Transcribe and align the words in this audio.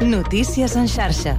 Notícies 0.00 0.76
en 0.76 0.88
xarxa. 0.88 1.36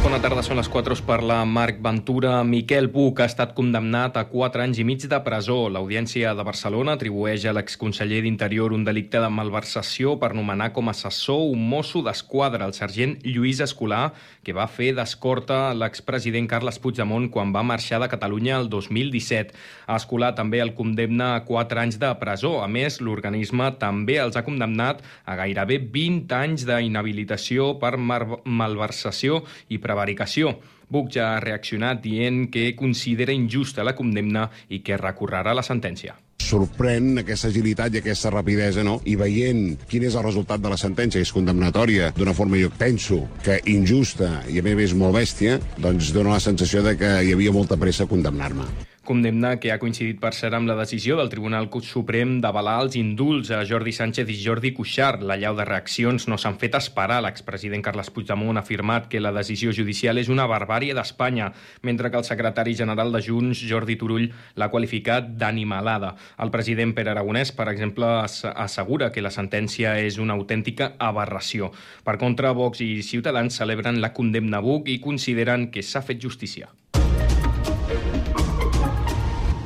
Bona 0.00 0.16
tarda, 0.16 0.40
són 0.40 0.56
les 0.56 0.68
4, 0.72 0.94
us 0.96 1.02
parla 1.04 1.42
Marc 1.44 1.76
Ventura. 1.84 2.38
Miquel 2.48 2.86
Buch 2.88 3.18
ha 3.20 3.26
estat 3.28 3.50
condemnat 3.52 4.14
a 4.16 4.22
4 4.30 4.62
anys 4.64 4.78
i 4.80 4.84
mig 4.88 5.02
de 5.04 5.18
presó. 5.20 5.66
L'Audiència 5.68 6.30
de 6.32 6.44
Barcelona 6.48 6.94
atribueix 6.96 7.44
a 7.44 7.52
l'exconseller 7.52 8.22
d'Interior 8.24 8.72
un 8.72 8.86
delicte 8.86 9.20
de 9.20 9.28
malversació 9.28 10.14
per 10.22 10.30
nomenar 10.32 10.70
com 10.72 10.88
a 10.88 10.94
assessor 10.96 11.42
un 11.52 11.66
mosso 11.68 12.00
d'esquadra, 12.00 12.64
el 12.64 12.72
sergent 12.72 13.18
Lluís 13.26 13.60
Escolar, 13.60 14.14
que 14.40 14.54
va 14.56 14.64
fer 14.72 14.94
d'escorta 14.96 15.74
l'expresident 15.76 16.48
Carles 16.48 16.80
Puigdemont 16.80 17.28
quan 17.28 17.52
va 17.52 17.60
marxar 17.60 18.00
de 18.00 18.08
Catalunya 18.08 18.56
el 18.56 18.72
2017. 18.72 19.52
A 19.84 20.00
Escolar 20.00 20.32
també 20.40 20.64
el 20.64 20.72
condemna 20.80 21.34
a 21.34 21.44
4 21.44 21.84
anys 21.84 22.00
de 22.00 22.14
presó. 22.24 22.54
A 22.64 22.70
més, 22.72 23.02
l'organisme 23.04 23.68
també 23.76 24.16
els 24.24 24.40
ha 24.40 24.46
condemnat 24.48 25.04
a 25.28 25.36
gairebé 25.44 25.76
20 25.92 26.40
anys 26.40 26.64
d'inhabilitació 26.64 27.74
per 27.84 27.98
malversació 28.00 29.44
i 29.68 29.76
prevaricació. 29.90 30.54
Buch 30.90 31.12
ja 31.14 31.34
ha 31.34 31.42
reaccionat 31.42 32.02
dient 32.02 32.48
que 32.50 32.72
considera 32.78 33.34
injusta 33.34 33.86
la 33.86 33.94
condemna 33.98 34.48
i 34.70 34.82
que 34.86 34.98
recorrerà 34.98 35.54
la 35.54 35.66
sentència 35.66 36.16
sorprèn 36.50 37.20
aquesta 37.20 37.46
agilitat 37.50 37.94
i 37.94 38.00
aquesta 38.00 38.32
rapidesa, 38.32 38.82
no? 38.82 38.96
I 39.06 39.14
veient 39.20 39.84
quin 39.90 40.06
és 40.08 40.16
el 40.18 40.24
resultat 40.26 40.62
de 40.62 40.72
la 40.72 40.78
sentència, 40.80 41.22
és 41.22 41.30
condemnatòria 41.36 42.10
d'una 42.16 42.34
forma, 42.34 42.58
jo 42.58 42.72
penso, 42.74 43.20
que 43.44 43.60
injusta 43.70 44.40
i 44.50 44.58
a 44.58 44.64
més 44.66 44.96
molt 44.98 45.14
bèstia, 45.20 45.60
doncs 45.78 46.10
dona 46.16 46.34
la 46.34 46.42
sensació 46.42 46.82
de 46.82 46.96
que 46.98 47.12
hi 47.22 47.36
havia 47.36 47.54
molta 47.54 47.78
pressa 47.78 48.08
a 48.08 48.10
condemnar-me 48.10 48.66
condemna 49.10 49.56
que 49.58 49.72
ha 49.74 49.80
coincidit 49.82 50.20
per 50.22 50.30
ser 50.38 50.52
amb 50.54 50.70
la 50.70 50.76
decisió 50.78 51.16
del 51.18 51.30
Tribunal 51.32 51.66
Suprem 51.82 52.36
d'avalar 52.38 52.76
els 52.84 52.94
indults 52.94 53.48
a 53.50 53.64
Jordi 53.66 53.90
Sánchez 53.90 54.28
i 54.30 54.36
Jordi 54.38 54.70
Cuixart. 54.76 55.24
La 55.26 55.34
llau 55.40 55.56
de 55.58 55.64
reaccions 55.66 56.28
no 56.30 56.38
s'han 56.38 56.60
fet 56.60 56.76
esperar. 56.78 57.18
L'expresident 57.24 57.82
Carles 57.82 58.12
Puigdemont 58.14 58.60
ha 58.60 58.62
afirmat 58.62 59.08
que 59.10 59.18
la 59.18 59.32
decisió 59.34 59.72
judicial 59.74 60.20
és 60.22 60.30
una 60.30 60.46
barbària 60.46 60.94
d'Espanya, 60.94 61.50
mentre 61.82 62.12
que 62.12 62.20
el 62.22 62.28
secretari 62.28 62.76
general 62.78 63.10
de 63.10 63.22
Junts, 63.26 63.64
Jordi 63.66 63.96
Turull, 63.98 64.28
l'ha 64.54 64.70
qualificat 64.70 65.34
d'animalada. 65.40 66.14
El 66.38 66.54
president 66.54 66.94
Pere 66.94 67.10
Aragonès, 67.10 67.50
per 67.50 67.66
exemple, 67.72 68.06
assegura 68.54 69.10
que 69.10 69.24
la 69.26 69.34
sentència 69.34 69.96
és 69.98 70.20
una 70.22 70.38
autèntica 70.38 70.92
aberració. 70.98 71.72
Per 72.06 72.14
contra, 72.22 72.54
Vox 72.54 72.84
i 72.86 73.00
Ciutadans 73.02 73.58
celebren 73.58 73.98
la 74.04 74.12
condemna 74.14 74.62
Buc 74.62 74.86
i 74.86 75.00
consideren 75.02 75.72
que 75.74 75.82
s'ha 75.82 76.04
fet 76.06 76.22
justícia. 76.22 76.70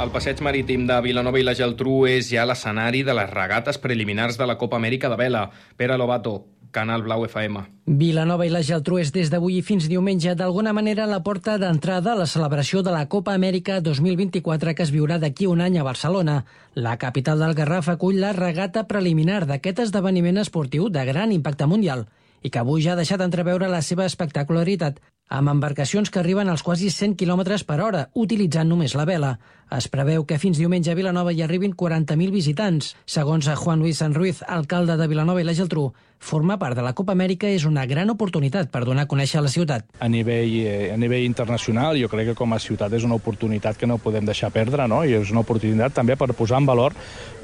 El 0.04 0.10
passeig 0.12 0.42
marítim 0.44 0.82
de 0.84 0.96
Vilanova 1.00 1.38
i 1.40 1.44
la 1.46 1.54
Geltrú 1.56 2.02
és 2.04 2.26
ja 2.28 2.42
l'escenari 2.44 2.98
de 3.08 3.14
les 3.16 3.30
regates 3.30 3.78
preliminars 3.80 4.36
de 4.36 4.44
la 4.44 4.58
Copa 4.60 4.76
Amèrica 4.76 5.08
de 5.08 5.16
Vela. 5.16 5.46
Pere 5.80 5.96
Lobato, 5.96 6.34
Canal 6.76 7.06
Blau 7.06 7.24
FM. 7.24 7.62
Vilanova 8.02 8.44
i 8.44 8.52
la 8.52 8.60
Geltrú 8.60 8.98
és 9.00 9.14
des 9.14 9.30
d'avui 9.32 9.62
fins 9.64 9.86
diumenge 9.88 10.34
d'alguna 10.36 10.74
manera 10.76 11.06
la 11.08 11.22
porta 11.24 11.54
d'entrada 11.62 12.12
a 12.12 12.18
la 12.18 12.26
celebració 12.28 12.82
de 12.84 12.92
la 12.92 13.06
Copa 13.08 13.32
Amèrica 13.32 13.78
2024 13.80 14.74
que 14.74 14.84
es 14.84 14.92
viurà 14.92 15.16
d'aquí 15.22 15.48
un 15.48 15.64
any 15.64 15.80
a 15.80 15.88
Barcelona. 15.88 16.36
La 16.74 16.98
capital 16.98 17.40
del 17.40 17.56
Garraf 17.56 17.88
acull 17.88 18.20
la 18.20 18.34
regata 18.36 18.84
preliminar 18.84 19.46
d'aquest 19.48 19.86
esdeveniment 19.88 20.44
esportiu 20.44 20.90
de 20.90 21.08
gran 21.08 21.32
impacte 21.32 21.64
mundial 21.64 22.04
i 22.44 22.52
que 22.52 22.60
avui 22.60 22.84
ja 22.84 22.92
ha 22.92 23.00
deixat 23.00 23.24
entreveure 23.24 23.72
la 23.72 23.80
seva 23.80 24.04
espectacularitat 24.04 25.00
amb 25.28 25.48
embarcacions 25.48 26.10
que 26.10 26.20
arriben 26.20 26.48
als 26.48 26.62
quasi 26.62 26.90
100 26.90 27.16
km 27.16 27.64
per 27.66 27.80
hora, 27.80 28.08
utilitzant 28.12 28.68
només 28.68 28.94
la 28.94 29.06
vela. 29.08 29.38
Es 29.72 29.88
preveu 29.88 30.26
que 30.28 30.38
fins 30.38 30.58
diumenge 30.60 30.92
a 30.92 30.98
Vilanova 30.98 31.32
hi 31.32 31.42
arribin 31.42 31.72
40.000 31.72 32.30
visitants. 32.34 32.94
Segons 33.06 33.48
a 33.48 33.56
Juan 33.56 33.80
Luis 33.80 34.02
Sanruiz, 34.02 34.42
alcalde 34.46 34.96
de 35.00 35.08
Vilanova 35.08 35.40
i 35.40 35.46
la 35.48 35.54
Geltrú, 35.56 35.88
formar 36.24 36.58
part 36.58 36.76
de 36.76 36.82
la 36.82 36.94
Copa 36.96 37.12
Amèrica 37.12 37.50
és 37.52 37.66
una 37.68 37.84
gran 37.86 38.08
oportunitat 38.08 38.70
per 38.72 38.84
donar 38.88 39.04
a 39.04 39.08
conèixer 39.10 39.42
la 39.44 39.50
ciutat. 39.52 39.84
A 40.00 40.08
nivell, 40.08 40.54
eh, 40.64 40.92
a 40.94 40.96
nivell 40.96 41.24
internacional, 41.24 41.98
jo 42.00 42.08
crec 42.08 42.30
que 42.30 42.34
com 42.34 42.52
a 42.52 42.58
ciutat 42.58 42.92
és 42.96 43.04
una 43.04 43.18
oportunitat 43.18 43.76
que 43.76 43.86
no 43.86 43.98
podem 43.98 44.24
deixar 44.24 44.50
perdre, 44.50 44.88
no? 44.88 45.04
i 45.04 45.12
és 45.12 45.30
una 45.30 45.40
oportunitat 45.44 45.92
també 45.92 46.16
per 46.16 46.32
posar 46.32 46.62
en 46.62 46.66
valor 46.66 46.94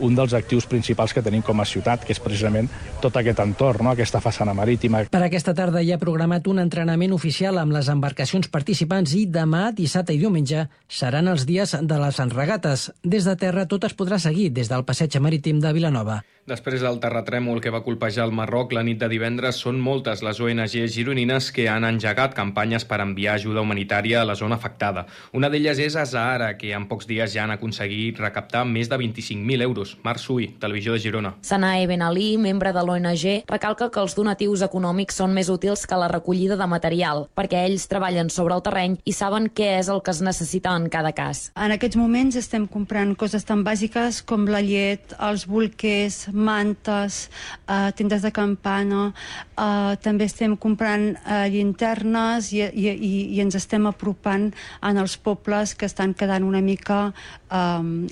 un 0.01 0.15
dels 0.17 0.33
actius 0.33 0.67
principals 0.67 1.13
que 1.13 1.23
tenim 1.23 1.43
com 1.43 1.61
a 1.61 1.67
ciutat, 1.69 2.05
que 2.05 2.13
és 2.13 2.21
precisament 2.21 2.71
tot 3.03 3.17
aquest 3.17 3.41
entorn, 3.45 3.85
no? 3.85 3.91
aquesta 3.91 4.21
façana 4.21 4.55
marítima. 4.55 5.05
Per 5.11 5.23
aquesta 5.23 5.55
tarda 5.55 5.83
hi 5.83 5.93
ha 5.93 6.01
programat 6.01 6.49
un 6.49 6.59
entrenament 6.59 7.13
oficial 7.13 7.59
amb 7.59 7.77
les 7.77 7.89
embarcacions 7.93 8.49
participants 8.49 9.13
i 9.13 9.27
demà, 9.27 9.75
dissabte 9.77 10.17
i 10.17 10.19
diumenge 10.19 10.69
seran 10.89 11.29
els 11.29 11.45
dies 11.45 11.77
de 11.83 12.01
les 12.19 12.33
regates. 12.35 12.91
Des 13.05 13.25
de 13.29 13.37
terra 13.37 13.67
tot 13.71 13.85
es 13.87 13.95
podrà 13.95 14.19
seguir 14.19 14.51
des 14.57 14.69
del 14.69 14.85
passeig 14.89 15.17
marítim 15.23 15.61
de 15.61 15.73
Vilanova. 15.77 16.21
Després 16.51 16.83
del 16.83 16.97
terratrèmol 16.99 17.61
que 17.63 17.71
va 17.71 17.85
colpejar 17.87 18.25
el 18.27 18.33
Marroc 18.35 18.73
la 18.75 18.83
nit 18.83 18.99
de 18.99 19.07
divendres, 19.07 19.61
són 19.63 19.77
moltes 19.79 20.19
les 20.27 20.41
ONG 20.43 20.73
gironines 20.91 21.53
que 21.55 21.69
han 21.71 21.85
engegat 21.87 22.33
campanyes 22.35 22.83
per 22.91 22.99
enviar 23.05 23.37
ajuda 23.39 23.63
humanitària 23.63 24.25
a 24.25 24.27
la 24.27 24.35
zona 24.35 24.57
afectada. 24.59 25.05
Una 25.31 25.47
d'elles 25.53 25.79
és 25.79 25.95
Azahara, 25.95 26.57
que 26.59 26.73
en 26.75 26.89
pocs 26.91 27.07
dies 27.07 27.31
ja 27.31 27.45
han 27.45 27.55
aconseguit 27.55 28.19
recaptar 28.19 28.65
més 28.67 28.91
de 28.91 28.99
25.000 28.99 29.63
euros. 29.63 29.93
Marc 30.03 30.19
Sui, 30.19 30.49
Televisió 30.59 30.97
de 30.97 31.05
Girona. 31.05 31.33
Sanae 31.47 31.87
Ben 31.87 32.03
Ali, 32.03 32.33
membre 32.35 32.75
de 32.75 32.83
l'ONG, 32.83 33.47
recalca 33.47 33.87
que 33.87 34.03
els 34.03 34.19
donatius 34.19 34.67
econòmics 34.67 35.23
són 35.23 35.31
més 35.37 35.53
útils 35.55 35.87
que 35.87 36.01
la 36.03 36.11
recollida 36.11 36.59
de 36.59 36.67
material, 36.67 37.29
perquè 37.39 37.63
ells 37.69 37.87
treballen 37.87 38.27
sobre 38.27 38.59
el 38.59 38.67
terreny 38.67 38.99
i 39.07 39.15
saben 39.15 39.47
què 39.55 39.77
és 39.77 39.93
el 39.93 40.03
que 40.03 40.11
es 40.11 40.25
necessita 40.27 40.75
en 40.75 40.91
cada 40.91 41.15
cas. 41.15 41.53
En 41.55 41.71
aquests 41.79 42.01
moments 42.03 42.43
estem 42.43 42.67
comprant 42.67 43.15
coses 43.15 43.47
tan 43.47 43.63
bàsiques 43.63 44.25
com 44.27 44.51
la 44.51 44.65
llet, 44.67 45.15
els 45.31 45.47
bolquers, 45.47 46.25
mantes, 46.41 47.29
eh, 47.69 47.91
tendes 47.97 48.23
de 48.23 48.33
campana, 48.33 49.13
eh, 49.55 49.97
també 50.03 50.27
estem 50.27 50.57
comprant 50.57 51.11
eh, 51.15 51.47
llinternes 51.53 52.51
i, 52.57 52.65
i, 52.65 52.89
i, 52.91 53.13
i 53.37 53.41
ens 53.45 53.59
estem 53.59 53.87
apropant 53.91 54.51
en 54.83 55.01
els 55.01 55.17
pobles 55.21 55.75
que 55.77 55.87
estan 55.87 56.15
quedant 56.15 56.45
una 56.47 56.63
mica 56.65 57.13
eh, 57.51 57.57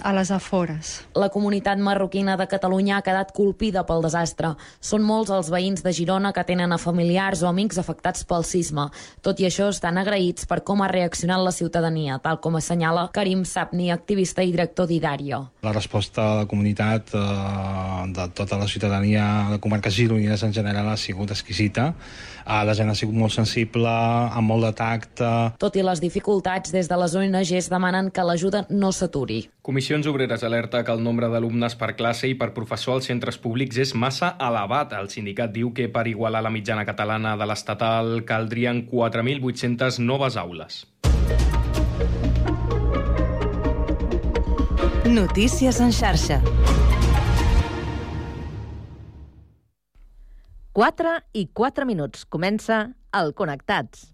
a 0.03 0.15
les 0.15 0.31
afores. 0.35 0.95
La 1.15 1.31
comunitat 1.35 1.81
marroquina 1.81 2.37
de 2.37 2.49
Catalunya 2.51 2.99
ha 2.99 3.07
quedat 3.07 3.33
colpida 3.37 3.85
pel 3.89 4.05
desastre. 4.05 4.55
Són 4.81 5.05
molts 5.07 5.33
els 5.35 5.51
veïns 5.53 5.85
de 5.85 5.93
Girona 5.97 6.33
que 6.37 6.45
tenen 6.45 6.73
a 6.73 6.81
familiars 6.81 7.43
o 7.43 7.49
amics 7.51 7.79
afectats 7.81 8.25
pel 8.29 8.45
sisme. 8.45 8.89
Tot 9.25 9.41
i 9.41 9.49
això, 9.49 9.71
estan 9.73 9.99
agraïts 10.01 10.47
per 10.49 10.61
com 10.67 10.83
ha 10.83 10.91
reaccionat 10.91 11.43
la 11.43 11.55
ciutadania, 11.55 12.19
tal 12.23 12.41
com 12.45 12.59
assenyala 12.59 13.09
Karim 13.15 13.45
Sapni, 13.49 13.91
activista 13.95 14.45
i 14.45 14.53
director 14.53 14.89
d'Idària. 14.89 15.41
La 15.63 15.73
resposta 15.75 16.25
de 16.25 16.43
la 16.43 16.49
comunitat 16.51 17.15
eh, 17.15 18.08
de 18.13 18.29
tota 18.35 18.59
la 18.59 18.67
ciutadania 18.69 19.49
de 19.51 19.59
comarques 19.61 19.95
gironines 19.95 20.43
en 20.43 20.53
general 20.53 20.89
ha 20.89 20.97
sigut 20.97 21.31
exquisita. 21.31 21.95
Uh, 22.49 22.63
la 22.65 22.75
gent 22.75 22.89
ha 22.89 22.95
sigut 22.97 23.15
molt 23.15 23.35
sensible, 23.35 23.89
amb 23.89 24.49
molt 24.49 24.65
de 24.65 24.73
tacte. 24.77 25.31
Tot 25.61 25.77
i 25.77 25.85
les 25.85 26.01
dificultats, 26.01 26.73
des 26.73 26.89
de 26.89 26.97
les 26.97 27.15
ONGs 27.21 27.69
demanen 27.69 28.11
que 28.11 28.25
l'ajuda 28.25 28.65
no 28.71 28.93
s'aturi. 28.93 29.43
Comissions 29.63 30.09
Obreres 30.09 30.45
alerta 30.47 30.83
que 30.85 30.95
el 30.95 31.05
nombre 31.05 31.29
d'alumnes 31.29 31.77
per 31.77 31.93
classe 31.99 32.31
i 32.31 32.37
per 32.39 32.55
professor 32.57 32.97
als 32.97 33.11
centres 33.11 33.37
públics 33.37 33.77
és 33.77 33.95
massa 33.95 34.35
elevat. 34.41 34.97
El 34.97 35.13
sindicat 35.13 35.53
diu 35.53 35.75
que 35.77 35.91
per 35.93 36.07
igualar 36.09 36.43
la 36.43 36.55
mitjana 36.55 36.87
catalana 36.89 37.37
de 37.37 37.49
l'estatal 37.49 38.23
caldrien 38.25 38.87
4.800 38.89 40.01
noves 40.01 40.41
aules. 40.41 40.87
Notícies 45.09 45.81
en 45.81 45.93
xarxa. 45.93 46.43
4 50.79 51.13
i 51.35 51.49
4 51.53 51.85
minuts. 51.89 52.21
Comença 52.31 52.77
el 53.21 53.33
Connectats. 53.35 54.05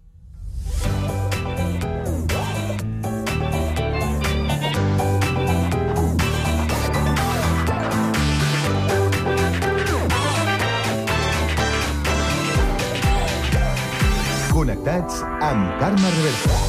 Connectats 14.49 15.21
amb 15.45 15.77
Carme 15.77 16.17
Reversa. 16.17 16.64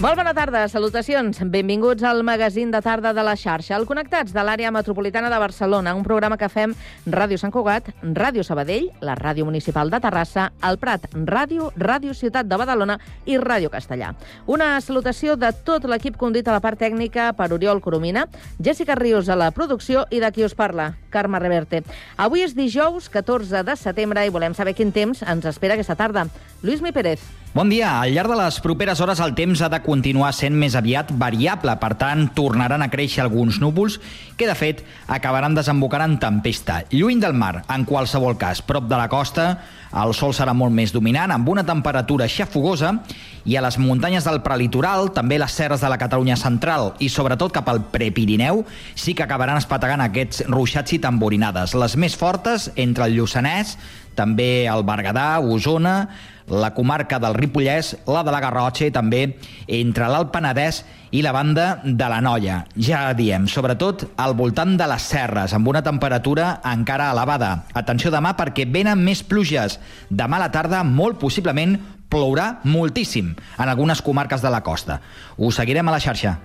Molt 0.00 0.16
bona 0.16 0.32
tarda, 0.32 0.62
salutacions. 0.72 1.42
Benvinguts 1.52 2.06
al 2.08 2.22
magazín 2.24 2.70
de 2.72 2.78
tarda 2.80 3.10
de 3.12 3.20
la 3.20 3.34
xarxa, 3.36 3.74
el 3.76 3.84
Connectats 3.84 4.32
de 4.32 4.40
l'àrea 4.40 4.70
metropolitana 4.72 5.28
de 5.28 5.36
Barcelona, 5.38 5.92
un 5.92 6.06
programa 6.06 6.38
que 6.40 6.48
fem 6.48 6.72
Ràdio 7.04 7.36
Sant 7.36 7.52
Cugat, 7.52 7.90
Ràdio 8.00 8.40
Sabadell, 8.40 8.86
la 9.04 9.12
Ràdio 9.18 9.44
Municipal 9.44 9.90
de 9.92 10.00
Terrassa, 10.00 10.46
el 10.64 10.78
Prat 10.80 11.04
Ràdio, 11.12 11.68
Ràdio 11.76 12.14
Ciutat 12.16 12.48
de 12.48 12.56
Badalona 12.56 12.96
i 13.28 13.36
Ràdio 13.36 13.68
Castellà. 13.68 14.14
Una 14.46 14.70
salutació 14.80 15.36
de 15.36 15.52
tot 15.68 15.84
l'equip 15.84 16.16
condit 16.16 16.48
a 16.48 16.56
la 16.56 16.62
part 16.64 16.80
tècnica 16.80 17.34
per 17.36 17.50
Oriol 17.52 17.82
Coromina, 17.84 18.24
Jessica 18.56 18.96
Rius 18.96 19.28
a 19.28 19.36
la 19.36 19.50
producció 19.52 20.06
i 20.08 20.22
de 20.24 20.32
qui 20.32 20.48
us 20.48 20.56
parla, 20.56 20.94
Carme 21.10 21.42
Reverte. 21.44 21.82
Avui 22.16 22.40
és 22.40 22.56
dijous, 22.56 23.10
14 23.12 23.60
de 23.68 23.76
setembre, 23.76 24.24
i 24.24 24.32
volem 24.32 24.56
saber 24.56 24.72
quin 24.80 24.96
temps 24.96 25.20
ens 25.28 25.44
espera 25.44 25.76
aquesta 25.76 25.98
tarda. 26.00 26.24
Lluís 26.64 26.80
Mi 26.80 26.96
Pérez. 26.96 27.20
Bon 27.52 27.66
dia. 27.66 27.96
Al 27.98 28.12
llarg 28.14 28.30
de 28.30 28.36
les 28.38 28.60
properes 28.62 29.00
hores 29.02 29.18
el 29.18 29.32
temps 29.34 29.58
ha 29.58 29.68
de 29.72 29.80
continuar 29.82 30.28
sent 30.38 30.54
més 30.54 30.76
aviat 30.78 31.08
variable, 31.18 31.72
per 31.82 31.96
tant, 31.98 32.28
tornaran 32.30 32.84
a 32.84 32.86
créixer 32.92 33.24
alguns 33.24 33.58
núvols 33.58 33.96
que, 34.38 34.46
de 34.46 34.54
fet, 34.54 34.84
acabaran 35.10 35.56
desembocant 35.58 36.04
en 36.06 36.14
tempesta. 36.22 36.84
Lluny 36.94 37.18
del 37.18 37.34
mar, 37.34 37.64
en 37.66 37.88
qualsevol 37.88 38.38
cas, 38.38 38.62
prop 38.62 38.86
de 38.86 38.94
la 38.94 39.08
costa, 39.10 39.48
el 39.90 40.14
sol 40.14 40.30
serà 40.30 40.54
molt 40.54 40.70
més 40.70 40.94
dominant, 40.94 41.34
amb 41.34 41.50
una 41.50 41.66
temperatura 41.66 42.30
xafogosa, 42.30 43.00
i 43.42 43.58
a 43.58 43.66
les 43.66 43.80
muntanyes 43.82 44.30
del 44.30 44.44
prelitoral, 44.46 45.10
també 45.10 45.40
les 45.42 45.50
serres 45.50 45.82
de 45.82 45.90
la 45.90 45.98
Catalunya 45.98 46.38
central 46.38 46.92
i 47.02 47.10
sobretot 47.10 47.56
cap 47.58 47.66
al 47.72 47.82
Prepirineu, 47.90 48.62
sí 48.94 49.16
que 49.18 49.26
acabaran 49.26 49.58
espatagant 49.58 50.06
aquests 50.06 50.44
ruixats 50.46 50.94
i 50.94 51.02
tamborinades. 51.02 51.74
Les 51.74 51.98
més 51.98 52.14
fortes 52.14 52.70
entre 52.76 53.10
el 53.10 53.18
Lluçanès, 53.18 53.74
també 54.14 54.68
el 54.68 54.84
Berguedà, 54.84 55.40
Osona, 55.40 56.10
la 56.50 56.72
comarca 56.74 57.18
del 57.22 57.34
Ripollès, 57.38 57.94
la 58.10 58.24
de 58.26 58.34
la 58.34 58.40
Garrotxa 58.42 58.88
i 58.88 58.94
també 58.94 59.22
entre 59.70 60.10
l'Alt 60.10 60.32
Penedès 60.34 60.82
i 61.14 61.22
la 61.22 61.32
banda 61.32 61.80
de 61.84 62.10
la 62.10 62.20
Noia. 62.20 62.64
Ja 62.76 63.06
diem, 63.16 63.46
sobretot 63.48 64.08
al 64.20 64.34
voltant 64.38 64.76
de 64.78 64.90
les 64.90 65.08
serres, 65.14 65.54
amb 65.54 65.70
una 65.70 65.84
temperatura 65.86 66.58
encara 66.74 67.10
elevada. 67.14 67.54
Atenció 67.74 68.12
demà 68.12 68.34
perquè 68.38 68.66
venen 68.66 69.02
més 69.06 69.22
pluges. 69.22 69.78
Demà 70.10 70.40
a 70.40 70.46
la 70.46 70.52
tarda, 70.52 70.84
molt 70.84 71.22
possiblement, 71.22 71.78
plourà 72.10 72.56
moltíssim 72.66 73.34
en 73.38 73.68
algunes 73.68 74.02
comarques 74.02 74.42
de 74.42 74.50
la 74.50 74.64
costa. 74.66 75.00
Us 75.38 75.62
seguirem 75.62 75.88
a 75.88 75.94
la 75.94 76.02
xarxa. 76.02 76.38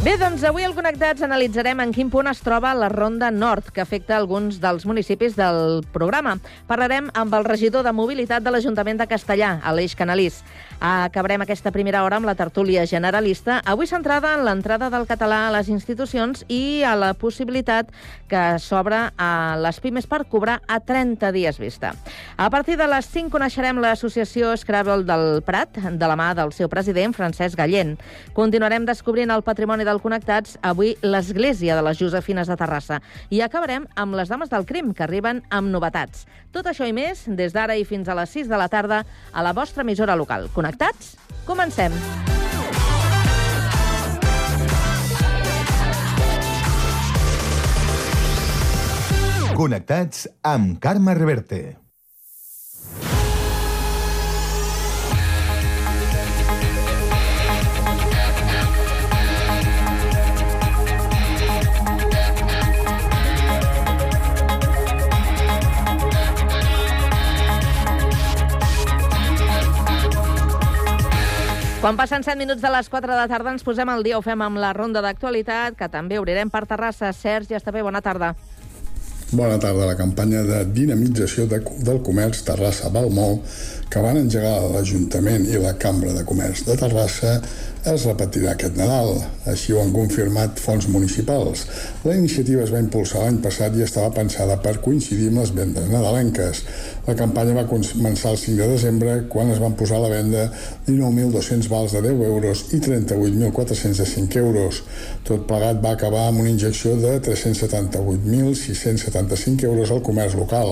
Bé, 0.00 0.14
doncs 0.16 0.40
avui 0.48 0.64
al 0.64 0.72
Connectats 0.72 1.20
analitzarem 1.20 1.82
en 1.82 1.90
quin 1.92 2.08
punt 2.08 2.30
es 2.30 2.38
troba 2.40 2.70
la 2.72 2.86
Ronda 2.88 3.28
Nord, 3.30 3.66
que 3.68 3.82
afecta 3.82 4.14
alguns 4.16 4.56
dels 4.56 4.86
municipis 4.88 5.34
del 5.36 5.82
programa. 5.92 6.38
Parlarem 6.70 7.10
amb 7.12 7.34
el 7.36 7.44
regidor 7.44 7.84
de 7.84 7.92
Mobilitat 7.92 8.40
de 8.40 8.48
l'Ajuntament 8.48 8.96
de 8.96 9.06
Castellà, 9.10 9.58
Aleix 9.60 9.92
Canalís. 9.98 10.38
Acabarem 10.80 11.44
aquesta 11.44 11.68
primera 11.74 12.00
hora 12.06 12.16
amb 12.16 12.24
la 12.24 12.32
tertúlia 12.32 12.86
generalista, 12.88 13.58
avui 13.68 13.90
centrada 13.90 14.30
en 14.38 14.46
l'entrada 14.46 14.88
del 14.88 15.04
català 15.04 15.42
a 15.50 15.52
les 15.58 15.68
institucions 15.68 16.46
i 16.48 16.80
a 16.80 16.94
la 16.96 17.12
possibilitat 17.12 17.92
que 18.32 18.56
s'obre 18.56 19.02
a 19.20 19.30
les 19.60 19.82
pimes 19.84 20.08
per 20.08 20.22
cobrar 20.32 20.62
a 20.64 20.80
30 20.80 21.28
dies 21.36 21.60
vista. 21.60 21.92
A 22.40 22.48
partir 22.48 22.78
de 22.80 22.88
les 22.88 23.04
5 23.12 23.28
coneixerem 23.36 23.84
l'associació 23.84 24.56
Scrabble 24.56 25.04
del 25.04 25.44
Prat, 25.44 25.76
de 25.76 26.08
la 26.08 26.16
mà 26.16 26.32
del 26.32 26.56
seu 26.56 26.72
president, 26.72 27.12
Francesc 27.12 27.60
Gallent. 27.60 27.98
Continuarem 28.32 28.88
descobrint 28.88 29.36
el 29.36 29.44
patrimoni 29.44 29.89
del 29.90 30.00
Connectats, 30.02 30.56
avui 30.62 30.94
l'Església 31.02 31.76
de 31.76 31.84
les 31.84 31.98
Josefines 31.98 32.48
de 32.48 32.56
Terrassa. 32.56 33.00
I 33.34 33.42
acabarem 33.44 33.88
amb 33.98 34.14
les 34.18 34.30
Dames 34.30 34.50
del 34.52 34.66
Crim, 34.68 34.94
que 34.94 35.04
arriben 35.06 35.42
amb 35.50 35.74
novetats. 35.74 36.24
Tot 36.54 36.70
això 36.70 36.86
i 36.86 36.94
més, 36.96 37.26
des 37.26 37.54
d'ara 37.56 37.76
i 37.76 37.84
fins 37.84 38.08
a 38.08 38.16
les 38.18 38.30
6 38.38 38.50
de 38.50 38.60
la 38.60 38.70
tarda, 38.70 39.04
a 39.32 39.46
la 39.46 39.54
vostra 39.56 39.82
emissora 39.86 40.16
local. 40.16 40.48
Connectats? 40.54 41.16
Comencem! 41.44 41.94
Connectats 49.60 50.24
amb 50.40 50.78
Carme 50.80 51.12
Reverte. 51.18 51.79
Quan 71.80 71.96
passen 71.96 72.20
7 72.20 72.36
minuts 72.36 72.60
de 72.60 72.68
les 72.68 72.90
4 72.92 73.08
de 73.08 73.16
la 73.16 73.24
tarda 73.24 73.54
ens 73.54 73.62
posem 73.64 73.88
al 73.88 74.02
dia, 74.04 74.18
ho 74.18 74.20
fem 74.20 74.42
amb 74.44 74.60
la 74.60 74.74
ronda 74.76 75.00
d'actualitat, 75.00 75.78
que 75.78 75.86
també 75.88 76.18
obrirem 76.20 76.50
per 76.52 76.66
Terrassa. 76.68 77.08
Sergi, 77.16 77.56
està 77.56 77.72
bé, 77.72 77.80
bona 77.80 78.02
tarda. 78.04 78.34
Bona 79.32 79.56
tarda. 79.56 79.86
La 79.88 79.96
campanya 79.96 80.42
de 80.44 80.58
dinamització 80.76 81.46
de, 81.48 81.62
del 81.86 82.02
comerç 82.04 82.42
Terrassa-Balmol 82.44 83.38
que 83.90 83.98
van 84.04 84.20
engegar 84.20 84.60
l'Ajuntament 84.70 85.48
i 85.50 85.58
la 85.58 85.72
Cambra 85.82 86.12
de 86.14 86.22
Comerç 86.26 86.62
de 86.68 86.74
Terrassa 86.78 87.32
es 87.90 88.02
repetirà 88.04 88.50
aquest 88.52 88.76
Nadal. 88.76 89.22
Així 89.48 89.72
ho 89.72 89.80
han 89.80 89.92
confirmat 89.94 90.58
fons 90.60 90.86
municipals. 90.92 91.64
La 92.04 92.14
iniciativa 92.14 92.62
es 92.62 92.70
va 92.74 92.80
impulsar 92.82 93.22
l'any 93.24 93.38
passat 93.42 93.76
i 93.76 93.82
estava 93.82 94.10
pensada 94.14 94.56
per 94.62 94.82
coincidir 94.84 95.28
amb 95.32 95.38
les 95.40 95.50
vendes 95.56 95.88
nadalenques. 95.90 96.54
La 97.08 97.14
campanya 97.18 97.54
va 97.56 97.70
començar 97.70 98.30
el 98.34 98.38
5 98.38 98.56
de 98.60 98.68
desembre, 98.74 99.12
quan 99.32 99.50
es 99.50 99.60
van 99.62 99.74
posar 99.80 99.96
a 99.98 100.02
la 100.04 100.12
venda 100.12 100.42
19.200 100.86 101.68
vals 101.72 101.92
de 101.96 102.00
10 102.04 102.22
euros 102.28 102.58
i 102.76 102.78
38.400 102.84 103.96
de 104.04 104.08
5 104.12 104.38
euros. 104.44 104.72
Tot 105.26 105.40
plegat 105.48 105.76
va 105.82 105.92
acabar 105.96 106.24
amb 106.28 106.40
una 106.44 106.52
injecció 106.52 106.90
de 107.00 107.12
378.675 107.26 109.64
euros 109.72 109.88
al 109.90 110.04
comerç 110.04 110.32
local. 110.38 110.68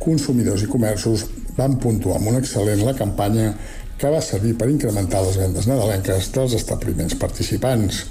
Consumidors 0.00 0.62
i 0.64 0.72
comerços 0.72 1.28
van 1.58 1.76
puntuar 1.82 2.18
amb 2.18 2.30
un 2.32 2.38
excel·lent 2.38 2.84
la 2.86 2.96
campanya 2.98 3.50
que 3.98 4.10
va 4.14 4.22
servir 4.22 4.54
per 4.58 4.70
incrementar 4.70 5.24
les 5.26 5.40
vendes 5.40 5.66
nadalenques 5.66 6.30
dels 6.34 6.54
establiments 6.60 7.18
participants. 7.18 8.04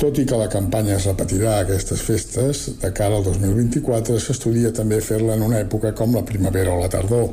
Tot 0.00 0.16
i 0.16 0.24
que 0.24 0.36
la 0.40 0.48
campanya 0.48 0.94
es 0.96 1.04
repetirà 1.10 1.58
a 1.58 1.64
aquestes 1.66 2.00
festes, 2.00 2.62
de 2.80 2.88
cara 2.96 3.18
al 3.18 3.26
2024 3.26 4.16
s'estudia 4.24 4.70
també 4.72 4.96
fer-la 5.04 5.36
en 5.36 5.44
una 5.44 5.60
època 5.60 5.92
com 5.92 6.16
la 6.16 6.24
primavera 6.24 6.72
o 6.72 6.80
la 6.80 6.88
tardor, 6.88 7.26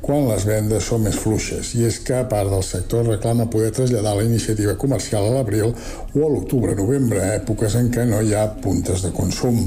quan 0.00 0.26
les 0.28 0.44
vendes 0.46 0.86
són 0.86 1.02
més 1.06 1.16
fluixes, 1.18 1.72
i 1.78 1.86
és 1.88 1.98
que 2.06 2.20
part 2.30 2.50
del 2.52 2.62
sector 2.66 3.06
reclama 3.08 3.48
poder 3.50 3.72
traslladar 3.74 4.14
la 4.18 4.26
iniciativa 4.26 4.76
comercial 4.78 5.26
a 5.26 5.34
l'abril 5.34 5.72
o 5.72 6.22
a 6.22 6.30
l'octubre-novembre, 6.30 7.22
èpoques 7.40 7.76
en 7.80 7.90
què 7.94 8.06
no 8.08 8.22
hi 8.22 8.34
ha 8.36 8.46
puntes 8.62 9.02
de 9.06 9.12
consum. 9.16 9.58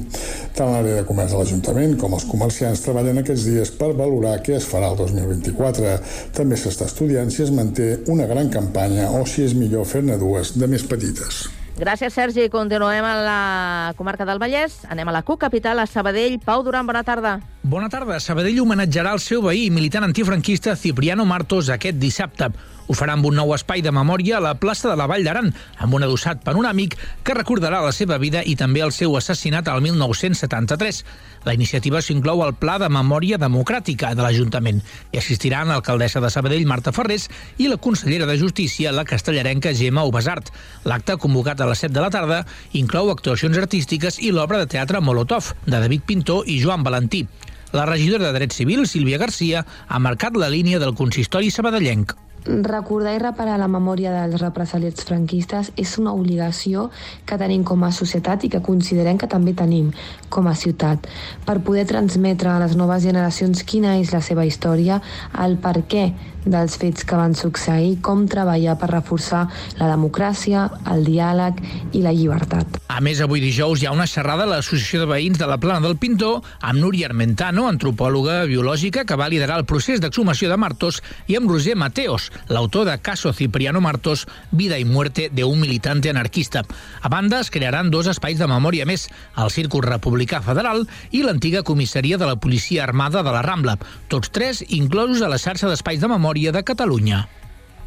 Tant 0.56 0.74
l'àrea 0.74 1.02
de 1.02 1.08
comerç 1.10 1.36
de 1.36 1.42
l'Ajuntament 1.42 1.98
com 2.00 2.16
els 2.18 2.28
comerciants 2.31 2.84
treballen 2.86 3.22
aquests 3.22 3.48
dies 3.52 3.76
per 3.76 3.92
valorar 4.00 4.40
què 4.46 4.58
es 4.58 4.68
farà 4.70 4.94
el 4.94 5.00
2024. 5.04 5.96
També 6.40 6.58
s'està 6.58 6.88
estudiant 6.90 7.32
si 7.34 7.44
es 7.46 7.54
manté 7.56 7.96
una 8.08 8.30
gran 8.30 8.52
campanya 8.54 9.12
o 9.20 9.25
si 9.28 9.48
és 9.48 9.58
millor 9.58 9.90
fer-ne 9.90 10.20
dues 10.22 10.56
de 10.58 10.72
més 10.72 10.88
petites. 10.88 11.48
Gràcies, 11.80 12.12
Sergi. 12.12 12.50
Continuem 12.52 13.06
a 13.08 13.13
la 13.24 13.94
comarca 13.96 14.25
del 14.27 14.39
Vallès. 14.42 14.82
Anem 14.92 15.08
a 15.08 15.13
la 15.15 15.22
CUC 15.24 15.39
Capital, 15.46 15.80
a 15.80 15.86
Sabadell. 15.88 16.36
Pau 16.44 16.60
Duran, 16.62 16.84
bona 16.86 17.06
tarda. 17.08 17.38
Bona 17.63 17.88
tarda. 17.88 18.18
Sabadell 18.20 18.60
homenatjarà 18.60 19.13
el 19.15 19.22
seu 19.24 19.39
veí, 19.46 19.70
militant 19.72 20.03
antifranquista 20.03 20.75
Cipriano 20.75 21.24
Martos, 21.24 21.70
aquest 21.72 21.96
dissabte. 21.96 22.51
Ho 22.89 22.96
farà 22.98 23.13
amb 23.13 23.27
un 23.29 23.36
nou 23.38 23.51
espai 23.53 23.84
de 23.86 23.91
memòria 23.93 24.39
a 24.39 24.41
la 24.41 24.55
plaça 24.58 24.89
de 24.89 24.96
la 24.98 25.05
Vall 25.05 25.22
d'Aran, 25.22 25.51
amb 25.77 25.93
un 25.93 26.01
adossat 26.08 26.39
panoràmic 26.41 26.96
que 27.22 27.36
recordarà 27.38 27.84
la 27.86 27.91
seva 27.93 28.17
vida 28.17 28.41
i 28.41 28.55
també 28.58 28.81
el 28.81 28.89
seu 28.96 29.13
assassinat 29.17 29.67
al 29.69 29.84
1973. 29.86 31.03
La 31.46 31.53
iniciativa 31.53 32.01
s'inclou 32.01 32.41
al 32.41 32.55
Pla 32.58 32.79
de 32.81 32.88
Memòria 32.89 33.38
Democràtica 33.38 34.15
de 34.17 34.25
l'Ajuntament 34.25 34.81
i 35.13 35.19
assistiran 35.22 35.69
l'alcaldessa 35.69 36.17
de 36.24 36.31
Sabadell, 36.34 36.65
Marta 36.65 36.89
Ferrés, 36.96 37.27
i 37.62 37.67
la 37.69 37.77
consellera 37.77 38.25
de 38.25 38.39
Justícia, 38.41 38.89
la 38.91 39.05
castellarenca 39.05 39.75
Gemma 39.77 40.08
Ubasart. 40.10 40.50
L'acte, 40.89 41.19
convocat 41.22 41.62
a 41.62 41.67
les 41.69 41.86
7 41.86 41.93
de 41.93 42.01
la 42.01 42.10
tarda, 42.10 42.39
inclou 42.74 43.12
actuacions 43.13 43.60
artístiques 43.62 44.17
i 44.17 44.31
l'obra 44.34 44.63
de 44.63 44.72
teatre 44.74 44.98
Molotov, 44.98 45.51
de 45.67 45.77
David 45.77 46.08
Pintor 46.10 46.50
i 46.50 46.58
Joan 46.63 46.81
Valentí. 46.81 47.22
La 47.69 47.86
regidora 47.86 48.25
de 48.25 48.34
Drets 48.39 48.58
Civils, 48.58 48.96
Sílvia 48.98 49.22
Garcia, 49.22 49.62
ha 49.88 50.01
marcat 50.01 50.34
la 50.41 50.50
línia 50.50 50.81
del 50.81 50.98
consistori 50.98 51.53
sabadellenc. 51.53 52.17
Recordar 52.46 53.13
i 53.17 53.19
reparar 53.19 53.58
la 53.60 53.67
memòria 53.67 54.13
dels 54.13 54.39
represaliats 54.41 55.03
franquistes 55.05 55.74
és 55.77 55.98
una 56.00 56.13
obligació 56.15 56.88
que 57.27 57.38
tenim 57.41 57.65
com 57.67 57.84
a 57.84 57.91
societat 57.91 58.46
i 58.48 58.51
que 58.53 58.63
considerem 58.63 59.19
que 59.19 59.27
també 59.27 59.53
tenim 59.53 59.91
com 60.29 60.48
a 60.48 60.55
ciutat, 60.55 61.08
per 61.46 61.60
poder 61.65 61.86
transmetre 61.89 62.50
a 62.53 62.60
les 62.63 62.77
noves 62.79 63.03
generacions 63.03 63.63
quina 63.67 63.98
és 64.00 64.13
la 64.15 64.22
seva 64.24 64.46
història, 64.48 65.01
el 65.43 65.58
per 65.60 65.81
què 65.89 66.10
dels 66.46 66.77
fets 66.79 67.03
que 67.03 67.17
van 67.19 67.36
succeir, 67.36 67.98
com 68.01 68.25
treballar 68.29 68.77
per 68.79 68.89
reforçar 68.93 69.46
la 69.79 69.89
democràcia, 69.91 70.67
el 70.91 71.03
diàleg 71.08 71.60
i 71.98 72.03
la 72.03 72.13
llibertat. 72.15 72.79
A 72.89 73.01
més, 73.03 73.22
avui 73.22 73.41
dijous 73.43 73.81
hi 73.81 73.89
ha 73.89 73.93
una 73.96 74.08
xerrada 74.10 74.46
a 74.48 74.50
l'Associació 74.53 75.03
de 75.03 75.10
Veïns 75.12 75.39
de 75.39 75.50
la 75.50 75.60
Plana 75.62 75.84
del 75.84 75.98
Pintor 76.00 76.39
amb 76.62 76.79
Núria 76.79 77.10
Armentano, 77.10 77.67
antropòloga 77.69 78.41
biològica 78.50 79.05
que 79.05 79.19
va 79.19 79.29
liderar 79.29 79.60
el 79.60 79.67
procés 79.69 80.01
d'exhumació 80.01 80.50
de 80.50 80.58
Martos, 80.58 81.01
i 81.27 81.38
amb 81.38 81.51
Roger 81.51 81.75
Mateos, 81.77 82.28
l'autor 82.48 82.86
de 82.86 82.98
Caso 83.00 83.33
Cipriano 83.33 83.81
Martos, 83.81 84.27
Vida 84.51 84.77
i 84.79 84.86
muerte 84.86 85.29
de 85.31 85.43
un 85.43 85.59
militante 85.59 86.09
anarquista. 86.09 86.63
A 87.01 87.09
banda, 87.09 87.39
es 87.39 87.51
crearan 87.51 87.91
dos 87.91 88.07
espais 88.07 88.39
de 88.39 88.48
memòria 88.48 88.86
més, 88.86 89.07
el 89.38 89.51
Círcul 89.51 89.86
Republicà 89.88 90.41
Federal 90.45 90.86
i 91.12 91.24
l'antiga 91.24 91.63
comissaria 91.63 92.17
de 92.17 92.27
la 92.29 92.38
Policia 92.38 92.83
Armada 92.83 93.24
de 93.24 93.31
la 93.31 93.43
Rambla, 93.45 93.79
tots 94.07 94.31
tres 94.31 94.63
inclosos 94.67 95.21
a 95.21 95.31
la 95.31 95.41
xarxa 95.41 95.69
d'espais 95.69 96.01
de 96.01 96.12
memòria 96.12 96.51
de 96.51 96.63
Catalunya. 96.63 97.27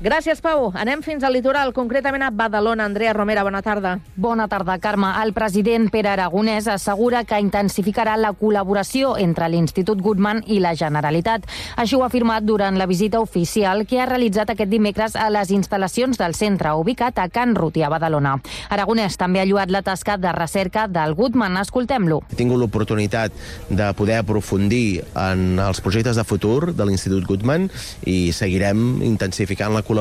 Gràcies, 0.02 0.40
Pau. 0.42 0.72
Anem 0.74 0.98
fins 0.98 1.22
al 1.22 1.36
litoral, 1.36 1.70
concretament 1.70 2.24
a 2.26 2.32
Badalona. 2.34 2.88
Andrea 2.88 3.12
Romera, 3.14 3.44
bona 3.46 3.60
tarda. 3.62 4.00
Bona 4.16 4.48
tarda, 4.50 4.74
Carme. 4.82 5.12
El 5.22 5.30
president 5.32 5.92
Pere 5.94 6.08
Aragonès 6.10 6.66
assegura 6.66 7.20
que 7.22 7.38
intensificarà 7.38 8.16
la 8.18 8.32
col·laboració 8.34 9.12
entre 9.22 9.46
l'Institut 9.46 10.02
Goodman 10.02 10.40
i 10.50 10.58
la 10.58 10.72
Generalitat. 10.74 11.46
Així 11.78 11.94
ho 11.94 12.02
ha 12.02 12.08
afirmat 12.10 12.42
durant 12.42 12.80
la 12.80 12.88
visita 12.90 13.20
oficial 13.22 13.84
que 13.86 14.00
ha 14.02 14.08
realitzat 14.10 14.50
aquest 14.50 14.72
dimecres 14.72 15.14
a 15.14 15.28
les 15.30 15.52
instal·lacions 15.54 16.18
del 16.18 16.34
centre 16.34 16.74
ubicat 16.74 17.22
a 17.22 17.28
Can 17.30 17.54
Ruti, 17.54 17.86
a 17.86 17.92
Badalona. 17.94 18.34
Aragonès 18.74 19.14
també 19.22 19.38
ha 19.38 19.46
lluat 19.46 19.70
la 19.70 19.84
tasca 19.86 20.18
de 20.18 20.34
recerca 20.34 20.88
del 20.90 21.14
Goodman. 21.14 21.60
Escoltem-lo. 21.62 22.24
He 22.32 22.40
tingut 22.42 22.58
l'oportunitat 22.58 23.38
de 23.70 23.92
poder 23.94 24.18
aprofundir 24.24 25.04
en 25.14 25.62
els 25.62 25.78
projectes 25.80 26.18
de 26.18 26.26
futur 26.26 26.74
de 26.74 26.90
l'Institut 26.90 27.22
Goodman 27.30 27.70
i 28.02 28.34
seguirem 28.34 28.98
intensificant 29.06 29.70
la 29.70 29.78
col·laboració 29.78 29.91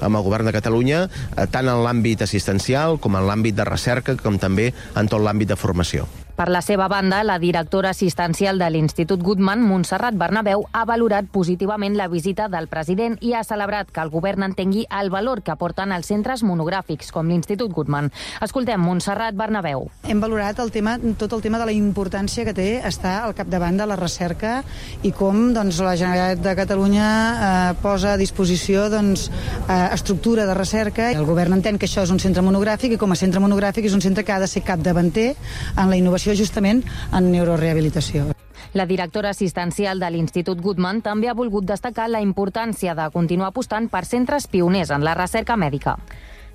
amb 0.00 0.16
el 0.16 0.22
Govern 0.22 0.48
de 0.48 0.54
Catalunya, 0.56 1.04
eh, 1.08 1.46
tant 1.50 1.68
en 1.68 1.84
l'àmbit 1.84 2.22
assistencial 2.22 2.98
com 2.98 3.16
en 3.16 3.28
l'àmbit 3.28 3.58
de 3.58 3.64
recerca, 3.68 4.16
com 4.16 4.38
també 4.38 4.72
en 4.94 5.08
tot 5.08 5.22
l'àmbit 5.22 5.48
de 5.48 5.56
formació. 5.56 6.08
Per 6.38 6.46
la 6.54 6.60
seva 6.62 6.86
banda, 6.86 7.24
la 7.26 7.40
directora 7.42 7.90
assistencial 7.90 8.60
de 8.62 8.68
l'Institut 8.70 9.18
Goodman, 9.26 9.58
Montserrat 9.66 10.14
Bernabeu, 10.14 10.60
ha 10.70 10.84
valorat 10.86 11.26
positivament 11.34 11.96
la 11.98 12.06
visita 12.06 12.44
del 12.46 12.68
president 12.70 13.16
i 13.26 13.32
ha 13.34 13.40
celebrat 13.42 13.88
que 13.90 13.98
el 14.04 14.12
govern 14.12 14.44
entengui 14.46 14.84
el 15.00 15.10
valor 15.10 15.42
que 15.42 15.50
aporten 15.50 15.90
els 15.90 16.06
centres 16.06 16.44
monogràfics, 16.46 17.10
com 17.10 17.26
l'Institut 17.26 17.74
Goodman. 17.74 18.12
Escoltem 18.46 18.78
Montserrat 18.78 19.34
Bernabeu. 19.34 19.88
Hem 20.06 20.22
valorat 20.22 20.62
el 20.62 20.70
tema, 20.70 20.92
tot 21.18 21.34
el 21.34 21.42
tema 21.42 21.58
de 21.58 21.66
la 21.66 21.74
importància 21.74 22.46
que 22.46 22.54
té 22.54 22.68
estar 22.86 23.16
al 23.24 23.34
capdavant 23.34 23.82
de 23.82 23.90
la 23.90 23.98
recerca 23.98 24.60
i 25.02 25.10
com 25.10 25.48
doncs, 25.58 25.82
la 25.82 25.96
Generalitat 25.98 26.46
de 26.46 26.54
Catalunya 26.62 27.08
eh, 27.08 27.74
posa 27.82 28.12
a 28.12 28.22
disposició 28.22 28.86
doncs, 28.94 29.26
eh, 29.66 29.80
estructura 29.98 30.46
de 30.46 30.54
recerca. 30.54 31.10
El 31.10 31.26
govern 31.26 31.58
entén 31.58 31.82
que 31.82 31.90
això 31.90 32.06
és 32.06 32.14
un 32.14 32.22
centre 32.22 32.46
monogràfic 32.46 32.94
i 32.94 33.02
com 33.02 33.10
a 33.10 33.18
centre 33.18 33.42
monogràfic 33.42 33.90
és 33.90 33.98
un 33.98 34.06
centre 34.06 34.22
que 34.22 34.38
ha 34.38 34.38
de 34.38 34.46
ser 34.46 34.62
capdavanter 34.62 35.32
en 35.74 35.90
la 35.90 35.98
innovació 35.98 36.27
justament 36.34 36.82
en 37.12 37.30
neurorehabilitació. 37.32 38.28
La 38.74 38.84
directora 38.86 39.30
assistencial 39.30 40.00
de 40.00 40.10
l'Institut 40.12 40.60
Goodman 40.60 41.00
també 41.02 41.30
ha 41.30 41.36
volgut 41.36 41.64
destacar 41.64 42.08
la 42.10 42.20
importància 42.20 42.94
de 42.94 43.08
continuar 43.14 43.48
apostant 43.48 43.88
per 43.88 44.04
centres 44.04 44.46
pioners 44.46 44.90
en 44.90 45.04
la 45.04 45.14
recerca 45.16 45.56
mèdica. 45.56 45.96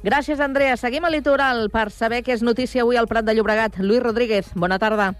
Gràcies, 0.03 0.39
Andrea. 0.43 0.75
Seguim 0.77 1.05
al 1.07 1.15
litoral 1.15 1.69
per 1.71 1.89
saber 1.89 2.21
què 2.23 2.35
és 2.35 2.43
notícia 2.43 2.83
avui 2.83 2.99
al 2.99 3.07
Prat 3.07 3.25
de 3.25 3.33
Llobregat. 3.33 3.79
Lluís 3.79 4.03
Rodríguez, 4.03 4.51
bona 4.53 4.77
tarda. 4.77 5.13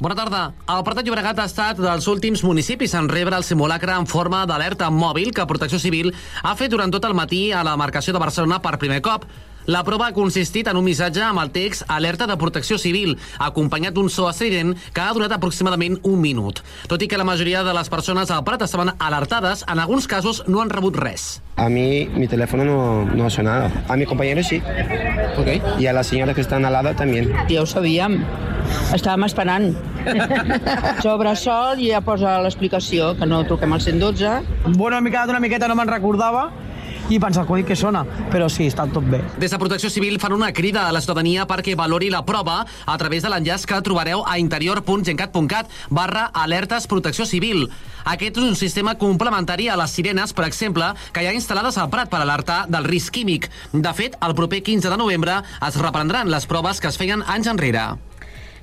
Bona 0.00 0.14
tarda. 0.16 0.54
El 0.64 0.84
Prat 0.86 0.96
de 0.96 1.02
Llobregat 1.04 1.42
ha 1.42 1.48
estat 1.50 1.80
dels 1.82 2.06
últims 2.08 2.40
municipis 2.46 2.94
en 2.96 3.10
rebre 3.10 3.36
el 3.36 3.44
simulacre 3.44 3.92
en 3.92 4.06
forma 4.08 4.46
d'alerta 4.48 4.88
mòbil 4.88 5.34
que 5.36 5.44
Protecció 5.50 5.82
Civil 5.82 6.14
ha 6.42 6.54
fet 6.56 6.70
durant 6.72 6.94
tot 6.94 7.04
el 7.04 7.12
matí 7.18 7.50
a 7.52 7.60
la 7.66 7.76
marcació 7.76 8.14
de 8.14 8.22
Barcelona 8.22 8.62
per 8.62 8.78
primer 8.78 9.02
cop. 9.04 9.26
La 9.70 9.84
prova 9.86 10.08
ha 10.08 10.14
consistit 10.16 10.66
en 10.66 10.78
un 10.80 10.82
missatge 10.82 11.22
amb 11.22 11.38
el 11.38 11.52
text 11.54 11.84
alerta 11.94 12.26
de 12.26 12.34
protecció 12.40 12.74
civil, 12.82 13.12
acompanyat 13.38 13.94
d'un 13.94 14.08
so 14.10 14.24
estrident 14.26 14.72
que 14.90 15.02
ha 15.04 15.12
durat 15.14 15.30
aproximadament 15.36 16.00
un 16.10 16.16
minut. 16.18 16.58
Tot 16.90 17.04
i 17.04 17.06
que 17.06 17.20
la 17.20 17.26
majoria 17.28 17.62
de 17.62 17.74
les 17.76 17.90
persones 17.92 18.32
al 18.34 18.42
Prat 18.42 18.64
estaven 18.66 18.90
alertades, 18.98 19.62
en 19.70 19.78
alguns 19.78 20.08
casos 20.10 20.42
no 20.48 20.58
han 20.58 20.72
rebut 20.74 20.98
res. 20.98 21.38
A 21.54 21.68
mí 21.68 22.08
mi 22.16 22.26
teléfono 22.26 22.64
no, 22.64 23.04
no 23.14 23.26
ha 23.26 23.30
sonado. 23.30 23.70
A 23.86 23.96
mi 23.96 24.06
compañero 24.06 24.42
sí. 24.42 24.60
Okay. 25.38 25.62
Y 25.78 25.86
a 25.86 25.92
las 25.92 26.08
señoras 26.08 26.34
que 26.34 26.40
están 26.40 26.64
al 26.64 26.72
lado 26.72 26.92
también. 26.96 27.30
Ja 27.48 27.62
ho 27.62 27.66
sabíem. 27.66 28.24
Estàvem 28.94 29.24
esperant. 29.28 29.76
Sobre 31.04 31.36
sol 31.36 31.78
ja 31.78 32.00
posa 32.02 32.40
l'explicació, 32.42 33.14
que 33.18 33.26
no 33.26 33.44
truquem 33.46 33.72
al 33.72 33.86
112. 33.86 34.34
Bueno, 34.74 34.98
m'he 34.98 35.14
quedat 35.14 35.30
una 35.30 35.40
miqueta, 35.40 35.68
no 35.70 35.78
me'n 35.78 35.90
recordava, 35.90 36.48
i 37.10 37.18
pensa 37.18 37.42
el 37.42 37.48
codi 37.48 37.64
que 37.66 37.74
sona, 37.76 38.04
però 38.30 38.46
sí, 38.52 38.68
està 38.70 38.86
tot 38.90 39.06
bé. 39.10 39.18
Des 39.42 39.50
de 39.50 39.58
Protecció 39.58 39.90
Civil 39.90 40.20
fan 40.22 40.34
una 40.36 40.52
crida 40.54 40.86
a 40.86 40.92
la 40.94 41.00
ciutadania 41.02 41.46
perquè 41.50 41.74
valori 41.76 42.10
la 42.10 42.22
prova 42.26 42.60
a 42.86 42.98
través 42.98 43.24
de 43.24 43.32
l'enllaç 43.32 43.66
que 43.66 43.80
trobareu 43.82 44.22
a 44.26 44.38
interior.gencat.cat 44.38 45.70
barra 45.90 46.28
alertes 46.32 46.86
protecció 46.86 47.26
civil. 47.26 47.66
Aquest 48.04 48.38
és 48.38 48.46
un 48.46 48.54
sistema 48.56 48.94
complementari 48.98 49.68
a 49.68 49.78
les 49.80 49.90
sirenes, 49.90 50.32
per 50.32 50.46
exemple, 50.46 50.92
que 51.12 51.24
hi 51.24 51.30
ha 51.30 51.34
instal·lades 51.34 51.80
al 51.80 51.90
Prat 51.90 52.12
per 52.12 52.22
alertar 52.22 52.62
del 52.70 52.86
risc 52.86 53.12
químic. 53.18 53.50
De 53.72 53.92
fet, 53.96 54.14
el 54.22 54.36
proper 54.38 54.62
15 54.62 54.94
de 54.94 55.00
novembre 55.00 55.42
es 55.66 55.82
reprendran 55.82 56.30
les 56.30 56.46
proves 56.46 56.80
que 56.80 56.88
es 56.88 57.00
feien 57.00 57.26
anys 57.26 57.50
enrere. 57.50 57.88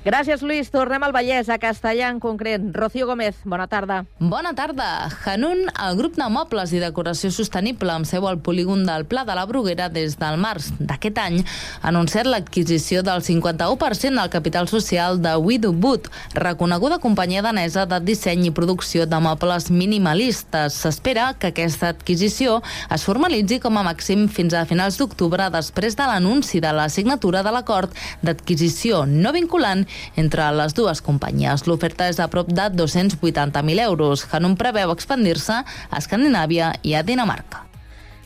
Gràcies, 0.08 0.40
Lluís. 0.40 0.70
Tornem 0.72 1.02
al 1.04 1.12
Vallès, 1.12 1.50
a 1.52 1.58
Castellà 1.60 2.06
en 2.08 2.16
concret. 2.16 2.62
Rocío 2.72 3.04
Gómez, 3.04 3.36
bona 3.44 3.66
tarda. 3.68 4.06
Bona 4.18 4.54
tarda. 4.56 5.10
Hanun, 5.28 5.66
el 5.68 5.96
grup 5.98 6.14
de 6.16 6.24
mobles 6.32 6.72
i 6.72 6.78
decoració 6.80 7.28
sostenible 7.28 7.92
amb 7.92 8.08
seu 8.08 8.24
al 8.24 8.38
polígon 8.40 8.86
del 8.88 9.04
Pla 9.04 9.26
de 9.28 9.36
la 9.36 9.44
Bruguera 9.44 9.90
des 9.92 10.16
del 10.16 10.38
març 10.40 10.70
d'aquest 10.78 11.20
any, 11.20 11.36
ha 11.82 11.90
anunciat 11.90 12.24
l'adquisició 12.24 13.02
del 13.04 13.20
51% 13.20 14.16
del 14.16 14.30
capital 14.32 14.70
social 14.72 15.20
de 15.20 15.34
Widow 15.36 15.76
Boot, 15.76 16.08
reconeguda 16.32 17.02
companyia 17.04 17.44
danesa 17.44 17.84
de 17.84 18.00
disseny 18.00 18.46
i 18.48 18.54
producció 18.56 19.04
de 19.04 19.20
mobles 19.20 19.68
minimalistes. 19.68 20.80
S'espera 20.86 21.34
que 21.36 21.52
aquesta 21.52 21.92
adquisició 21.92 22.62
es 22.88 23.04
formalitzi 23.04 23.60
com 23.60 23.76
a 23.76 23.84
màxim 23.90 24.24
fins 24.32 24.56
a 24.56 24.64
finals 24.64 24.96
d'octubre 24.96 25.50
després 25.52 26.00
de 26.00 26.08
l'anunci 26.08 26.64
de 26.64 26.72
la 26.72 26.88
signatura 26.88 27.44
de 27.44 27.52
l'acord 27.52 27.92
d'adquisició 28.24 29.04
no 29.04 29.36
vinculant 29.36 29.84
entre 30.16 30.50
les 30.56 30.74
dues 30.74 31.02
companyies. 31.04 31.66
L'oferta 31.68 32.08
és 32.08 32.20
a 32.20 32.28
prop 32.32 32.50
de 32.50 32.68
280.000 32.74 33.86
euros. 33.86 34.26
Hanum 34.32 34.56
preveu 34.56 34.92
expandir-se 34.96 35.62
a 35.62 36.02
Escandinàvia 36.02 36.74
i 36.82 36.94
a 36.94 37.04
Dinamarca. 37.06 37.67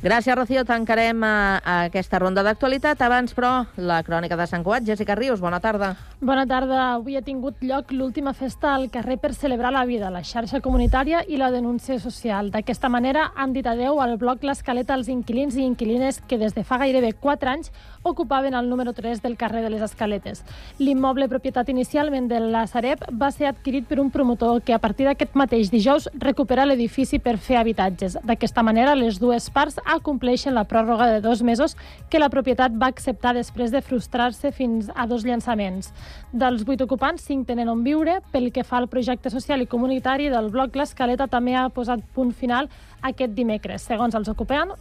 Gràcies, 0.02 0.34
Rocío. 0.34 0.64
Tancarem 0.66 1.22
a, 1.22 1.60
a 1.62 1.74
aquesta 1.86 2.18
ronda 2.18 2.42
d'actualitat. 2.42 2.98
Abans, 3.06 3.36
però, 3.38 3.68
la 3.78 4.00
crònica 4.02 4.34
de 4.34 4.48
Sant 4.50 4.64
Cuat. 4.66 4.82
Jessica 4.82 5.14
Rius, 5.14 5.38
bona 5.38 5.60
tarda. 5.62 5.92
Bona 6.18 6.42
tarda. 6.50 6.80
Avui 6.96 7.14
ha 7.14 7.22
tingut 7.22 7.62
lloc 7.62 7.92
l'última 7.94 8.32
festa 8.34 8.72
al 8.74 8.88
carrer 8.90 9.20
per 9.22 9.30
celebrar 9.38 9.70
la 9.70 9.84
vida, 9.86 10.10
la 10.10 10.24
xarxa 10.26 10.58
comunitària 10.58 11.20
i 11.30 11.38
la 11.38 11.52
denúncia 11.54 12.00
social. 12.02 12.50
D'aquesta 12.50 12.90
manera 12.90 13.28
han 13.36 13.54
dit 13.54 13.66
adeu 13.66 14.00
al 14.02 14.16
bloc 14.18 14.42
L'Escaleta 14.42 14.96
als 14.98 15.06
inquilins 15.06 15.54
i 15.54 15.62
inquilines 15.62 16.18
que 16.26 16.38
des 16.38 16.58
de 16.58 16.66
fa 16.66 16.80
gairebé 16.82 17.12
4 17.12 17.52
anys 17.54 17.70
ocupaven 18.02 18.58
el 18.58 18.68
número 18.70 18.92
3 18.92 19.22
del 19.22 19.36
carrer 19.36 19.62
de 19.62 19.70
les 19.70 19.86
Escaletes. 19.86 20.42
L'immoble 20.82 21.30
propietat 21.30 21.70
inicialment 21.70 22.26
de 22.26 22.42
la 22.42 22.66
Sareb 22.66 23.06
va 23.14 23.30
ser 23.30 23.46
adquirit 23.52 23.86
per 23.86 24.00
un 24.02 24.10
promotor 24.10 24.64
que 24.66 24.74
a 24.74 24.82
partir 24.82 25.06
d'aquest 25.06 25.38
mateix 25.38 25.70
dijous 25.70 26.10
recupera 26.18 26.66
l'edifici 26.66 27.22
per 27.22 27.38
fer 27.38 27.60
habitatges. 27.62 28.18
D'aquesta 28.26 28.66
manera, 28.66 28.98
les 28.98 29.22
dues 29.22 29.46
parts 29.50 29.78
acompleixen 29.94 30.54
la 30.54 30.64
pròrroga 30.68 31.08
de 31.10 31.20
dos 31.24 31.42
mesos 31.42 31.76
que 32.10 32.20
la 32.20 32.30
propietat 32.32 32.74
va 32.78 32.90
acceptar 32.92 33.34
després 33.36 33.72
de 33.72 33.82
frustrar-se 33.82 34.52
fins 34.52 34.90
a 34.94 35.06
dos 35.06 35.24
llançaments. 35.24 35.92
Dels 36.32 36.64
vuit 36.68 36.80
ocupants, 36.80 37.22
cinc 37.22 37.46
tenen 37.48 37.68
on 37.72 37.84
viure. 37.84 38.20
Pel 38.32 38.50
que 38.52 38.64
fa 38.64 38.78
al 38.80 38.88
projecte 38.92 39.30
social 39.30 39.62
i 39.62 39.68
comunitari 39.70 40.30
del 40.32 40.50
bloc 40.50 40.76
L'Escaleta 40.76 41.28
també 41.28 41.56
ha 41.56 41.68
posat 41.70 42.02
punt 42.14 42.32
final 42.32 42.70
aquest 43.02 43.34
dimecres, 43.34 43.82
segons 43.82 44.14
els, 44.14 44.28
ocupants, 44.30 44.74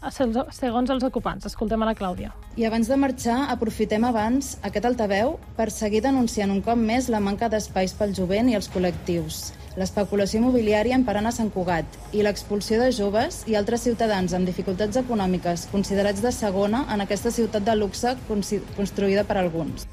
segons 0.56 0.94
els 0.94 1.03
ocupants. 1.03 1.46
Escoltem 1.50 1.82
a 1.82 1.89
la 1.89 1.96
Clàudia. 1.98 2.32
I 2.58 2.68
abans 2.70 2.88
de 2.88 2.98
marxar, 3.00 3.39
aprofitem 3.53 4.06
abans 4.08 4.56
aquest 4.68 4.86
altaveu 4.88 5.38
per 5.58 5.70
seguir 5.74 6.03
denunciant 6.06 6.53
un 6.53 6.62
cop 6.65 6.77
més 6.77 7.10
la 7.10 7.22
manca 7.24 7.50
d'espais 7.50 7.96
pel 7.98 8.13
jovent 8.18 8.51
i 8.51 8.58
els 8.60 8.70
col·lectius, 8.72 9.51
l'especulació 9.80 10.42
immobiliària 10.42 10.98
emparant 11.00 11.30
a 11.30 11.34
Sant 11.36 11.51
Cugat 11.54 12.00
i 12.12 12.24
l'expulsió 12.25 12.80
de 12.82 12.90
joves 12.96 13.44
i 13.48 13.56
altres 13.56 13.86
ciutadans 13.88 14.34
amb 14.36 14.50
dificultats 14.50 15.00
econòmiques 15.00 15.68
considerats 15.72 16.24
de 16.24 16.32
segona 16.36 16.86
en 16.94 17.06
aquesta 17.06 17.32
ciutat 17.32 17.63
de 17.68 17.75
luxe 17.80 18.16
construïda 18.28 19.24
per 19.24 19.38
alguns. 19.40 19.88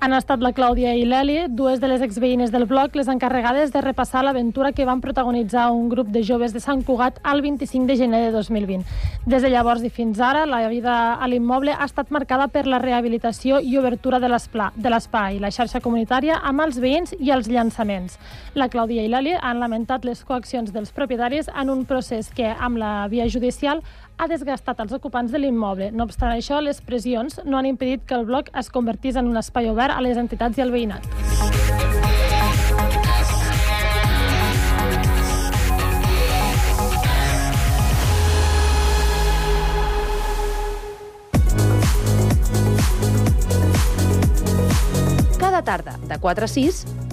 Han 0.00 0.12
estat 0.12 0.42
la 0.44 0.50
Clàudia 0.52 0.92
i 0.98 1.04
l'Eli, 1.08 1.36
dues 1.48 1.78
de 1.80 1.88
les 1.88 2.02
exveïnes 2.04 2.50
del 2.52 2.66
bloc, 2.68 2.96
les 2.98 3.08
encarregades 3.08 3.70
de 3.72 3.80
repassar 3.80 4.24
l'aventura 4.24 4.72
que 4.72 4.84
van 4.84 5.00
protagonitzar 5.00 5.70
un 5.72 5.88
grup 5.88 6.10
de 6.12 6.22
joves 6.22 6.52
de 6.52 6.60
Sant 6.60 6.82
Cugat 6.84 7.20
al 7.22 7.40
25 7.40 7.86
de 7.88 7.96
gener 7.96 8.20
de 8.26 8.32
2020. 8.34 8.84
Des 9.24 9.42
de 9.42 9.48
llavors 9.48 9.84
i 9.86 9.88
fins 9.88 10.20
ara, 10.20 10.44
la 10.44 10.66
vida 10.68 11.14
a 11.14 11.28
l'immoble 11.30 11.72
ha 11.72 11.86
estat 11.86 12.10
marcada 12.12 12.48
per 12.52 12.66
la 12.66 12.82
rehabilitació 12.82 13.60
i 13.62 13.78
obertura 13.78 14.20
de 14.20 14.28
l'espai, 14.28 15.38
la 15.40 15.52
xarxa 15.54 15.80
comunitària 15.80 16.36
amb 16.42 16.66
els 16.66 16.80
veïns 16.82 17.14
i 17.18 17.32
els 17.32 17.48
llançaments. 17.48 18.18
La 18.54 18.68
Clàudia 18.68 19.06
i 19.06 19.08
l'Eli 19.08 19.32
han 19.40 19.62
lamentat 19.62 20.04
les 20.04 20.24
coaccions 20.24 20.74
dels 20.74 20.92
propietaris 20.92 21.48
en 21.48 21.70
un 21.70 21.86
procés 21.88 22.28
que, 22.34 22.50
amb 22.52 22.76
la 22.82 23.06
via 23.08 23.28
judicial, 23.28 23.80
ha 24.18 24.28
desgastat 24.30 24.80
els 24.84 24.94
ocupants 24.94 25.32
de 25.32 25.40
l'immoble. 25.40 25.90
No 25.92 26.06
obstant 26.08 26.32
això, 26.34 26.60
les 26.62 26.80
pressions 26.80 27.40
no 27.44 27.58
han 27.58 27.66
impedit 27.66 28.04
que 28.06 28.16
el 28.18 28.26
bloc 28.28 28.50
es 28.54 28.70
convertís 28.70 29.16
en 29.16 29.30
un 29.30 29.40
espai 29.40 29.70
obert 29.70 29.94
a 29.94 30.02
les 30.04 30.20
entitats 30.20 30.58
i 30.58 30.64
al 30.64 30.74
veïnat. 30.74 31.06
Cada 45.38 45.62
tarda, 45.62 45.98
de 46.08 46.18
4 46.18 46.44
a 46.44 46.48
6, 46.48 46.84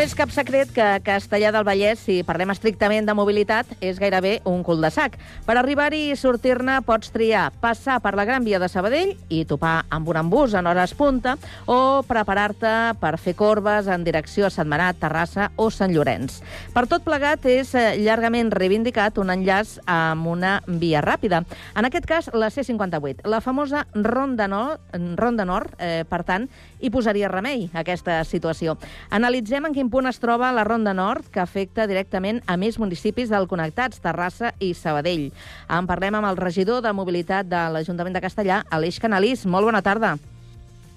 És 0.00 0.14
cap 0.16 0.30
secret 0.32 0.70
que 0.72 0.84
Castellà 1.04 1.50
del 1.52 1.64
Vallès, 1.66 2.00
si 2.00 2.22
parlem 2.24 2.48
estrictament 2.54 3.04
de 3.04 3.12
mobilitat, 3.12 3.68
és 3.84 3.98
gairebé 4.00 4.38
un 4.48 4.62
cul 4.64 4.78
de 4.80 4.88
sac. 4.88 5.18
Per 5.44 5.56
arribar-hi 5.60 6.06
i 6.08 6.16
sortir-ne 6.16 6.78
pots 6.86 7.10
triar 7.12 7.50
passar 7.60 7.98
per 8.00 8.14
la 8.16 8.24
Gran 8.24 8.46
Via 8.46 8.56
de 8.62 8.68
Sabadell 8.72 9.12
i 9.28 9.42
topar 9.44 9.82
amb 9.92 10.08
un 10.08 10.16
embús 10.22 10.54
en 10.56 10.70
hores 10.70 10.94
punta 10.96 11.34
o 11.68 12.00
preparar-te 12.08 12.72
per 13.02 13.18
fer 13.20 13.34
corbes 13.36 13.90
en 13.92 14.06
direcció 14.06 14.46
a 14.48 14.50
Setmanat, 14.54 14.96
Terrassa 15.02 15.50
o 15.60 15.68
Sant 15.74 15.92
Llorenç. 15.92 16.38
Per 16.72 16.86
tot 16.88 17.04
plegat 17.04 17.44
és 17.50 17.74
eh, 17.76 17.98
llargament 18.00 18.54
reivindicat 18.56 19.20
un 19.20 19.34
enllaç 19.34 19.76
amb 19.84 20.30
una 20.32 20.54
via 20.80 21.04
ràpida. 21.04 21.42
En 21.76 21.90
aquest 21.90 22.08
cas, 22.08 22.30
la 22.32 22.48
C58. 22.48 23.26
La 23.28 23.42
famosa 23.44 23.84
Ronda 23.92 24.48
Nord, 24.48 24.80
Ronda 25.20 25.44
Nord 25.44 25.76
eh, 25.76 26.06
per 26.08 26.22
tant, 26.24 26.48
hi 26.80 26.88
posaria 26.88 27.28
remei 27.28 27.68
a 27.74 27.82
aquesta 27.84 28.22
situació. 28.24 28.78
Analitzem 29.12 29.68
en 29.68 29.76
quin 29.76 29.89
punt 29.90 30.08
es 30.08 30.20
troba 30.22 30.52
la 30.54 30.64
Ronda 30.64 30.94
Nord, 30.94 31.28
que 31.32 31.42
afecta 31.42 31.86
directament 31.90 32.40
a 32.46 32.56
més 32.56 32.78
municipis 32.78 33.30
del 33.30 33.48
Connectats, 33.50 34.00
Terrassa 34.00 34.54
i 34.62 34.72
Sabadell. 34.74 35.28
En 35.68 35.88
parlem 35.90 36.16
amb 36.18 36.30
el 36.30 36.40
regidor 36.40 36.82
de 36.84 36.92
Mobilitat 36.96 37.48
de 37.50 37.62
l'Ajuntament 37.74 38.16
de 38.16 38.22
Castellà, 38.24 38.62
Aleix 38.70 39.00
Canalís. 39.02 39.46
Molt 39.46 39.68
bona 39.68 39.82
tarda. 39.82 40.16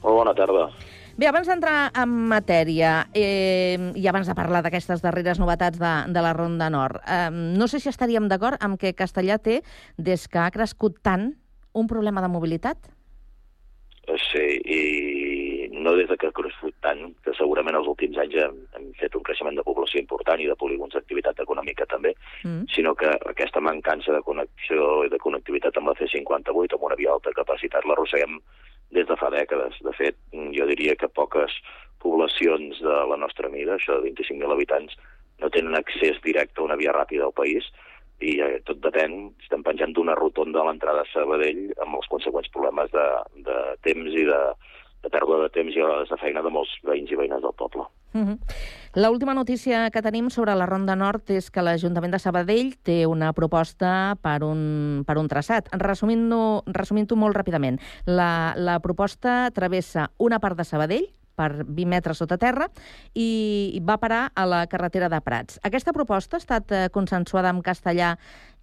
Molt 0.04 0.20
bona 0.22 0.36
tarda. 0.38 0.68
Bé, 1.14 1.28
abans 1.30 1.46
d'entrar 1.46 1.92
en 2.02 2.14
matèria 2.32 3.04
eh, 3.14 3.78
i 3.94 4.08
abans 4.10 4.26
de 4.26 4.34
parlar 4.34 4.64
d'aquestes 4.66 5.04
darreres 5.04 5.38
novetats 5.38 5.78
de, 5.78 5.94
de 6.10 6.24
la 6.26 6.34
Ronda 6.34 6.72
Nord, 6.74 7.04
eh, 7.06 7.30
no 7.30 7.68
sé 7.70 7.78
si 7.80 7.92
estaríem 7.92 8.26
d'acord 8.32 8.58
amb 8.66 8.82
que 8.82 8.96
Castellà 8.98 9.38
té, 9.38 9.62
des 9.98 10.26
que 10.26 10.42
ha 10.42 10.50
crescut 10.50 10.98
tant, 11.06 11.36
un 11.74 11.90
problema 11.90 12.22
de 12.22 12.32
mobilitat? 12.34 12.90
Sí, 14.32 14.48
i 14.66 14.82
no 15.84 15.94
des 15.98 16.08
de 16.10 16.18
que 16.18 16.30
ha 16.30 16.36
crescut 16.36 16.76
tant, 16.86 17.02
que 17.26 17.34
segurament 17.38 17.78
els 17.78 17.90
últims 17.92 18.18
anys 18.24 18.36
hem, 18.40 18.60
hem 18.78 18.90
fet 19.00 19.16
un 19.20 19.24
creixement 19.28 19.58
de 19.60 19.66
població 19.68 20.02
important 20.02 20.42
i 20.42 20.50
de 20.50 20.58
polígons 20.60 20.96
d'activitat 20.96 21.42
econòmica 21.44 21.88
també, 21.92 22.14
mm. 22.44 22.68
sinó 22.74 22.96
que 23.00 23.12
aquesta 23.32 23.62
mancança 23.64 24.16
de 24.16 24.24
connexió 24.26 25.04
i 25.06 25.12
de 25.14 25.22
connectivitat 25.24 25.78
amb 25.78 25.92
la 25.92 25.98
C58, 26.00 26.78
amb 26.78 26.88
una 26.90 27.00
via 27.00 27.14
alta 27.16 27.36
capacitat, 27.36 27.86
l'arrosseguem 27.86 28.40
des 28.94 29.08
de 29.10 29.18
fa 29.20 29.32
dècades. 29.34 29.80
De 29.86 29.94
fet, 29.98 30.20
jo 30.58 30.68
diria 30.70 30.96
que 30.96 31.12
poques 31.12 31.56
poblacions 32.04 32.80
de 32.84 33.00
la 33.10 33.18
nostra 33.18 33.50
mida, 33.50 33.78
això 33.78 34.00
de 34.00 34.12
25.000 34.12 34.56
habitants, 34.56 34.96
no 35.42 35.50
tenen 35.50 35.76
accés 35.76 36.20
directe 36.24 36.62
a 36.62 36.68
una 36.68 36.78
via 36.80 36.94
ràpida 36.96 37.28
al 37.28 37.36
país, 37.36 37.68
i 38.24 38.38
eh, 38.40 38.60
tot 38.68 38.80
depèn, 38.84 39.34
estem 39.42 39.64
penjant 39.66 39.92
d'una 39.96 40.16
rotonda 40.16 40.62
a 40.62 40.68
l'entrada 40.68 41.04
a 41.04 41.10
Sabadell 41.12 41.66
amb 41.84 41.98
els 42.00 42.08
conseqüents 42.12 42.52
problemes 42.54 42.92
de, 42.94 43.08
de 43.48 43.58
temps 43.84 44.14
i 44.14 44.26
de, 44.30 44.40
de 45.04 45.12
pèrdua 45.12 45.42
de 45.44 45.50
temps 45.54 45.76
i 45.76 45.84
hores 45.84 46.10
de 46.10 46.18
feina 46.22 46.42
de 46.44 46.52
molts 46.54 46.72
veïns 46.88 47.12
i 47.12 47.20
veïnes 47.20 47.42
del 47.44 47.56
poble. 47.60 47.86
Uh 48.14 48.22
-huh. 48.22 48.38
L'última 48.96 49.34
notícia 49.34 49.90
que 49.90 50.02
tenim 50.02 50.30
sobre 50.30 50.56
la 50.56 50.66
Ronda 50.66 50.96
Nord 50.96 51.30
és 51.30 51.50
que 51.50 51.62
l'Ajuntament 51.62 52.14
de 52.14 52.20
Sabadell 52.20 52.76
té 52.84 53.06
una 53.08 53.34
proposta 53.34 54.16
per 54.22 54.44
un, 54.44 55.04
per 55.06 55.18
un 55.18 55.28
traçat. 55.28 55.68
Resumint-ho 55.72 56.64
resumint 56.68 57.08
molt 57.16 57.36
ràpidament, 57.36 57.80
la, 58.06 58.54
la 58.56 58.80
proposta 58.80 59.52
travessa 59.52 60.12
una 60.18 60.40
part 60.40 60.58
de 60.58 60.64
Sabadell, 60.64 61.08
per 61.36 61.66
20 61.66 61.86
metres 61.90 62.18
sota 62.18 62.38
terra 62.38 62.68
i 63.18 63.82
va 63.82 63.98
parar 63.98 64.32
a 64.36 64.46
la 64.46 64.66
carretera 64.68 65.10
de 65.10 65.22
Prats. 65.22 65.60
Aquesta 65.64 65.94
proposta 65.94 66.38
ha 66.38 66.44
estat 66.44 66.72
eh, 66.72 66.90
consensuada 66.94 67.50
amb 67.50 67.64
castellà 67.66 68.16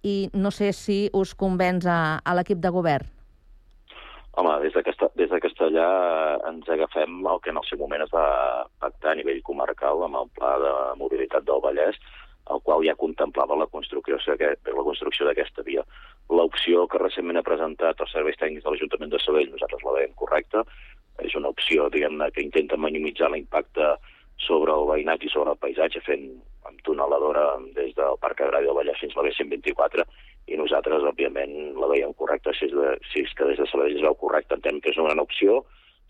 i 0.03 0.29
no 0.33 0.51
sé 0.51 0.71
si 0.73 1.09
us 1.13 1.35
convenç 1.35 1.85
a, 1.85 2.21
a 2.23 2.35
l'equip 2.37 2.59
de 2.63 2.69
govern. 2.69 3.20
Home, 4.39 4.51
des 4.63 4.73
de, 4.73 4.81
Casta 4.83 5.09
des 5.19 5.29
de 5.29 5.39
Castellà 5.43 5.87
eh, 5.91 6.35
ens 6.49 6.69
agafem 6.71 7.19
el 7.27 7.41
que 7.43 7.51
en 7.51 7.59
el 7.59 7.65
seu 7.67 7.79
moment 7.81 8.05
es 8.05 8.13
va 8.13 8.25
pactar 8.79 9.11
a 9.11 9.19
nivell 9.19 9.41
comarcal 9.43 10.05
amb 10.05 10.21
el 10.21 10.29
Pla 10.37 10.51
de 10.63 10.71
Mobilitat 11.01 11.43
del 11.49 11.59
Vallès, 11.65 11.99
el 12.55 12.61
qual 12.63 12.85
ja 12.87 12.95
contemplava 13.01 13.57
la 13.59 13.67
construcció, 13.67 14.17
la 14.39 14.85
construcció 14.87 15.27
d'aquesta 15.27 15.65
via. 15.67 15.83
L'opció 16.31 16.87
que 16.87 17.01
recentment 17.03 17.41
ha 17.41 17.47
presentat 17.47 17.99
els 17.99 18.15
serveis 18.15 18.39
tècnics 18.39 18.63
de 18.63 18.71
l'Ajuntament 18.71 19.11
de 19.11 19.19
Sabell, 19.19 19.51
nosaltres 19.51 19.83
la 19.83 19.97
veiem 19.99 20.15
correcta, 20.23 20.63
és 21.19 21.35
una 21.35 21.51
opció, 21.51 21.89
diguem-ne, 21.91 22.31
que 22.31 22.45
intenta 22.47 22.79
minimitzar 22.79 23.29
l'impacte 23.31 23.93
sobre 24.41 24.73
el 24.73 24.87
veïnat 24.89 25.23
i 25.27 25.29
sobre 25.29 25.53
el 25.53 25.59
paisatge, 25.61 26.01
fent 26.07 26.27
amb 26.69 26.79
tuneladora 26.87 27.45
des 27.75 27.91
del 27.99 28.17
Parc 28.23 28.41
Agrari 28.41 28.69
del 28.69 28.79
Vallès 28.79 29.03
fins 29.03 29.13
a 29.15 29.21
la 29.21 29.29
B124, 29.29 30.07
i 30.47 30.57
nosaltres, 30.57 31.05
òbviament, 31.11 31.53
la 31.79 31.89
veiem 31.91 32.13
correcta. 32.17 32.53
Si 32.57 32.65
és, 32.67 32.73
de, 32.73 32.95
si 33.11 33.25
és 33.25 33.33
que 33.37 33.47
des 33.49 33.59
de 33.61 33.67
Sabadell 33.69 33.99
es 33.99 34.05
veu 34.05 34.17
correcte, 34.23 34.57
entenem 34.57 34.81
que 34.81 34.91
és 34.93 34.99
una 34.99 35.11
gran 35.11 35.23
opció, 35.23 35.61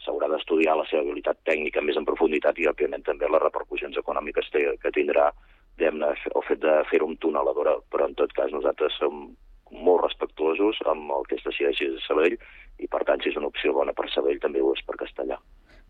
s'haurà 0.06 0.30
d'estudiar 0.32 0.78
la 0.78 0.88
seva 0.89 1.04
habilitat 1.06 1.41
tècnica 1.46 1.84
més 1.86 2.00
en 2.00 2.08
profunditat 2.08 2.58
i, 2.58 2.67
òbviament, 2.72 3.06
també 3.06 3.30
les 3.30 3.44
repercussions 3.44 4.00
econòmiques 4.02 4.50
que 4.52 4.94
tindrà 4.96 5.32
el 5.82 6.44
fet 6.48 6.60
de 6.62 6.74
fer-ho 6.89 7.08
amb 7.10 7.20
tuneladora, 7.22 7.78
però 7.89 8.06
en 8.10 8.15
tot 8.17 8.34
cas 8.38 8.52
nosaltres 8.54 8.94
som 9.00 9.32
molt 9.72 10.04
respectuosos 10.04 10.82
amb 10.91 11.12
el 11.15 11.26
que 11.30 11.38
es 11.39 11.46
decideixi 11.46 11.88
de 11.94 12.02
Sabadell 12.06 12.38
i, 12.38 12.88
per 12.88 13.04
tant, 13.08 13.22
si 13.22 13.32
és 13.32 13.38
una 13.39 13.50
opció 13.50 13.74
bona 13.74 13.94
per 13.98 14.10
Sabadell, 14.12 14.41
també 14.44 14.62
ho 14.62 14.74
és 14.76 14.84
per 14.86 15.00
Castellà. 15.00 15.39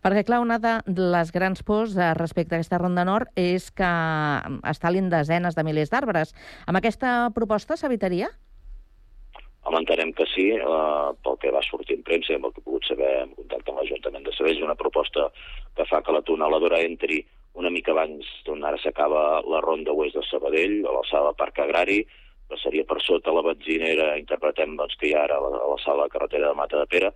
Perquè, 0.02 0.24
clar, 0.26 0.40
una 0.42 0.58
de 0.58 0.78
les 0.98 1.30
grans 1.30 1.62
pors 1.62 1.92
eh, 1.94 2.08
respecte 2.18 2.56
a 2.56 2.58
aquesta 2.58 2.80
Ronda 2.80 3.04
Nord 3.06 3.30
és 3.38 3.68
que 3.70 3.90
es 4.70 4.82
talin 4.82 5.10
desenes 5.12 5.54
de 5.54 5.62
milers 5.62 5.92
d'arbres. 5.92 6.34
Amb 6.66 6.80
aquesta 6.80 7.30
proposta 7.36 7.78
s'evitaria? 7.78 8.32
Home, 9.62 9.78
entenem 9.78 10.10
que 10.18 10.26
sí, 10.26 10.48
eh, 10.56 11.10
pel 11.22 11.38
que 11.38 11.52
va 11.54 11.62
sortir 11.68 12.00
en 12.00 12.02
premsa 12.08 12.32
i 12.32 12.40
amb 12.40 12.48
el 12.48 12.54
que 12.56 12.64
he 12.64 12.66
pogut 12.66 12.88
saber 12.90 13.12
en 13.20 13.36
contacte 13.36 13.70
amb 13.70 13.78
l'Ajuntament 13.78 14.26
de 14.26 14.34
Sabell, 14.34 14.56
és 14.56 14.66
una 14.66 14.74
proposta 14.80 15.28
que 15.78 15.86
fa 15.86 16.02
que 16.02 16.16
la 16.16 16.24
tuneladora 16.26 16.82
entri 16.82 17.20
una 17.54 17.70
mica 17.70 17.92
abans 17.94 18.26
d'on 18.46 18.64
ara 18.66 18.80
s'acaba 18.82 19.42
la 19.46 19.60
ronda 19.62 19.94
oest 19.94 20.18
de 20.18 20.24
Sabadell, 20.26 20.80
a 20.82 20.96
l'alçada 20.96 21.30
del 21.30 21.38
Parc 21.38 21.62
Agrari, 21.62 22.00
passaria 22.50 22.82
per 22.88 22.98
sota 23.06 23.30
la 23.30 23.44
benzinera, 23.46 24.16
interpretem 24.18 24.74
doncs, 24.80 24.98
que 24.98 25.12
hi 25.12 25.14
ha 25.14 25.22
ara 25.28 25.38
a 25.38 25.44
la, 25.46 25.60
a 25.62 25.68
la 25.76 25.78
sala 25.84 26.08
carretera 26.10 26.50
de 26.50 26.58
Mata 26.58 26.82
de 26.82 26.90
Pere, 26.90 27.12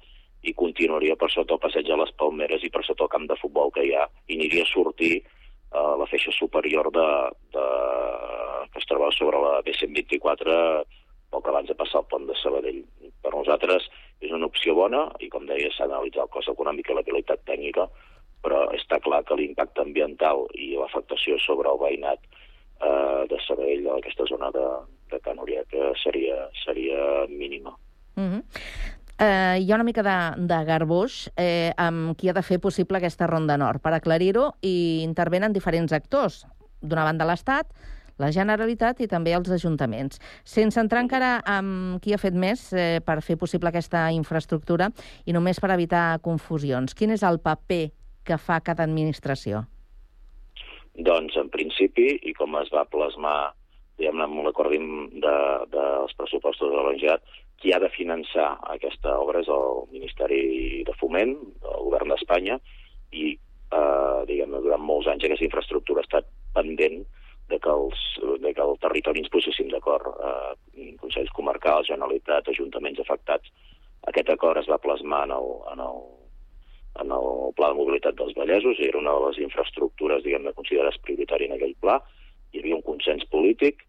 i 0.47 0.55
continuaria 0.55 1.17
per 1.19 1.29
sota 1.33 1.57
el 1.57 1.63
passeig 1.63 1.89
de 1.89 1.97
les 1.99 2.13
Palmeres 2.21 2.63
i 2.65 2.71
per 2.71 2.85
sota 2.87 3.07
el 3.07 3.13
camp 3.13 3.27
de 3.31 3.39
futbol 3.41 3.73
que 3.75 3.85
hi 3.87 3.95
ha, 3.95 4.07
i 4.29 4.39
aniria 4.39 4.63
a 4.67 4.71
sortir 4.71 5.15
a 5.73 5.83
uh, 5.83 5.95
la 6.01 6.07
feixa 6.07 6.33
superior 6.35 6.91
de, 6.95 7.09
de, 7.57 7.65
que 8.73 8.83
es 8.83 8.89
troba 8.89 9.11
sobre 9.17 9.41
la 9.43 9.59
B124 9.67 10.57
poc 11.35 11.49
abans 11.51 11.69
de 11.69 11.77
passar 11.79 12.03
el 12.03 12.11
pont 12.11 12.27
de 12.29 12.37
Sabadell. 12.39 12.83
Per 13.23 13.33
nosaltres 13.35 13.89
és 14.23 14.33
una 14.33 14.47
opció 14.47 14.77
bona 14.79 15.07
i, 15.19 15.29
com 15.33 15.47
deia, 15.49 15.73
s'ha 15.75 15.89
d'analitzar 15.89 16.27
el 16.27 16.33
cost 16.33 16.53
econòmic 16.53 16.91
i 16.91 16.97
l'habilitat 16.97 17.43
tècnica, 17.49 17.89
però 18.45 18.63
està 18.77 19.01
clar 19.03 19.25
que 19.27 19.39
l'impacte 19.39 19.83
ambiental 19.83 20.47
i 20.55 20.75
l'afectació 20.79 21.39
sobre 21.43 21.73
el 21.73 21.81
veïnat 21.83 22.23
eh, 22.23 23.25
de 23.33 23.41
Sabadell, 23.49 23.89
d'aquesta 23.89 24.29
zona 24.31 24.53
de, 24.55 24.67
de 25.11 25.21
Can 25.27 25.43
Oriaca, 25.43 25.91
seria, 26.05 26.47
seria 26.63 27.27
mínima. 27.33 27.75
Mm 28.15 28.31
-hmm 28.31 29.05
eh, 29.19 29.59
hi 29.61 29.71
ha 29.71 29.75
una 29.75 29.85
mica 29.85 30.03
de, 30.03 30.17
de 30.47 30.61
garbuix 30.69 31.27
eh, 31.37 31.73
amb 31.77 32.17
qui 32.19 32.29
ha 32.29 32.37
de 32.37 32.45
fer 32.45 32.61
possible 32.63 32.99
aquesta 32.99 33.29
Ronda 33.31 33.57
Nord. 33.61 33.83
Per 33.85 33.93
aclarir-ho, 33.97 34.51
i 34.63 35.03
intervenen 35.05 35.55
diferents 35.57 35.95
actors. 35.97 36.45
D'una 36.83 37.07
banda 37.09 37.27
l'Estat, 37.29 37.71
la 38.21 38.31
Generalitat 38.33 39.01
i 39.05 39.09
també 39.11 39.35
els 39.37 39.51
ajuntaments. 39.53 40.21
Sense 40.45 40.81
entrar 40.81 41.03
encara 41.05 41.37
en 41.59 41.99
qui 42.03 42.15
ha 42.15 42.21
fet 42.21 42.37
més 42.37 42.69
eh, 42.73 43.01
per 43.05 43.21
fer 43.25 43.37
possible 43.41 43.73
aquesta 43.73 44.09
infraestructura 44.17 44.91
i 45.25 45.37
només 45.37 45.61
per 45.61 45.73
evitar 45.75 46.19
confusions, 46.25 46.97
quin 46.97 47.13
és 47.13 47.25
el 47.27 47.41
paper 47.45 47.87
que 48.27 48.39
fa 48.41 48.61
cada 48.65 48.85
administració? 48.85 49.67
Doncs, 50.97 51.37
en 51.37 51.51
principi, 51.53 52.09
i 52.25 52.33
com 52.35 52.57
es 52.57 52.73
va 52.73 52.87
plasmar 52.89 53.53
diguem-ne, 53.97 54.25
amb 54.27 54.45
l'acord 54.45 54.73
de, 54.73 55.37
dels 55.73 56.17
pressupostos 56.19 56.69
de 56.69 56.77
la 56.77 56.95
Generalitat, 56.97 57.37
qui 57.61 57.73
ha 57.73 57.81
de 57.81 57.91
finançar 57.95 58.49
aquesta 58.75 59.17
obra 59.19 59.41
és 59.41 59.49
el 59.53 59.87
Ministeri 59.93 60.85
de 60.87 60.95
Foment, 61.01 61.37
el 61.65 61.85
Govern 61.89 62.13
d'Espanya, 62.13 62.59
i 63.17 63.33
eh, 63.33 64.19
diguem 64.29 64.59
durant 64.59 64.85
molts 64.85 65.09
anys 65.11 65.25
aquesta 65.25 65.47
infraestructura 65.49 66.03
ha 66.03 66.09
estat 66.09 66.29
pendent 66.57 67.05
de 67.49 67.59
que, 67.63 67.71
els, 67.71 68.03
de 68.43 68.53
que 68.53 68.63
el 68.63 68.77
territori 68.83 69.23
ens 69.23 69.33
poséssim 69.33 69.71
d'acord, 69.71 70.09
eh, 70.19 70.93
Consells 71.01 71.33
Comarcals, 71.37 71.89
Generalitat, 71.93 72.49
Ajuntaments 72.51 73.01
afectats. 73.03 73.53
Aquest 74.11 74.31
acord 74.35 74.61
es 74.61 74.71
va 74.71 74.83
plasmar 74.83 75.25
en 75.29 75.35
el, 75.37 75.51
en 75.73 75.83
el, 75.87 76.01
en 77.03 77.13
el 77.17 77.29
Pla 77.59 77.71
de 77.71 77.79
Mobilitat 77.79 78.19
dels 78.19 78.35
Vallesos, 78.39 78.79
i 78.81 78.89
era 78.89 78.99
una 78.99 79.15
de 79.15 79.29
les 79.29 79.43
infraestructures, 79.47 80.25
diguem-ne, 80.27 80.55
considerades 80.59 80.99
prioritàries 81.07 81.51
en 81.51 81.57
aquell 81.57 81.77
pla. 81.83 82.01
Hi 82.53 82.63
havia 82.63 82.79
un 82.79 82.85
consens 82.87 83.27
polític, 83.31 83.87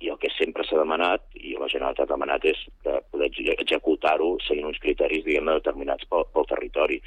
i 0.00 0.10
el 0.12 0.18
que 0.18 0.30
sempre 0.34 0.64
s'ha 0.66 0.78
demanat, 0.80 1.26
i 1.38 1.54
la 1.58 1.68
Generalitat 1.70 2.08
ha 2.08 2.14
demanat, 2.14 2.44
és 2.50 2.60
que 2.84 2.96
poder 3.12 3.30
executar-ho 3.54 4.34
seguint 4.46 4.70
uns 4.70 4.80
criteris, 4.82 5.24
diguem 5.24 5.52
determinats 5.52 6.08
pel, 6.10 6.26
pel 6.34 6.48
territori. 6.50 7.00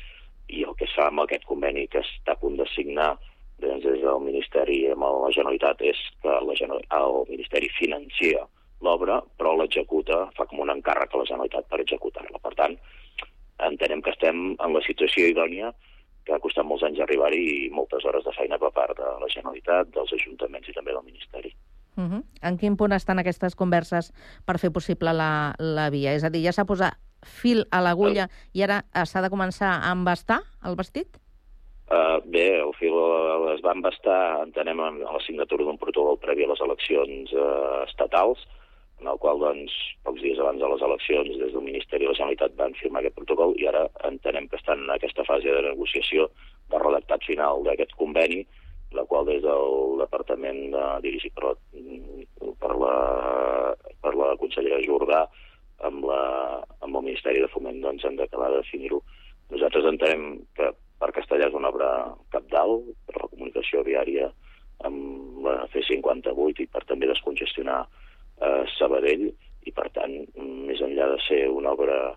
I 0.47 0.63
el 0.63 0.75
que 0.79 0.87
es 0.87 0.93
fa 0.95 1.09
amb 1.11 1.25
aquest 1.25 1.43
conveni 1.49 1.87
que 1.91 1.99
està 1.99 2.35
a 2.35 2.39
punt 2.39 2.55
de 2.59 2.67
signar 2.73 3.15
doncs, 3.59 3.83
des 3.83 3.99
del 4.03 4.21
Ministeri 4.23 4.77
amb 4.93 5.03
la 5.03 5.33
Generalitat 5.33 5.81
és 5.81 5.99
que 6.21 6.37
la, 6.45 6.55
el 6.99 7.17
Ministeri 7.29 7.69
financia 7.77 8.45
l'obra, 8.85 9.19
però 9.37 9.55
l'executa, 9.57 10.27
fa 10.37 10.45
com 10.45 10.61
un 10.63 10.71
encàrrec 10.73 11.13
a 11.13 11.21
la 11.21 11.29
Generalitat 11.29 11.69
per 11.71 11.81
executar-la. 11.81 12.41
Per 12.43 12.53
tant, 12.59 12.77
entenem 13.67 14.03
que 14.05 14.13
estem 14.13 14.51
en 14.53 14.75
la 14.75 14.83
situació 14.85 15.31
idònia 15.31 15.73
que 16.27 16.35
ha 16.35 16.43
costat 16.43 16.67
molts 16.67 16.83
anys 16.83 17.01
arribar-hi 17.03 17.43
i 17.65 17.71
moltes 17.73 18.05
hores 18.05 18.25
de 18.27 18.35
feina 18.35 18.59
per 18.61 18.71
part 18.75 18.97
de 18.99 19.09
la 19.21 19.31
Generalitat, 19.33 19.89
dels 19.95 20.13
ajuntaments 20.19 20.69
i 20.69 20.75
també 20.75 20.93
del 20.93 21.05
Ministeri. 21.07 21.53
Uh 21.97 22.03
-huh. 22.03 22.23
En 22.41 22.57
quin 22.57 22.77
punt 22.77 22.93
estan 22.93 23.19
aquestes 23.19 23.55
converses 23.55 24.13
per 24.45 24.59
fer 24.59 24.71
possible 24.71 25.13
la, 25.13 25.55
la 25.57 25.89
via? 25.89 26.13
És 26.13 26.23
a 26.23 26.29
dir, 26.29 26.43
ja 26.45 26.51
s'ha 26.51 26.65
posat 26.65 26.93
fil 27.25 27.65
a 27.71 27.81
l'agulla 27.81 28.27
i 28.53 28.61
ara 28.61 28.83
s'ha 29.05 29.21
de 29.21 29.29
començar 29.29 29.81
a 29.81 29.91
embastar 29.91 30.41
el 30.63 30.75
vestit? 30.75 31.17
Uh, 31.87 32.19
bé, 32.27 32.59
el 32.59 32.73
fil 32.75 32.93
es 33.55 33.61
va 33.63 33.71
embastar, 33.71 34.43
entenem, 34.43 34.79
amb 34.79 34.99
la 34.99 35.21
signatura 35.23 35.63
d'un 35.63 35.77
protocol 35.77 36.17
previ 36.19 36.43
a 36.43 36.49
les 36.51 36.59
eleccions 36.59 37.31
uh, 37.31 37.85
estatals, 37.87 38.43
en 38.99 39.07
el 39.07 39.17
qual, 39.23 39.39
doncs, 39.39 39.71
pocs 40.03 40.21
dies 40.21 40.39
abans 40.41 40.59
de 40.59 40.67
les 40.67 40.81
eleccions, 40.81 41.37
des 41.39 41.53
del 41.53 41.63
Ministeri 41.63 42.03
de 42.03 42.11
la 42.11 42.17
Generalitat 42.17 42.57
van 42.59 42.73
firmar 42.73 42.99
aquest 42.99 43.15
protocol 43.15 43.55
i 43.61 43.69
ara 43.71 43.85
entenem 44.09 44.49
que 44.49 44.59
estan 44.59 44.83
en 44.83 44.89
aquesta 44.89 45.23
fase 45.23 45.47
de 45.47 45.61
negociació 45.69 46.27
de 46.73 46.81
redactat 46.81 47.23
final 47.29 47.63
d'aquest 47.63 47.95
conveni, 47.95 48.41
la 48.95 49.03
qual 49.05 49.27
des 49.27 49.41
del 49.43 49.97
Departament 49.99 50.59
de, 50.73 50.85
dirigit 51.03 51.33
per 51.35 51.49
la, 51.49 51.53
per 52.61 52.73
la, 52.79 52.95
per 54.03 54.13
la 54.15 54.33
consellera 54.39 54.83
Jordà 54.85 55.25
amb, 55.87 56.05
la, 56.07 56.21
amb 56.79 56.95
el 56.95 57.07
Ministeri 57.09 57.43
de 57.43 57.51
Foment 57.51 57.81
doncs, 57.83 58.05
hem 58.07 58.17
d'acabar 58.19 58.51
de 58.53 58.61
definir-ho. 58.63 59.01
Nosaltres 59.51 59.87
entenem 59.91 60.43
que 60.57 60.71
per 60.97 61.13
Castellà 61.15 61.49
és 61.49 61.57
una 61.57 61.71
obra 61.71 61.89
capdalt 62.33 62.89
per 63.07 63.21
la 63.21 63.29
comunicació 63.31 63.83
viària 63.85 64.31
amb 64.87 65.43
la 65.45 65.59
C58 65.73 66.63
i 66.63 66.69
per 66.71 66.83
també 66.89 67.09
descongestionar 67.09 67.81
eh, 67.83 68.63
Sabadell 68.77 69.27
i 69.67 69.73
per 69.75 69.89
tant, 69.93 70.15
més 70.37 70.81
enllà 70.81 71.09
de 71.13 71.19
ser 71.27 71.43
una 71.51 71.73
obra 71.75 72.15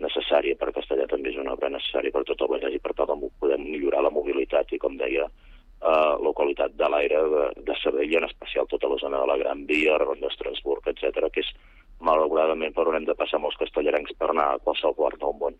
necessària 0.00 0.56
per 0.56 0.72
Castellà 0.76 1.06
també 1.08 1.32
és 1.32 1.38
una 1.40 1.54
obra 1.56 1.70
necessària 1.72 2.12
per 2.14 2.24
tot 2.28 2.42
el 2.44 2.50
Vallès 2.54 2.76
i 2.76 2.82
per 2.82 2.94
el 2.96 3.24
podem 3.40 3.64
millorar 3.66 4.04
la 4.04 4.12
mobilitat 4.14 4.72
i 4.72 4.80
com 4.80 4.96
deia 5.00 5.26
eh, 5.80 6.14
la 6.24 6.32
qualitat 6.36 6.74
de 6.76 6.88
l'aire 6.92 7.22
de, 7.34 7.44
de 7.66 7.76
Sabadell, 7.82 8.16
en 8.20 8.28
especial 8.28 8.68
tota 8.68 8.88
la 8.88 8.98
zona 9.02 9.20
de 9.20 9.30
la 9.30 9.38
Gran 9.42 9.64
Via, 9.66 9.98
Ronda 9.98 10.28
d'Estrasburg, 10.28 10.86
etc, 10.92 11.30
que 11.32 11.44
és 11.44 11.52
malauradament 12.00 12.74
per 12.76 12.88
on 12.88 12.98
hem 12.98 13.08
de 13.08 13.16
passar 13.16 13.40
molts 13.40 13.58
castellarencs 13.60 14.16
per 14.18 14.30
anar 14.32 14.50
a 14.54 14.60
qualsevol 14.64 14.96
part 14.98 15.20
del 15.20 15.36
món. 15.40 15.56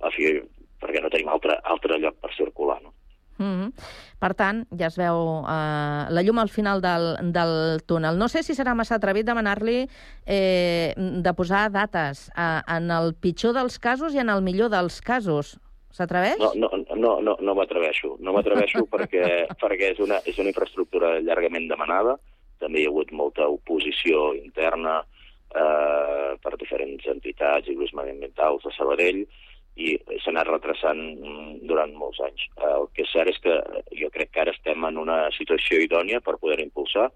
A 0.00 0.12
fi, 0.14 0.32
perquè 0.80 1.02
no 1.02 1.12
tenim 1.12 1.28
altre, 1.32 1.60
altre 1.74 2.00
lloc 2.00 2.18
per 2.20 2.32
circular, 2.36 2.80
no? 2.82 2.94
Mm 3.40 3.56
-hmm. 3.56 3.72
Per 4.18 4.34
tant, 4.34 4.66
ja 4.78 4.86
es 4.86 4.96
veu 4.96 5.16
eh, 5.48 6.04
la 6.12 6.22
llum 6.22 6.38
al 6.38 6.50
final 6.50 6.80
del, 6.80 7.32
del 7.32 7.80
túnel. 7.86 8.18
No 8.18 8.28
sé 8.28 8.42
si 8.42 8.52
serà 8.52 8.74
massa 8.74 8.96
atrevit 8.96 9.24
demanar-li 9.24 9.88
eh, 10.26 10.92
de 10.96 11.32
posar 11.34 11.70
dates 11.72 12.28
eh, 12.36 12.60
en 12.76 12.90
el 12.90 13.14
pitjor 13.14 13.54
dels 13.54 13.78
casos 13.78 14.14
i 14.14 14.18
en 14.18 14.28
el 14.28 14.42
millor 14.42 14.68
dels 14.68 15.00
casos. 15.00 15.58
S'atreveix? 15.96 16.38
No, 16.38 16.52
no, 16.54 16.70
no, 16.94 17.14
no, 17.24 17.36
no 17.42 17.54
m'atreveixo. 17.58 18.14
No 18.22 18.34
m'atreveixo 18.36 18.84
perquè, 18.92 19.24
perquè 19.60 19.94
és, 19.94 20.02
una, 20.02 20.20
és 20.28 20.38
una 20.38 20.52
infraestructura 20.52 21.16
llargament 21.24 21.68
demanada. 21.70 22.16
També 22.62 22.82
hi 22.82 22.86
ha 22.86 22.92
hagut 22.92 23.12
molta 23.16 23.48
oposició 23.50 24.30
interna 24.38 25.00
eh, 25.00 26.36
per 26.42 26.56
diferents 26.60 27.06
entitats 27.10 27.70
i 27.70 27.76
grups 27.78 27.96
mediambientals 27.98 28.66
de 28.66 28.74
Sabadell 28.76 29.24
i 29.80 29.94
s'ha 30.20 30.32
anat 30.34 30.50
retrasant 30.50 31.00
durant 31.66 31.92
molts 31.96 32.20
anys. 32.26 32.46
El 32.68 32.86
que 32.94 33.06
és 33.06 33.12
cert 33.14 33.32
és 33.32 33.40
que 33.42 33.56
jo 33.96 34.10
crec 34.14 34.32
que 34.34 34.44
ara 34.44 34.54
estem 34.54 34.84
en 34.86 34.98
una 35.00 35.22
situació 35.36 35.80
idònia 35.82 36.20
per 36.24 36.38
poder 36.42 36.60
impulsar. 36.62 37.08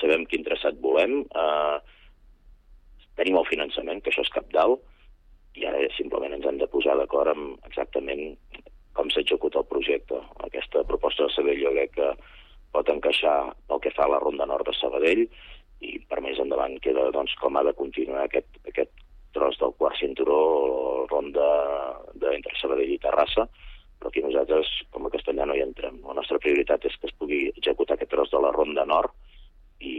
Sabem 0.00 0.24
quin 0.30 0.46
traçat 0.46 0.78
volem, 0.80 1.20
eh, 1.26 1.78
tenim 3.18 3.38
el 3.38 3.48
finançament, 3.50 4.00
que 4.00 4.12
això 4.12 4.22
és 4.24 4.32
cap 4.34 4.46
dalt, 4.54 4.80
i 5.56 5.66
ara 5.66 5.80
simplement 5.96 6.34
ens 6.36 6.46
hem 6.46 6.58
de 6.60 6.68
posar 6.70 6.96
d'acord 6.98 7.32
amb 7.32 7.68
exactament 7.70 8.36
com 8.98 9.10
s'executa 9.14 9.62
el 9.62 9.70
projecte. 9.70 10.18
Aquesta 10.44 10.84
proposta 10.84 11.26
de 11.26 11.34
Sabadell 11.34 11.62
jo 11.62 11.74
crec 11.76 11.94
que 11.96 12.08
pot 12.74 12.90
encaixar 12.92 13.36
pel 13.68 13.80
que 13.84 13.94
fa 13.96 14.04
a 14.06 14.12
la 14.12 14.20
Ronda 14.22 14.46
Nord 14.50 14.68
de 14.68 14.74
Sabadell 14.76 15.24
i 15.86 15.98
per 16.10 16.20
més 16.24 16.40
endavant 16.42 16.74
queda 16.82 17.06
doncs, 17.14 17.34
com 17.40 17.56
ha 17.56 17.62
de 17.66 17.74
continuar 17.78 18.26
aquest, 18.26 18.58
aquest 18.66 18.90
tros 19.36 19.58
del 19.60 19.74
quart 19.78 19.98
cinturó, 20.00 21.06
ronda 21.10 21.46
de, 22.14 22.32
entre 22.34 22.56
Sabadell 22.58 22.94
i 22.96 23.00
Terrassa, 23.02 23.46
però 23.98 24.10
aquí 24.10 24.22
nosaltres, 24.22 24.70
com 24.94 25.06
a 25.06 25.12
castellà, 25.14 25.46
no 25.46 25.56
hi 25.56 25.62
entrem. 25.64 26.00
La 26.06 26.16
nostra 26.18 26.38
prioritat 26.42 26.86
és 26.86 26.96
que 26.98 27.10
es 27.10 27.16
pugui 27.18 27.40
executar 27.50 27.96
aquest 27.96 28.12
tros 28.14 28.30
de 28.34 28.42
la 28.42 28.52
ronda 28.54 28.86
nord 28.86 29.14
i, 29.80 29.94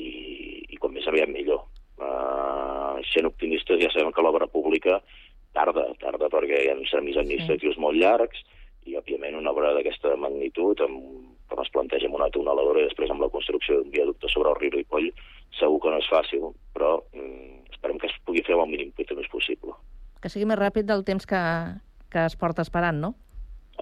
i 0.67 0.79
com 0.79 0.95
més 0.95 1.07
aviat 1.07 1.31
millor. 1.31 1.65
Uh, 1.99 2.99
sent 3.11 3.27
optimistes 3.27 3.81
ja 3.81 3.89
sabem 3.91 4.13
que 4.15 4.23
l'obra 4.23 4.47
pública 4.47 5.01
tarda, 5.57 5.85
tarda 6.01 6.29
perquè 6.31 6.63
hi 6.63 6.71
ha 6.71 6.77
tràmits 6.79 7.19
administratius 7.21 7.77
sí. 7.77 7.83
molt 7.83 7.99
llargs 7.99 8.41
i, 8.87 8.95
òbviament, 8.97 9.37
una 9.37 9.51
obra 9.51 9.73
d'aquesta 9.75 10.15
magnitud, 10.17 10.81
amb, 10.85 11.01
com 11.49 11.61
es 11.63 11.71
planteja 11.73 12.09
amb 12.09 12.19
una 12.19 12.29
tuneladora 12.33 12.83
i 12.83 12.87
després 12.87 13.11
amb 13.11 13.25
la 13.25 13.31
construcció 13.33 13.79
d'un 13.79 13.93
viaducte 13.93 14.31
sobre 14.31 14.53
el 14.53 14.59
riu 14.61 14.73
Ripoll, 14.75 15.09
segur 15.59 15.81
que 15.83 15.93
no 15.93 16.01
és 16.01 16.09
fàcil, 16.11 16.51
però 16.75 16.95
mm, 17.13 17.73
esperem 17.73 17.99
que 18.01 18.09
es 18.09 18.17
pugui 18.25 18.45
fer 18.45 18.57
el 18.57 18.65
mínim 18.69 18.93
temps 18.97 19.31
possible. 19.33 19.75
Que 20.21 20.31
sigui 20.31 20.47
més 20.49 20.59
ràpid 20.59 20.87
del 20.87 21.05
temps 21.07 21.25
que, 21.25 21.41
que 22.11 22.25
es 22.27 22.35
porta 22.39 22.65
esperant, 22.65 22.99
no? 23.01 23.13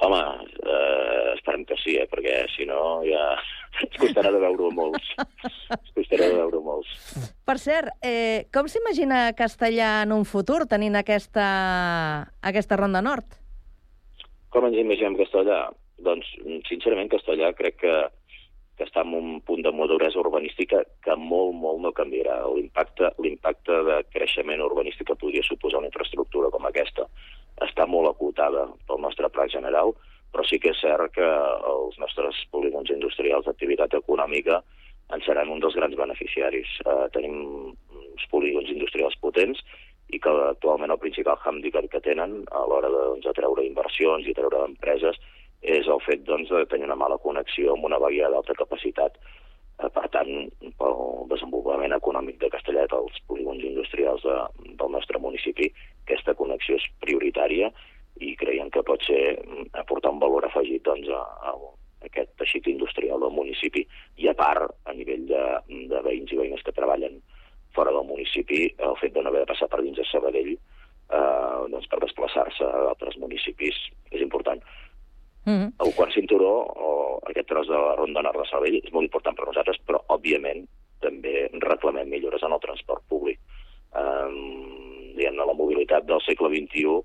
Home, 0.06 0.20
eh, 0.62 1.27
esperem 1.58 1.66
que 1.66 1.78
sí, 1.82 1.98
eh, 1.98 2.08
perquè 2.10 2.46
si 2.56 2.66
no 2.66 3.02
ja 3.06 3.38
ens 3.82 3.98
costarà 3.98 4.32
de 4.32 4.40
veure 4.40 4.72
molts. 4.74 5.08
ens 5.18 5.92
costarà 5.96 6.30
de 6.30 6.38
veure 6.38 6.62
molts. 6.62 7.32
Per 7.46 7.58
cert, 7.58 7.90
eh, 8.02 8.48
com 8.54 8.68
s'imagina 8.68 9.34
Castellà 9.34 10.04
en 10.04 10.14
un 10.14 10.26
futur 10.26 10.66
tenint 10.68 10.96
aquesta, 10.96 12.30
aquesta 12.42 12.78
ronda 12.78 13.02
nord? 13.02 13.26
Com 14.50 14.66
ens 14.66 14.78
imaginem 14.78 15.18
Castellà? 15.18 15.68
Doncs, 15.98 16.28
sincerament, 16.70 17.10
Castellà 17.10 17.54
crec 17.58 17.80
que, 17.82 17.96
que 18.78 18.86
està 18.86 19.02
en 19.02 19.16
un 19.18 19.40
punt 19.42 19.64
de 19.66 19.72
maduresa 19.74 20.20
urbanística 20.22 20.84
que 21.04 21.16
molt, 21.18 21.56
molt 21.58 21.82
no 21.82 21.94
canviarà. 21.94 22.44
L'impacte 22.54 23.14
l'impacte 23.18 23.82
de 23.88 24.04
creixement 24.14 24.62
urbanístic 24.62 25.10
que 25.10 25.18
podria 25.18 25.46
suposar 25.46 25.82
una 25.82 25.90
infraestructura 25.90 26.54
com 26.54 26.70
aquesta 26.70 27.08
està 27.66 27.88
molt 27.90 28.12
acotada 28.12 28.68
pel 28.86 29.02
nostre 29.02 29.30
pla 29.34 29.48
general, 29.50 29.96
però 30.32 30.44
sí 30.46 30.60
que 30.60 30.74
és 30.74 30.82
cert 30.82 31.14
que 31.16 31.28
els 31.72 31.98
nostres 32.02 32.40
polígons 32.52 32.92
industrials 32.94 33.48
d'activitat 33.48 33.96
econòmica 34.00 34.62
en 35.16 35.24
seran 35.24 35.50
un 35.50 35.62
dels 35.64 35.76
grans 35.80 35.96
beneficiaris. 35.96 36.68
Eh, 36.86 37.06
tenim 37.16 37.38
uns 37.72 38.28
polígons 38.32 38.70
industrials 38.74 39.16
potents 39.24 39.64
i 40.12 40.20
que 40.24 40.34
actualment 40.50 40.92
el 40.92 41.02
principal 41.04 41.40
handicap 41.44 41.88
que 41.92 42.04
tenen 42.04 42.42
a 42.52 42.64
l'hora 42.68 42.92
de, 42.92 43.02
doncs, 43.14 43.26
de 43.28 43.36
treure 43.40 43.66
inversions 43.66 44.28
i 44.28 44.36
treure 44.36 44.64
empreses 44.68 45.20
és 45.62 45.88
el 45.88 46.00
fet 46.06 46.24
doncs, 46.28 46.52
de 46.52 46.68
tenir 46.72 46.88
una 46.88 47.00
mala 47.00 47.18
connexió 47.24 47.74
amb 47.74 47.88
una 47.90 48.00
via 48.04 48.30
d'alta 48.32 48.56
capacitat. 48.60 49.18
Eh, 49.80 49.90
per 49.94 50.08
tant, 50.14 50.32
pel 50.80 51.04
desenvolupament 51.32 51.96
econòmic 51.96 52.40
de 52.44 52.52
Castellet, 52.54 52.94
els 52.94 53.20
polígons 53.32 53.64
industrials 53.64 54.24
de, 54.28 54.40
del 54.80 54.92
nostre 54.92 55.20
municipi, 55.24 55.72
aquesta 56.06 56.36
connexió 56.40 56.80
és 56.80 56.88
prioritària 57.04 57.72
i 58.22 58.36
creiem 58.40 58.70
que 58.74 58.84
pot 58.84 59.04
ser 59.08 59.38
mm, 59.40 59.70
aportar 59.82 60.12
un 60.14 60.20
valor 60.20 60.46
afegit 60.46 60.84
doncs, 60.86 61.10
a, 61.10 61.22
a 61.22 61.56
aquest 62.08 62.34
teixit 62.40 62.68
industrial 62.72 63.22
del 63.24 63.34
municipi 63.34 63.84
i 64.22 64.30
a 64.30 64.36
part, 64.38 64.72
a 64.86 64.94
nivell 64.94 65.26
de, 65.30 65.44
de 65.92 66.02
veïns 66.06 66.32
i 66.32 66.40
veïnes 66.40 66.64
que 66.64 66.76
treballen 66.76 67.20
fora 67.76 67.94
del 67.94 68.08
municipi, 68.10 68.68
el 68.78 68.98
fet 69.02 69.14
de 69.14 69.22
no 69.22 69.30
haver 69.30 69.44
de 69.46 69.52
passar 69.52 69.70
per 69.70 69.84
dins 69.84 69.98
de 69.98 70.06
Sabadell 70.10 70.54
eh, 70.54 71.62
doncs 71.74 71.88
per 71.92 72.02
desplaçar-se 72.04 72.66
a 72.66 72.88
altres 72.92 73.18
municipis 73.22 73.78
és 74.12 74.22
important. 74.22 74.62
Mm 75.46 75.54
-hmm. 75.58 75.70
El 75.86 75.94
quart 75.96 76.14
cinturó, 76.14 76.54
o 76.76 77.20
aquest 77.30 77.48
tros 77.48 77.68
de 77.68 77.74
la 77.74 77.96
Ronda 77.96 78.22
Nord 78.22 78.40
de 78.40 78.50
Sabadell, 78.50 78.82
és 78.84 78.92
molt 78.92 79.06
important 79.06 79.36
per 79.36 79.46
nosaltres, 79.46 79.78
però, 79.88 80.00
òbviament, 80.08 80.68
també 81.00 81.50
reclamem 81.62 82.10
millores 82.10 82.44
en 82.44 82.52
el 82.52 82.60
transport 82.60 83.04
públic. 83.08 83.40
Um, 83.96 85.14
diguem-ne, 85.16 85.46
la 85.46 85.54
mobilitat 85.54 86.06
del 86.06 86.22
segle 86.22 86.50
XXI 86.50 87.02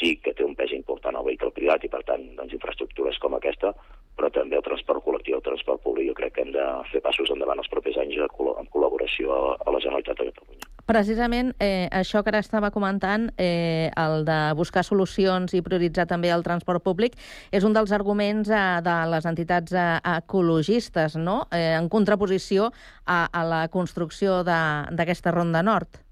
sí 0.00 0.16
que 0.24 0.32
té 0.34 0.44
un 0.46 0.56
pes 0.56 0.72
important 0.76 1.16
al 1.16 1.26
vehicle 1.26 1.52
privat 1.56 1.84
i, 1.84 1.92
per 1.92 2.02
tant, 2.08 2.24
doncs, 2.38 2.56
infraestructures 2.56 3.20
com 3.22 3.36
aquesta, 3.36 3.74
però 4.16 4.30
també 4.34 4.58
el 4.58 4.64
transport 4.66 5.04
col·lectiu, 5.04 5.38
el 5.38 5.44
transport 5.44 5.82
públic, 5.84 6.08
jo 6.10 6.16
crec 6.18 6.34
que 6.36 6.44
hem 6.44 6.52
de 6.56 6.66
fer 6.90 7.02
passos 7.04 7.30
endavant 7.32 7.60
els 7.62 7.70
propers 7.72 8.00
anys 8.02 8.18
en 8.24 8.68
col·laboració 8.72 9.36
a 9.54 9.72
la 9.72 9.80
Generalitat 9.80 10.18
de 10.20 10.32
Catalunya. 10.32 10.68
Precisament 10.90 11.52
eh, 11.62 11.86
això 11.94 12.24
que 12.24 12.32
ara 12.32 12.40
estava 12.42 12.72
comentant, 12.74 13.28
eh, 13.38 13.92
el 13.94 14.24
de 14.26 14.38
buscar 14.58 14.82
solucions 14.82 15.54
i 15.54 15.62
prioritzar 15.62 16.08
també 16.10 16.32
el 16.34 16.42
transport 16.42 16.82
públic, 16.82 17.14
és 17.54 17.64
un 17.64 17.76
dels 17.76 17.92
arguments 17.94 18.50
eh, 18.50 18.64
de 18.82 18.96
les 19.12 19.28
entitats 19.30 19.76
eh, 19.76 19.86
ecologistes, 20.16 21.14
no? 21.16 21.44
eh, 21.54 21.76
en 21.78 21.88
contraposició 21.92 22.72
a, 23.06 23.22
a 23.30 23.44
la 23.46 23.64
construcció 23.70 24.42
d'aquesta 24.42 25.36
Ronda 25.36 25.62
Nord. 25.62 26.02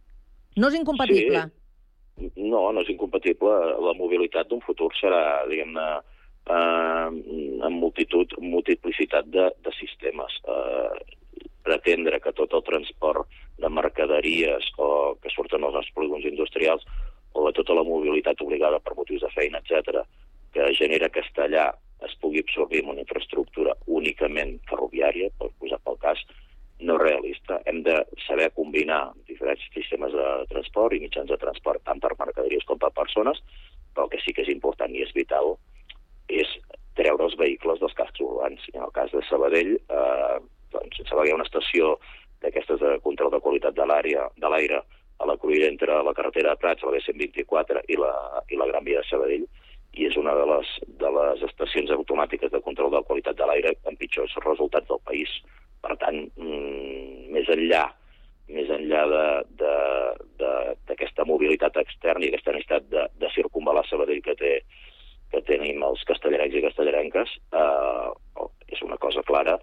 No 0.59 0.70
és 0.70 0.79
incompatible? 0.79 1.42
Sí. 1.42 1.58
No, 2.37 2.62
no 2.72 2.83
és 2.85 2.92
incompatible. 2.92 3.54
La 3.85 3.94
mobilitat 3.98 4.48
d'un 4.50 4.62
futur 4.64 4.90
serà, 4.98 5.44
diguem-ne, 5.50 5.87
eh, 6.50 7.09
en 7.68 7.78
multitud, 7.78 8.35
multiplicitat 8.42 9.28
de, 9.35 9.50
de 9.64 9.74
sistemes. 9.78 10.38
Eh, 10.44 11.16
pretendre 11.68 12.20
que 12.24 12.33
tot 12.33 12.54
el 12.57 12.64
transport 12.64 13.28
de 13.61 13.68
mercaderies 13.68 14.70
o 14.78 15.18
que 15.20 15.31
surten 15.35 15.64
als 15.64 15.76
nostres 15.76 15.94
polígons 15.94 16.24
industrials 16.24 16.87
o 17.37 17.44
de 17.44 17.52
tota 17.59 17.76
la 17.76 17.85
mobilitat 17.85 18.40
obligada 18.40 18.78
per 18.81 18.96
motius 18.96 19.26
de 19.26 19.31
feina, 19.35 19.61
etc 19.61 20.07
que 20.52 20.74
genera 20.74 21.11
Castellà 21.12 21.70
es 22.07 22.14
pugui 22.22 22.42
absorbir 22.42 22.83
en 22.83 22.92
una 22.94 23.04
infraestructura 23.04 23.74
únicament 24.00 24.57
ferroviària, 24.70 25.31
per 25.38 25.50
posar 25.61 25.81
pel 25.85 25.98
cas, 26.02 26.20
no 26.80 26.98
realista. 26.98 27.60
Hem 27.66 27.82
de 27.82 27.96
saber 28.26 28.50
combinar 28.56 29.12
diferents 29.26 29.62
sistemes 29.74 30.12
de 30.12 30.28
transport 30.52 30.94
i 30.94 31.02
mitjans 31.02 31.30
de 31.30 31.38
transport, 31.40 31.82
tant 31.84 32.00
per 32.00 32.14
mercaderies 32.18 32.66
com 32.68 32.78
per 32.78 32.92
persones, 32.94 33.40
però 33.94 34.06
el 34.06 34.12
que 34.12 34.22
sí 34.24 34.34
que 34.34 34.44
és 34.46 34.52
important 34.52 34.94
i 34.94 35.02
és 35.06 35.14
vital 35.16 35.56
és 36.28 36.50
treure 36.98 37.26
els 37.26 37.36
vehicles 37.40 37.80
dels 37.80 37.96
cascs 37.98 38.22
urbans. 38.24 38.62
En 38.74 38.84
el 38.86 38.94
cas 38.94 39.10
de 39.14 39.22
Sabadell, 39.28 39.74
eh, 39.78 40.38
doncs, 40.74 41.02
que 41.02 41.24
hi 41.24 41.32
ha 41.32 41.38
una 41.38 41.46
estació 41.46 41.96
d'aquestes 42.42 42.80
de 42.80 42.98
control 43.02 43.32
de 43.34 43.42
qualitat 43.42 43.74
de 43.74 43.86
l'àrea 43.86 44.28
de 44.36 44.50
l'aire 44.50 44.82
a 45.18 45.26
la 45.26 45.36
cruïlla 45.36 45.70
entre 45.72 46.02
la 46.06 46.14
carretera 46.14 46.54
de 46.54 46.62
Prats, 46.62 46.84
la 46.84 46.94
B124 46.94 47.82
i 47.88 47.96
la, 47.98 48.12
i 48.50 48.58
la 48.58 48.68
Gran 48.70 48.84
Via 48.86 49.02
de 49.02 49.08
Sabadell, 49.08 49.46
i 49.98 50.06
és 50.06 50.16
una 50.20 50.34
de 50.38 50.44
les, 50.46 50.74
de 51.00 51.10
les 51.16 51.42
estacions 51.48 51.90
automàtiques 51.90 52.52
de 52.52 52.60
control 52.62 52.92
de 52.94 53.02
qualitat 53.08 53.38
de 53.38 53.48
l'aire 53.50 53.74
amb 53.88 53.98
pitjors 53.98 54.36
resultats 54.44 54.86
del 54.90 55.02
país. 55.04 55.32
Per 55.84 55.94
tant, 56.02 56.20
mm, 56.36 57.32
més 57.34 57.48
enllà 57.54 57.86
més 58.48 58.70
enllà 58.72 59.02
d'aquesta 60.88 61.26
mobilitat 61.28 61.76
externa 61.82 62.24
i 62.24 62.30
aquesta 62.30 62.54
necessitat 62.54 62.86
de, 62.92 63.02
de 63.20 63.28
circunvalar 63.34 63.84
Sabadell 63.88 64.22
que, 64.24 64.34
té, 64.40 64.52
que 65.32 65.42
tenim 65.48 65.82
els 65.84 66.04
castellarencs 66.08 66.56
i 66.56 66.64
castellarenques, 66.64 67.34
eh, 67.60 68.08
és 68.72 68.80
una 68.86 68.98
cosa 69.02 69.24
clara 69.28 69.58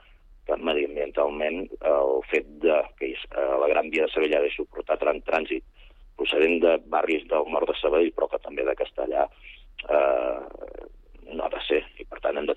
que 0.45 0.57
mediambientalment 0.61 1.63
el 1.89 2.19
fet 2.29 2.45
de 2.61 2.77
que 2.99 3.07
eh, 3.15 3.55
la 3.63 3.71
Gran 3.71 3.89
Via 3.93 4.05
de 4.05 4.13
Sabadell 4.13 4.37
ha 4.39 4.45
de 4.45 4.53
suportar 4.53 4.99
tran 5.01 5.23
trànsit 5.25 5.65
procedent 6.15 6.61
de 6.63 6.77
barris 6.91 7.25
del 7.31 7.49
nord 7.51 7.67
de 7.71 7.75
Sabadell, 7.79 8.13
però 8.15 8.29
que 8.31 8.43
també 8.43 8.63
de 8.67 8.77
Castellà, 8.77 9.25
eh, 9.89 10.39
no 11.33 11.43
ha 11.43 11.49
de 11.51 11.61
ser. 11.65 11.81
I, 11.99 12.05
per 12.05 12.21
tant, 12.23 12.37
hem 12.37 12.47
de 12.47 12.55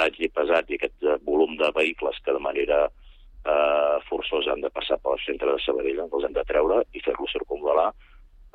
trànsit 0.00 0.34
pesat 0.34 0.70
i 0.70 0.80
aquest 0.80 1.04
eh, 1.04 1.18
volum 1.28 1.56
de 1.60 1.70
vehicles 1.76 2.18
que 2.24 2.32
de 2.32 2.42
manera 2.42 2.86
eh, 2.88 3.96
forçosa 4.08 4.54
han 4.54 4.64
de 4.64 4.72
passar 4.72 4.98
pel 5.04 5.20
centre 5.26 5.52
de 5.52 5.60
Sabadell, 5.64 6.06
els 6.06 6.24
hem 6.24 6.36
de 6.36 6.46
treure 6.48 6.82
i 6.92 7.04
fer-los 7.04 7.36
circunvalar 7.36 7.90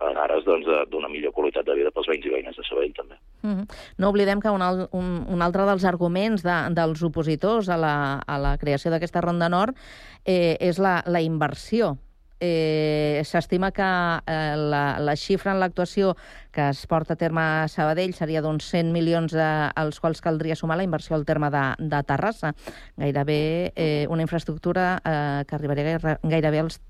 en 0.04 0.18
ares 0.20 0.44
doncs, 0.44 0.68
d'una 0.92 1.08
millor 1.08 1.32
qualitat 1.32 1.66
de 1.68 1.76
vida 1.78 1.92
pels 1.96 2.10
veïns 2.12 2.26
i 2.28 2.32
veïnes 2.34 2.58
de 2.58 2.64
Sabadell, 2.68 2.94
també. 2.94 3.16
Mm 3.44 3.54
-hmm. 3.54 3.66
No 3.98 4.10
oblidem 4.10 4.42
que 4.42 4.50
un, 4.50 4.62
un, 4.92 5.26
un 5.30 5.42
altre 5.42 5.66
dels 5.66 5.86
arguments 5.86 6.44
de, 6.44 6.58
dels 6.76 7.04
opositors 7.04 7.70
a 7.70 7.78
la, 7.78 8.20
a 8.28 8.38
la 8.38 8.58
creació 8.58 8.92
d'aquesta 8.92 9.22
Ronda 9.22 9.50
Nord 9.50 9.78
eh, 10.26 10.58
és 10.60 10.80
la, 10.80 11.02
la 11.06 11.22
inversió 11.22 11.98
eh, 12.40 13.22
s'estima 13.24 13.72
que 13.72 13.84
eh, 13.84 14.56
la, 14.58 14.98
la 15.00 15.16
xifra 15.16 15.54
en 15.54 15.60
l'actuació 15.62 16.16
que 16.56 16.70
es 16.72 16.86
porta 16.88 17.14
a 17.14 17.20
terme 17.20 17.42
a 17.42 17.68
Sabadell 17.68 18.16
seria 18.16 18.42
d'uns 18.42 18.68
100 18.72 18.92
milions 18.96 19.36
eh, 19.36 19.46
als 19.76 20.00
quals 20.00 20.24
caldria 20.24 20.56
sumar 20.56 20.78
la 20.80 20.88
inversió 20.88 21.16
al 21.16 21.26
terme 21.26 21.50
de, 21.52 21.64
de 21.80 22.02
Terrassa. 22.08 22.54
Gairebé 22.98 23.74
eh, 23.76 24.06
una 24.10 24.24
infraestructura 24.24 24.98
eh, 25.04 25.44
que 25.48 25.56
arribaria 25.56 26.00
gairebé 26.24 26.64
als, 26.64 26.82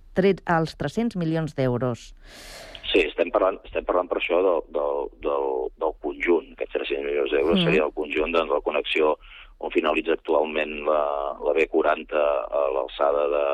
als 0.45 0.77
300 0.77 1.17
milions 1.21 1.55
d'euros. 1.55 2.13
Sí, 2.91 3.01
estem 3.01 3.31
parlant, 3.33 3.57
estem 3.65 3.85
parlant 3.85 4.07
per 4.07 4.21
això 4.21 4.41
del, 4.45 4.61
del, 4.75 5.07
del, 5.25 5.47
del 5.81 5.95
conjunt. 6.05 6.51
Aquests 6.53 6.77
300 6.77 7.07
milions 7.07 7.33
d'euros 7.33 7.57
mm. 7.59 7.65
seria 7.65 7.87
el 7.87 7.95
conjunt 7.97 8.35
de 8.35 8.45
la 8.51 8.61
connexió 8.63 9.15
on 9.63 9.71
finalitza 9.71 10.13
actualment 10.13 10.81
la, 10.85 11.01
la 11.41 11.53
B40 11.55 12.19
a 12.19 12.63
l'alçada 12.75 13.25
de, 13.31 13.45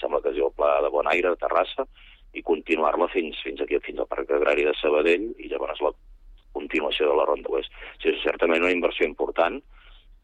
sembla 0.00 0.22
que 0.24 0.32
es 0.32 0.38
diu 0.38 0.48
el 0.48 0.56
Pla 0.56 0.78
de 0.84 0.90
Bonaire, 0.92 1.34
de 1.34 1.40
Terrassa, 1.40 1.86
i 2.34 2.42
continuar-la 2.46 3.08
fins, 3.10 3.38
fins 3.44 3.60
aquí, 3.62 3.78
fins 3.84 4.00
al 4.00 4.08
Parc 4.10 4.30
Agrari 4.36 4.66
de 4.68 4.74
Sabadell, 4.78 5.30
i 5.38 5.50
llavors 5.50 5.82
la 5.84 5.92
continuació 6.54 7.08
de 7.10 7.16
la 7.18 7.26
Ronda 7.28 7.50
Oest. 7.54 7.72
Sí, 8.02 8.10
és 8.12 8.22
certament 8.24 8.62
una 8.62 8.74
inversió 8.74 9.06
important 9.06 9.58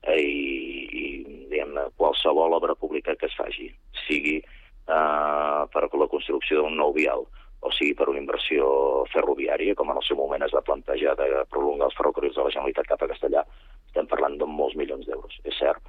eh, 0.07 0.21
i, 0.21 0.87
i 0.87 1.07
diguem 1.51 1.75
qualsevol 1.99 2.55
obra 2.59 2.77
pública 2.79 3.17
que 3.19 3.31
es 3.31 3.37
faci, 3.39 3.71
sigui 4.07 4.39
eh, 4.39 5.63
per 5.73 5.87
la 5.87 6.11
construcció 6.13 6.63
d'un 6.63 6.79
nou 6.79 6.95
vial, 6.97 7.27
o 7.67 7.73
sigui 7.75 7.95
per 7.99 8.09
una 8.13 8.23
inversió 8.23 8.69
ferroviària, 9.13 9.75
com 9.75 9.91
en 9.91 9.99
el 9.99 10.07
seu 10.07 10.19
moment 10.19 10.45
es 10.47 10.55
va 10.55 10.65
plantejar 10.67 11.17
de 11.19 11.31
prolongar 11.51 11.91
els 11.91 11.99
ferrocarrils 11.99 12.37
de 12.39 12.47
la 12.47 12.53
Generalitat 12.55 12.91
cap 12.93 13.03
a 13.03 13.11
Castellà, 13.11 13.43
estem 13.89 14.07
parlant 14.11 14.37
de 14.39 14.49
molts 14.51 14.77
milions 14.79 15.07
d'euros, 15.09 15.41
és 15.45 15.59
cert, 15.59 15.83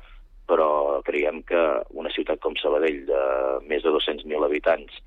però 0.47 1.01
creiem 1.07 1.41
que 1.47 1.61
una 1.99 2.11
ciutat 2.15 2.39
com 2.43 2.55
Sabadell, 2.59 3.03
de 3.09 3.23
més 3.67 3.83
de 3.83 3.91
200.000 3.93 4.47
habitants, 4.47 5.01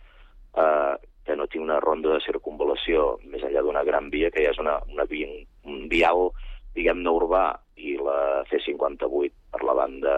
eh, 0.61 0.94
que 1.24 1.37
no 1.37 1.46
té 1.46 1.61
una 1.61 1.81
ronda 1.81 2.14
de 2.14 2.24
circunvalació 2.24 3.14
més 3.24 3.44
enllà 3.46 3.62
d'una 3.64 3.85
gran 3.88 4.11
via, 4.12 4.31
que 4.35 4.44
ja 4.44 4.53
és 4.55 4.61
una, 4.62 4.79
una 4.92 5.07
via, 5.09 5.29
un 5.68 5.87
vial, 5.92 6.29
diguem-ne, 6.76 7.12
urbà, 7.12 7.44
i 7.81 7.96
la 8.00 8.42
C58 8.50 9.33
per 9.53 9.62
la 9.64 9.76
banda 9.79 10.14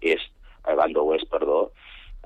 est, 0.00 0.30
a 0.62 0.76
banda 0.78 1.02
oest, 1.02 1.26
perdó, 1.30 1.64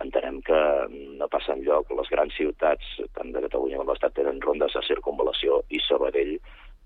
entenem 0.04 0.42
que 0.44 0.60
no 0.90 1.28
passa 1.32 1.54
enlloc. 1.56 1.90
Les 1.96 2.10
grans 2.12 2.34
ciutats, 2.36 2.88
tant 3.16 3.32
de 3.32 3.42
Catalunya 3.46 3.80
com 3.80 3.88
l'Estat, 3.88 4.16
tenen 4.18 4.42
rondes 4.44 4.76
de 4.76 4.84
circunvalació 4.84 5.62
i 5.72 5.80
Sabadell, 5.86 6.36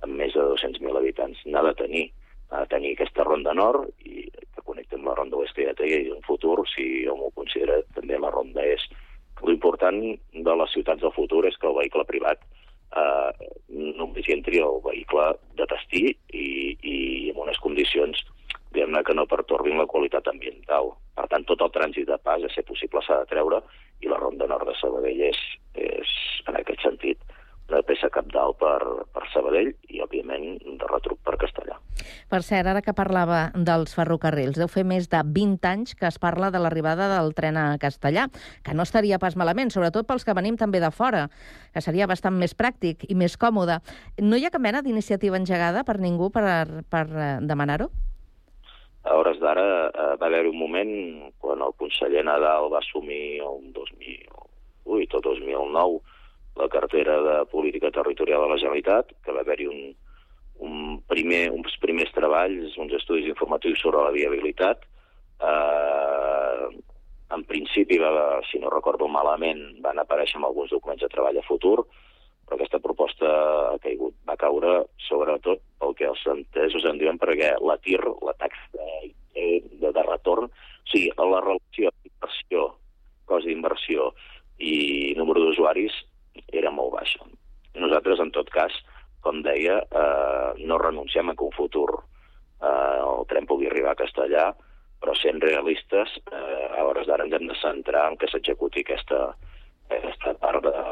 amb 0.06 0.16
més 0.20 0.34
de 0.36 0.44
200.000 0.52 1.00
habitants, 1.00 1.42
n'ha 1.46 1.64
de 1.66 1.74
tenir. 1.82 2.06
De 2.50 2.64
tenir 2.70 2.94
aquesta 2.96 3.24
ronda 3.26 3.54
nord 3.54 3.90
i 4.06 4.26
que 4.30 4.64
connecta 4.66 4.98
amb 4.98 5.06
la 5.10 5.14
ronda 5.18 5.38
oest 5.38 5.54
que 5.54 5.68
ja 5.68 5.74
té 5.78 5.86
i 5.86 6.10
en 6.10 6.24
futur, 6.26 6.56
si 6.72 7.06
hom 7.08 7.22
ho 7.26 7.30
considera, 7.36 7.78
també 7.94 8.18
la 8.18 8.32
ronda 8.34 8.64
est. 8.66 8.96
L'important 9.46 10.00
de 10.48 10.56
les 10.60 10.74
ciutats 10.74 11.00
del 11.00 11.14
futur 11.16 11.46
és 11.48 11.56
que 11.56 11.70
el 11.70 11.78
vehicle 11.78 12.04
privat 12.08 12.42
eh, 12.42 13.48
només 13.70 14.26
hi 14.26 14.34
entri 14.36 14.60
el 14.60 14.82
vehicle 14.84 15.30
de 15.56 15.68
destí 15.70 16.04
i, 16.10 16.48
i 16.82 16.96
en 17.30 17.40
unes 17.46 17.62
condicions 17.62 18.20
diguem-ne 18.74 19.02
que 19.06 19.14
no 19.14 19.26
pertorbin 19.30 19.78
la 19.78 19.88
qualitat 19.90 20.28
ambiental. 20.30 20.92
Per 21.18 21.26
tant, 21.30 21.46
tot 21.48 21.62
el 21.64 21.72
trànsit 21.74 22.06
de 22.06 22.18
pas, 22.22 22.42
a 22.42 22.52
ser 22.54 22.64
possible, 22.68 23.02
s'ha 23.02 23.22
de 23.22 23.30
treure 23.32 23.62
i 24.00 24.10
la 24.10 24.18
Ronda 24.20 24.46
Nord 24.50 24.68
de 24.68 24.76
Sabadell 24.78 25.24
és, 25.30 25.40
és 25.74 26.12
en 26.48 26.58
aquest 26.60 26.84
sentit, 26.86 27.24
una 27.70 27.82
peça 27.86 28.10
capdalt 28.12 28.58
per, 28.60 28.80
per 29.14 29.26
Sabadell 29.32 29.70
i, 29.88 30.00
òbviament, 30.02 30.58
de 30.80 30.88
retruc 30.90 31.20
per 31.26 31.36
Castellà. 31.40 31.78
Per 32.30 32.40
cert, 32.46 32.68
ara 32.70 32.82
que 32.84 32.94
parlava 32.96 33.40
dels 33.54 33.94
ferrocarrils, 33.96 34.58
deu 34.58 34.68
fer 34.70 34.84
més 34.86 35.08
de 35.12 35.20
20 35.24 35.70
anys 35.70 35.94
que 35.98 36.08
es 36.08 36.18
parla 36.22 36.50
de 36.50 36.60
l'arribada 36.62 37.08
del 37.12 37.32
tren 37.38 37.58
a 37.60 37.66
Castellà, 37.82 38.28
que 38.66 38.74
no 38.74 38.86
estaria 38.86 39.20
pas 39.22 39.36
malament, 39.38 39.72
sobretot 39.72 40.08
pels 40.08 40.26
que 40.26 40.36
venim 40.36 40.58
també 40.60 40.82
de 40.82 40.92
fora, 40.94 41.28
que 41.74 41.82
seria 41.84 42.10
bastant 42.10 42.36
més 42.38 42.56
pràctic 42.56 43.06
i 43.08 43.16
més 43.18 43.38
còmode. 43.40 43.80
No 44.22 44.38
hi 44.38 44.46
ha 44.46 44.54
cap 44.54 44.62
mena 44.62 44.82
d'iniciativa 44.82 45.38
engegada 45.38 45.84
per 45.84 45.98
ningú 46.02 46.30
per, 46.34 46.44
per 46.90 47.06
eh, 47.10 47.32
demanar-ho? 47.46 47.90
A 49.08 49.16
hores 49.16 49.38
d'ara 49.40 49.66
eh, 49.88 50.14
va 50.20 50.28
haver 50.28 50.46
un 50.50 50.58
moment 50.60 50.94
quan 51.40 51.62
el 51.64 51.76
conseller 51.80 52.24
Nadal 52.26 52.68
va 52.72 52.82
assumir 52.82 53.40
el 53.40 53.70
2008 53.72 55.16
o 55.16 55.22
2009 55.24 56.18
la 56.60 56.68
cartera 56.68 57.16
de 57.22 57.36
política 57.50 57.90
territorial 57.90 58.44
de 58.44 58.52
la 58.52 58.58
Generalitat, 58.60 59.12
que 59.24 59.32
va 59.32 59.42
haver-hi 59.44 59.66
un, 59.70 59.80
un 60.66 61.00
primer, 61.08 61.48
uns 61.56 61.76
primers 61.80 62.12
treballs, 62.12 62.76
uns 62.78 62.94
estudis 63.00 63.28
informatius 63.32 63.80
sobre 63.80 64.02
la 64.04 64.12
viabilitat. 64.14 64.84
Eh, 65.40 66.68
en 67.30 67.44
principi, 67.46 67.98
va, 68.02 68.40
si 68.50 68.58
no 68.58 68.72
recordo 68.72 69.08
malament, 69.08 69.62
van 69.84 70.02
aparèixer 70.02 70.40
amb 70.40 70.50
alguns 70.50 70.72
documents 70.74 71.02
de 71.04 71.10
treball 71.12 71.38
a 71.38 71.46
futur, 71.46 71.78
però 72.44 72.58
aquesta 72.58 72.80
proposta 72.82 73.30
ha 73.70 73.78
caigut, 73.82 74.16
va 74.26 74.34
caure 74.36 74.72
sobretot 75.06 75.62
pel 75.78 75.94
que 75.94 76.08
els 76.10 76.24
entesos 76.32 76.84
en 76.90 76.98
diuen 76.98 77.20
perquè 77.22 77.54
la 77.62 77.78
TIR, 77.78 78.02
la 78.26 78.34
taxa 78.40 78.66
de, 78.74 78.88
de, 79.78 79.92
de 79.94 80.04
retorn, 80.08 80.50
o 80.50 80.90
sigui, 80.90 81.12
la 81.14 81.40
relació 81.44 81.92
d'inversió, 82.02 82.66
cost 83.30 83.46
d'inversió 83.46 84.10
i 84.58 85.14
número 85.16 85.46
d'usuaris 85.46 85.94
era 86.48 86.72
molt 86.74 86.94
baixa. 86.96 87.24
Nosaltres, 87.74 88.20
en 88.20 88.32
tot 88.34 88.50
cas, 88.50 88.74
com 89.20 89.42
deia, 89.44 89.80
eh, 89.82 90.64
no 90.64 90.78
renunciem 90.78 91.30
a 91.30 91.36
que 91.36 91.44
un 91.44 91.54
futur 91.56 91.88
eh, 91.96 92.98
el 93.04 93.26
tren 93.28 93.46
pugui 93.46 93.68
arribar 93.68 93.92
a 93.94 94.00
Castellà, 94.02 94.50
però 95.00 95.14
sent 95.16 95.40
realistes, 95.40 96.16
eh, 96.32 96.68
a 96.76 96.84
hores 96.84 97.08
d'ara 97.08 97.24
ens 97.24 97.36
hem 97.36 97.48
de 97.48 97.56
centrar 97.60 98.08
en 98.10 98.18
que 98.20 98.28
s'executi 98.28 98.84
aquesta, 98.84 99.30
aquesta 99.88 100.34
part 100.42 100.64
de, 100.64 100.84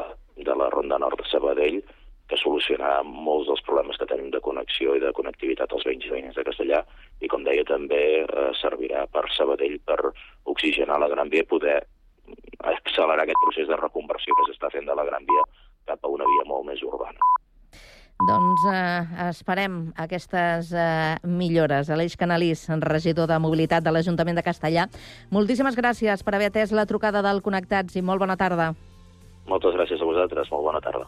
de 0.43 0.55
la 0.55 0.69
Ronda 0.73 0.97
Nord 1.01 1.21
de 1.21 1.29
Sabadell, 1.29 1.81
que 2.29 2.37
solucionarà 2.37 3.01
molts 3.03 3.47
dels 3.49 3.61
problemes 3.65 3.97
que 3.97 4.05
tenim 4.09 4.29
de 4.33 4.41
connexió 4.45 4.93
i 4.93 5.01
de 5.01 5.13
connectivitat 5.17 5.71
als 5.73 5.85
veïns 5.87 6.05
i 6.05 6.11
veïnes 6.13 6.35
de 6.37 6.45
Castellà, 6.45 6.83
i 7.21 7.29
com 7.29 7.45
deia 7.45 7.65
també 7.65 8.03
eh, 8.21 8.49
servirà 8.61 9.05
per 9.13 9.25
Sabadell 9.33 9.79
per 9.85 9.99
oxigenar 10.53 10.99
la 11.01 11.09
Gran 11.09 11.33
Via 11.33 11.45
i 11.45 11.49
poder 11.49 11.79
accelerar 12.59 13.25
aquest 13.25 13.43
procés 13.45 13.67
de 13.69 13.77
reconversió 13.79 14.35
que 14.37 14.47
s'està 14.49 14.71
fent 14.73 14.87
de 14.87 14.95
la 14.95 15.05
Gran 15.07 15.25
Via 15.29 15.45
cap 15.89 16.03
a 16.03 16.11
una 16.13 16.27
via 16.27 16.47
molt 16.49 16.67
més 16.69 16.81
urbana. 16.85 17.29
Doncs 18.19 18.65
eh, 18.67 19.29
esperem 19.29 19.77
aquestes 19.95 20.73
eh, 20.75 21.15
millores. 21.23 21.87
Aleix 21.89 22.17
Canalís, 22.19 22.65
regidor 22.83 23.29
de 23.31 23.39
Mobilitat 23.39 23.85
de 23.85 23.93
l'Ajuntament 23.95 24.35
de 24.35 24.43
Castellà. 24.43 24.89
Moltíssimes 25.31 25.79
gràcies 25.79 26.25
per 26.27 26.35
haver 26.35 26.51
atès 26.51 26.75
la 26.75 26.85
trucada 26.89 27.23
del 27.23 27.39
Connectats 27.45 27.95
i 27.95 28.03
molt 28.03 28.19
bona 28.19 28.35
tarda. 28.35 28.73
Moltes 29.47 29.79
gràcies 29.79 30.03
a 30.03 30.11
vosaltres. 30.11 30.51
Molt 30.51 30.67
bona 30.67 30.83
tarda. 30.83 31.07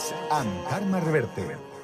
Connectats 0.00 0.32
amb 0.32 0.68
Carme 0.70 1.00
Reverte. 1.04 1.79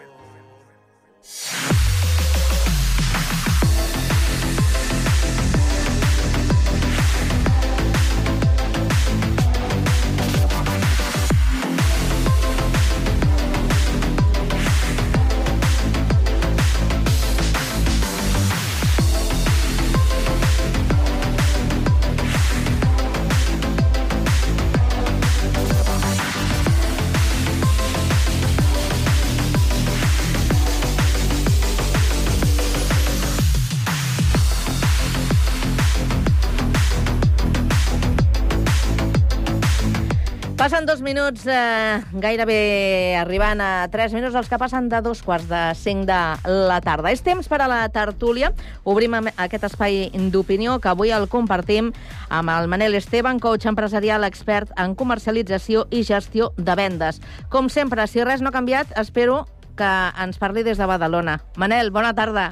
Passen 40.76 40.86
dos 40.92 41.00
minuts, 41.00 41.46
eh, 41.46 42.02
gairebé 42.12 43.16
arribant 43.16 43.62
a 43.64 43.88
tres 43.88 44.12
minuts, 44.12 44.34
els 44.36 44.50
que 44.52 44.58
passen 44.60 44.90
de 44.92 44.98
dos 45.00 45.22
quarts 45.24 45.48
de 45.48 45.60
cinc 45.72 46.04
de 46.04 46.18
la 46.44 46.82
tarda. 46.84 47.08
És 47.16 47.22
temps 47.24 47.48
per 47.48 47.62
a 47.64 47.68
la 47.70 47.78
tertúlia. 47.88 48.50
Obrim 48.84 49.16
aquest 49.16 49.64
espai 49.70 50.10
d'opinió 50.34 50.76
que 50.78 50.90
avui 50.92 51.14
el 51.16 51.30
compartim 51.32 51.94
amb 52.28 52.52
el 52.58 52.68
Manel 52.68 52.94
Esteban, 53.00 53.40
coach 53.40 53.64
empresarial 53.64 54.28
expert 54.28 54.68
en 54.76 54.92
comercialització 54.94 55.86
i 55.88 56.04
gestió 56.04 56.52
de 56.58 56.76
vendes. 56.76 57.22
Com 57.48 57.72
sempre, 57.72 58.04
si 58.04 58.20
res 58.20 58.44
no 58.44 58.52
ha 58.52 58.58
canviat, 58.60 58.92
espero 59.00 59.46
que 59.80 59.92
ens 60.20 60.36
parli 60.36 60.60
des 60.62 60.76
de 60.76 60.84
Badalona. 60.84 61.40
Manel, 61.56 61.88
bona 61.88 62.12
tarda. 62.12 62.50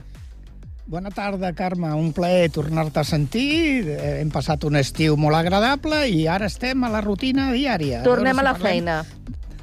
Bona 0.87 1.09
tarda, 1.11 1.53
Carme. 1.55 1.93
Un 1.97 2.13
plaer 2.13 2.51
tornar-te 2.53 3.01
a 3.01 3.05
sentir. 3.05 3.89
Eh, 3.89 4.21
Hem 4.21 4.31
passat 4.31 4.65
un 4.69 4.77
estiu 4.77 5.17
molt 5.17 5.37
agradable 5.39 6.03
i 6.13 6.27
ara 6.29 6.47
estem 6.51 6.85
a 6.85 6.91
la 6.93 7.01
rutina 7.01 7.51
diària. 7.53 8.03
Tornem 8.05 8.37
veure 8.37 8.41
a 8.41 8.53
la 8.53 8.55
si 8.55 8.63
parlem- 8.63 8.71
feina. 8.71 9.05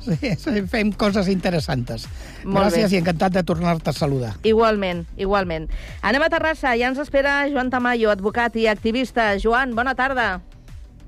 Sí, 0.02 0.64
fem 0.66 0.90
coses 0.98 1.28
interessantes. 1.30 2.08
Molt 2.44 2.66
Gràcies 2.72 2.90
bé. 2.90 2.96
i 2.96 3.00
encantat 3.04 3.34
de 3.34 3.44
tornar-te 3.44 3.92
a 3.92 3.94
saludar. 3.94 4.32
Igualment, 4.42 5.06
igualment. 5.16 5.70
Anem 6.02 6.24
a 6.26 6.30
Terrassa, 6.34 6.74
ja 6.76 6.88
ens 6.90 6.98
espera 6.98 7.48
Joan 7.54 7.70
Tamayo, 7.70 8.10
advocat 8.10 8.56
i 8.56 8.66
activista. 8.66 9.36
Joan, 9.38 9.76
bona 9.76 9.94
tarda. 9.94 10.42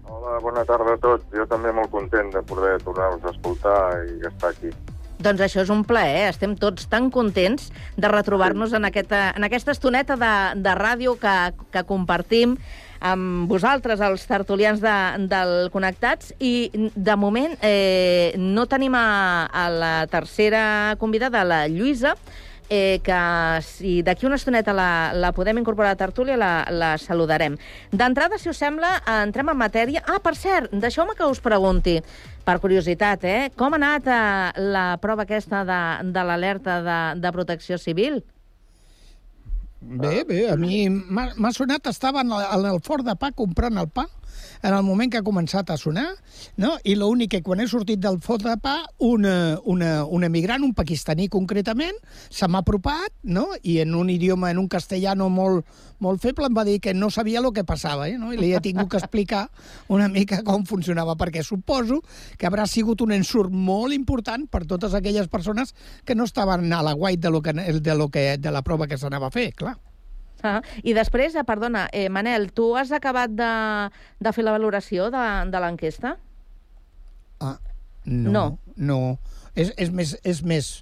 Hola, 0.06 0.38
bona 0.43 0.63
tarda 0.63 0.93
a 0.93 0.97
tots. 1.02 1.26
Jo 1.34 1.47
també 1.49 1.71
molt 1.73 1.89
content 1.89 2.30
de 2.36 2.43
poder 2.43 2.78
tornar-vos 2.84 3.26
a 3.26 3.32
escoltar 3.34 4.06
i 4.06 4.28
estar 4.28 4.52
aquí. 4.52 4.69
Doncs 5.21 5.43
això 5.45 5.62
és 5.62 5.69
un 5.71 5.84
plaer, 5.88 6.30
estem 6.32 6.56
tots 6.60 6.88
tan 6.89 7.10
contents 7.13 7.69
de 7.95 8.10
retrobar-nos 8.10 8.73
en, 8.73 8.88
aquesta, 8.89 9.28
en 9.38 9.45
aquesta 9.45 9.76
estoneta 9.76 10.17
de, 10.19 10.34
de 10.60 10.73
ràdio 10.80 11.13
que, 11.21 11.36
que 11.71 11.86
compartim 11.88 12.58
amb 13.04 13.52
vosaltres, 13.52 13.99
els 13.99 14.23
tertulians 14.26 14.80
de, 14.82 14.95
del 15.30 15.69
Connectats, 15.73 16.32
i 16.39 16.71
de 16.73 17.15
moment 17.19 17.58
eh, 17.62 18.32
no 18.39 18.65
tenim 18.71 18.95
a, 18.95 19.49
a 19.52 19.67
la 19.69 19.93
tercera 20.12 20.95
convidada, 20.99 21.43
la 21.43 21.65
Lluïsa, 21.67 22.15
eh, 22.69 22.99
que 23.04 23.19
si 23.65 24.02
d'aquí 24.04 24.26
una 24.26 24.38
estoneta 24.39 24.73
la, 24.73 25.12
la 25.13 25.32
podem 25.36 25.60
incorporar 25.62 25.93
a 25.93 25.99
tertúlia, 25.99 26.38
la, 26.38 26.52
la 26.71 26.93
saludarem. 26.97 27.58
D'entrada, 27.91 28.39
si 28.39 28.52
us 28.52 28.60
sembla, 28.62 28.95
entrem 29.23 29.52
en 29.54 29.60
matèria. 29.60 30.04
Ah, 30.08 30.19
per 30.23 30.36
cert, 30.39 30.71
deixeu-me 30.71 31.15
que 31.17 31.28
us 31.30 31.41
pregunti, 31.43 31.99
per 32.43 32.60
curiositat, 32.60 33.23
eh? 33.23 33.52
com 33.56 33.73
ha 33.73 33.80
anat 33.80 34.08
eh, 34.08 34.63
la 34.73 34.86
prova 35.02 35.28
aquesta 35.28 35.63
de, 35.67 35.82
de 36.12 36.23
l'alerta 36.28 36.80
de, 36.84 36.99
de 37.21 37.34
protecció 37.36 37.80
civil? 37.80 38.21
Bé, 39.84 40.23
bé, 40.23 40.45
a 40.47 40.56
mi 40.56 40.86
m'ha 40.88 41.52
sonat, 41.52 41.88
estava 41.91 42.21
en 42.23 42.32
el, 42.32 42.43
en 42.56 42.67
el 42.71 42.80
fort 42.84 43.04
de 43.04 43.15
pa 43.19 43.34
comprant 43.36 43.82
el 43.82 43.89
pa, 43.91 44.08
en 44.63 44.73
el 44.73 44.84
moment 44.84 45.12
que 45.12 45.19
ha 45.19 45.26
començat 45.26 45.69
a 45.69 45.78
sonar, 45.78 46.08
no? 46.58 46.78
i 46.88 46.95
l'únic 46.95 47.34
que 47.36 47.41
quan 47.43 47.60
he 47.60 47.67
sortit 47.67 47.99
del 47.99 48.21
fort 48.23 48.45
de 48.47 48.56
pa, 48.64 48.78
una, 49.03 49.59
una, 49.70 49.91
una 50.05 50.30
migrant, 50.32 50.64
un 50.64 50.74
pakistaní 50.74 51.28
concretament, 51.32 51.99
se 52.32 52.47
m'ha 52.47 52.64
apropat, 52.64 53.11
no? 53.24 53.49
i 53.61 53.80
en 53.84 53.93
un 53.99 54.09
idioma, 54.09 54.53
en 54.55 54.64
un 54.64 54.70
castellano 54.72 55.28
molt, 55.30 55.68
molt 55.99 56.24
feble, 56.24 56.47
em 56.47 56.55
va 56.55 56.64
dir 56.68 56.80
que 56.80 56.95
no 56.95 57.11
sabia 57.11 57.43
el 57.43 57.51
que 57.51 57.68
passava, 57.68 58.07
eh? 58.07 58.18
no? 58.18 58.32
i 58.32 58.39
li 58.39 58.53
he 58.55 58.64
tingut 58.64 58.89
que 58.95 59.03
explicar 59.03 59.49
una 59.91 60.07
mica 60.07 60.39
com 60.47 60.64
funcionava, 60.66 61.18
perquè 61.20 61.43
suposo 61.43 61.99
que 62.39 62.47
haurà 62.47 62.66
sigut 62.72 63.03
un 63.03 63.11
ensurt 63.20 63.51
molt 63.51 63.91
important 63.93 64.47
per 64.47 64.64
totes 64.64 64.95
aquelles 64.95 65.28
persones 65.28 65.76
que 66.07 66.16
no 66.16 66.24
estaven 66.24 66.72
a 66.72 66.82
la 66.82 66.95
guait 66.95 67.20
de, 67.20 67.30
lo 67.30 67.43
que, 67.43 67.53
de, 67.53 67.95
lo 67.99 68.07
que, 68.07 68.38
de 68.39 68.51
la 68.51 68.64
prova 68.64 68.88
que 68.88 68.97
s'anava 68.97 69.28
a 69.28 69.36
fer, 69.36 69.51
clar. 69.59 69.76
Ah, 70.44 70.60
I 70.84 70.91
després, 70.91 71.36
eh, 71.39 71.46
perdona, 71.48 71.88
eh, 71.96 72.10
Manel, 72.12 72.50
tu 72.52 72.74
has 72.76 72.91
acabat 72.91 73.32
de, 73.32 73.52
de 74.20 74.34
fer 74.36 74.44
la 74.44 74.52
valoració 74.52 75.08
de, 75.14 75.24
de 75.48 75.62
l'enquesta? 75.64 76.18
Ah, 77.39 77.58
no. 78.04 78.34
No. 78.36 78.44
no. 78.76 79.00
És, 79.56 79.72
és 79.78 79.94
més... 79.96 80.18
És 80.28 80.44
més 80.44 80.76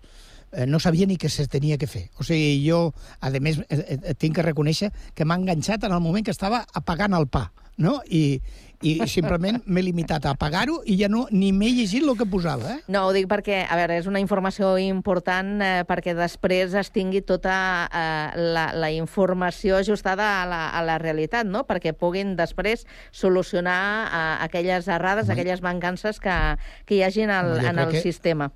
eh, 0.51 0.66
no 0.68 0.80
sabia 0.80 1.07
ni 1.07 1.18
què 1.22 1.30
se 1.32 1.47
tenia 1.47 1.78
que 1.78 1.88
fer. 1.88 2.07
O 2.20 2.26
sigui, 2.28 2.59
jo, 2.66 2.91
a 3.22 3.32
més, 3.39 3.62
eh, 3.70 4.16
tinc 4.20 4.36
que 4.38 4.45
reconèixer 4.45 4.91
que 5.16 5.26
m'ha 5.26 5.39
enganxat 5.39 5.86
en 5.88 5.95
el 5.95 6.03
moment 6.03 6.26
que 6.26 6.34
estava 6.34 6.66
apagant 6.74 7.16
el 7.18 7.30
pa, 7.32 7.51
no? 7.78 7.99
I, 8.09 8.41
i 8.82 8.95
simplement 9.07 9.61
m'he 9.65 9.82
limitat 9.86 10.25
a 10.25 10.32
apagar-ho 10.36 10.79
i 10.89 10.95
ja 10.99 11.07
no 11.11 11.27
ni 11.32 11.51
m'he 11.53 11.69
llegit 11.75 12.01
el 12.03 12.15
que 12.17 12.25
posava, 12.25 12.77
eh? 12.77 12.79
No, 12.88 13.03
ho 13.07 13.13
dic 13.13 13.27
perquè, 13.29 13.61
a 13.69 13.75
veure, 13.77 13.97
és 14.01 14.07
una 14.09 14.19
informació 14.23 14.73
important 14.82 15.61
eh, 15.61 15.84
perquè 15.88 16.15
després 16.17 16.73
es 16.79 16.89
tingui 16.91 17.21
tota 17.21 17.88
eh, 17.88 18.39
la, 18.55 18.67
la 18.73 18.91
informació 18.91 19.77
ajustada 19.77 20.41
a 20.41 20.45
la, 20.49 20.61
a 20.69 20.82
la 20.88 20.97
realitat, 21.01 21.45
no? 21.45 21.63
Perquè 21.69 21.93
puguin 21.93 22.36
després 22.39 22.86
solucionar 23.11 23.82
eh, 24.07 24.43
aquelles 24.47 24.88
errades, 24.88 25.25
Home. 25.29 25.34
aquelles 25.38 25.61
mancances 25.61 26.19
que, 26.19 26.38
que 26.86 26.95
hi 26.97 27.03
hagin 27.03 27.29
al, 27.29 27.59
en 27.63 27.77
el 27.79 27.89
que- 27.93 28.01
sistema. 28.01 28.51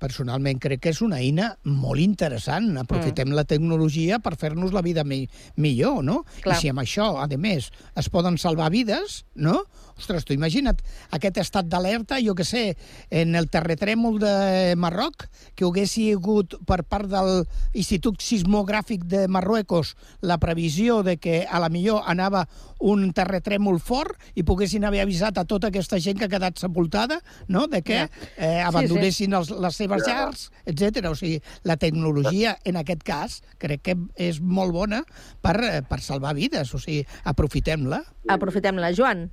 Personalment 0.00 0.60
crec 0.62 0.82
que 0.84 0.92
és 0.94 1.02
una 1.04 1.20
eina 1.20 1.50
molt 1.68 2.02
interessant. 2.02 2.70
Aprofitem 2.80 3.30
mm. 3.30 3.38
la 3.38 3.46
tecnologia 3.48 4.20
per 4.22 4.36
fer-nos 4.40 4.74
la 4.74 4.84
vida 4.86 5.04
mi 5.04 5.22
millor, 5.60 6.00
no? 6.06 6.22
Clar. 6.40 6.56
I 6.56 6.64
si 6.64 6.72
amb 6.72 6.82
això, 6.82 7.12
a 7.20 7.28
més, 7.40 7.70
es 8.00 8.10
poden 8.12 8.38
salvar 8.40 8.70
vides, 8.74 9.24
no? 9.36 9.60
Ostres, 10.00 10.24
tu 10.24 10.34
imagina't 10.34 10.80
aquest 11.16 11.40
estat 11.42 11.68
d'alerta, 11.68 12.18
jo 12.24 12.34
que 12.38 12.46
sé, 12.48 12.76
en 13.10 13.36
el 13.36 13.50
terratrèmol 13.52 14.18
de 14.22 14.74
Marroc, 14.80 15.26
que 15.54 15.66
hagués 15.68 15.96
hagut 16.00 16.56
per 16.66 16.82
part 16.88 17.10
del 17.10 17.44
Institut 17.76 18.22
Sismogràfic 18.24 19.04
de 19.04 19.26
Marruecos 19.28 19.94
la 20.24 20.38
previsió 20.40 21.02
de 21.04 21.18
que 21.20 21.44
a 21.44 21.60
la 21.60 21.68
millor 21.68 22.06
anava 22.08 22.46
un 22.80 23.10
terratrèmol 23.12 23.80
fort 23.84 24.16
i 24.34 24.44
poguessin 24.46 24.86
haver 24.88 25.02
avisat 25.04 25.36
a 25.38 25.44
tota 25.44 25.68
aquesta 25.68 26.00
gent 26.00 26.18
que 26.18 26.28
ha 26.30 26.32
quedat 26.32 26.56
sepultada, 26.60 27.20
no?, 27.48 27.66
de 27.68 27.82
que 27.82 28.00
eh, 28.06 28.08
Sí, 28.40 28.46
abandonessin 28.66 29.34
els, 29.36 29.50
les 29.52 29.76
seves 29.76 30.06
llars, 30.06 30.46
etc. 30.64 31.10
O 31.10 31.16
sigui, 31.18 31.40
la 31.68 31.76
tecnologia, 31.80 32.56
en 32.64 32.80
aquest 32.80 33.04
cas, 33.06 33.40
crec 33.60 33.84
que 33.90 33.96
és 34.20 34.40
molt 34.40 34.74
bona 34.76 35.02
per, 35.44 35.56
eh, 35.66 35.82
per 35.86 36.00
salvar 36.04 36.34
vides. 36.38 36.72
O 36.74 36.80
sigui, 36.80 37.04
aprofitem-la. 37.24 38.02
Aprofitem-la. 38.32 38.94
Joan. 38.96 39.28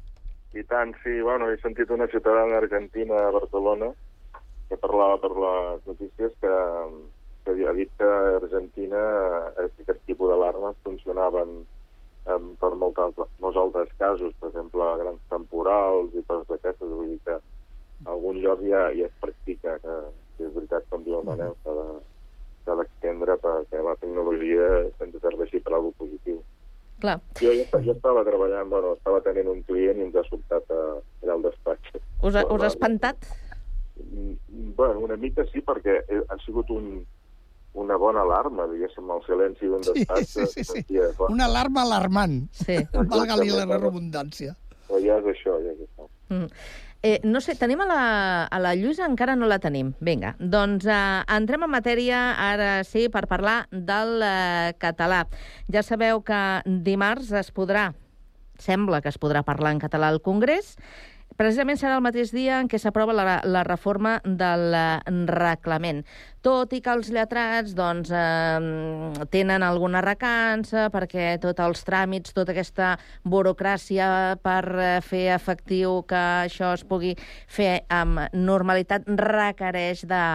I 0.53 0.63
tant, 0.63 0.93
sí, 1.03 1.21
bueno, 1.21 1.49
he 1.51 1.57
sentit 1.61 1.89
una 1.91 2.07
ciutadana 2.07 2.57
argentina 2.57 3.17
a 3.27 3.31
Barcelona 3.31 3.91
que 4.69 4.77
parlava 4.77 5.17
per 5.21 5.31
les 5.35 5.85
notícies 5.87 6.31
que, 6.41 6.53
que 7.45 7.55
ha 7.67 7.73
dit 7.73 7.91
que 7.97 8.03
a 8.07 8.35
Argentina 8.37 9.01
eh, 9.59 9.67
aquest 9.67 10.01
tipus 10.07 10.31
d'alarmes 10.31 10.75
funcionaven 10.87 11.53
eh, 12.27 12.39
per 12.59 12.71
molts 12.75 12.99
altres, 12.99 13.29
molts 13.43 13.59
altres 13.63 13.93
casos, 13.99 14.33
per 14.39 14.49
exemple, 14.49 14.87
grans 15.03 15.21
temporals 15.29 16.15
i 16.15 16.23
coses 16.27 16.47
d'aquestes, 16.49 16.89
vull 16.89 17.13
dir 17.13 17.19
que 17.27 17.37
a 17.37 18.11
algun 18.13 18.41
lloc 18.43 18.61
ja, 18.67 18.87
ja 18.97 19.07
es 19.07 19.15
practica, 19.23 19.77
que, 19.83 19.95
que 20.37 20.47
és 20.49 20.53
veritat, 20.55 20.83
com 20.89 21.03
diu 21.05 21.19
el 21.21 21.27
Manel, 21.27 21.55
s'ha 21.63 21.73
de- 21.77 22.03
s'ha 22.65 22.75
d'extendre 22.75 23.37
perquè 23.39 23.79
la 23.83 23.95
tecnologia 24.01 24.65
ens 25.05 25.15
serveixi 25.23 25.61
per 25.63 25.73
alguna 25.77 25.95
positiu. 26.01 26.41
Clar. 27.01 27.19
Jo, 27.41 27.51
jo, 27.53 27.65
jo 27.85 27.93
estava 27.93 28.23
treballant, 28.25 28.69
bueno, 28.71 28.95
estava 28.97 29.19
tenint 29.21 29.47
un 29.51 29.59
client 29.67 29.99
i 30.01 30.05
ens 30.07 30.15
ha 30.17 30.23
sobtat 30.29 30.71
a, 30.73 30.79
allà 31.23 31.35
al 31.35 31.43
despatx. 31.45 31.99
Us 32.25 32.35
ha, 32.39 32.45
us 32.49 32.63
ha 32.65 32.71
espantat? 32.73 33.27
Mm, 34.01 34.33
Bueno, 34.77 34.99
una 35.05 35.15
mica 35.17 35.43
sí, 35.51 35.61
perquè 35.65 35.99
eh, 36.07 36.21
ha 36.29 36.37
sigut 36.45 36.69
un, 36.73 37.03
una 37.77 37.95
bona 37.97 38.21
alarma, 38.25 38.65
diguéssim, 38.71 39.09
el 39.13 39.21
silenci 39.25 39.69
d'un 39.69 39.83
Sí, 39.85 39.93
despatx. 39.93 40.27
sí, 40.33 40.45
sí, 40.45 40.63
sí. 40.63 40.65
sentia, 40.73 41.11
clar, 41.17 41.29
Una 41.33 41.45
alarma 41.45 41.83
alarmant. 41.85 42.47
Sí. 42.53 42.77
Valga-li 42.93 43.49
la 43.53 43.65
redundància. 43.77 44.55
Però 44.87 45.01
ja 45.03 45.17
és 45.21 45.25
això, 45.33 45.57
ja 45.65 45.73
és 45.73 45.81
això. 45.85 46.09
Mm. 46.33 46.49
Eh, 47.03 47.19
no 47.23 47.41
sé, 47.41 47.53
tenim 47.55 47.81
a 47.83 47.85
la, 47.85 48.01
a 48.49 48.59
la 48.59 48.73
Lluïsa? 48.75 49.05
Encara 49.05 49.35
no 49.37 49.45
la 49.49 49.59
tenim. 49.61 49.91
Vinga, 50.01 50.33
doncs 50.39 50.87
eh, 50.89 50.97
entrem 51.35 51.67
en 51.67 51.71
matèria 51.71 52.21
ara 52.41 52.81
sí 52.87 53.05
per 53.13 53.27
parlar 53.29 53.67
del 53.71 54.23
eh, 54.25 54.73
català. 54.81 55.25
Ja 55.73 55.85
sabeu 55.85 56.23
que 56.25 56.41
dimarts 56.65 57.29
es 57.37 57.53
podrà, 57.53 57.91
sembla 58.57 59.03
que 59.05 59.13
es 59.13 59.21
podrà 59.21 59.45
parlar 59.45 59.75
en 59.75 59.83
català 59.83 60.09
al 60.09 60.23
Congrés, 60.25 60.75
Precisament 61.37 61.77
serà 61.77 61.99
el 61.99 62.01
mateix 62.01 62.31
dia 62.33 62.55
en 62.57 62.65
què 62.65 62.79
s'aprova 62.81 63.13
la, 63.13 63.35
la 63.45 63.61
reforma 63.67 64.15
del 64.25 64.73
eh, 64.73 65.11
reglament. 65.29 65.99
Tot 66.41 66.71
i 66.73 66.79
que 66.81 66.95
els 66.97 67.11
lletrats 67.13 67.75
doncs, 67.77 68.09
eh, 68.09 69.27
tenen 69.29 69.61
alguna 69.61 70.01
recança 70.01 70.87
perquè 70.89 71.35
tots 71.43 71.61
els 71.61 71.85
tràmits, 71.85 72.33
tota 72.33 72.55
aquesta 72.55 72.95
burocràcia 73.21 74.09
per 74.41 74.63
eh, 74.81 74.89
fer 75.05 75.27
efectiu 75.35 76.01
que 76.09 76.23
això 76.47 76.73
es 76.73 76.87
pugui 76.89 77.13
fer 77.45 77.83
amb 77.93 78.33
normalitat 78.33 79.05
requereix 79.21 80.07
de, 80.09 80.25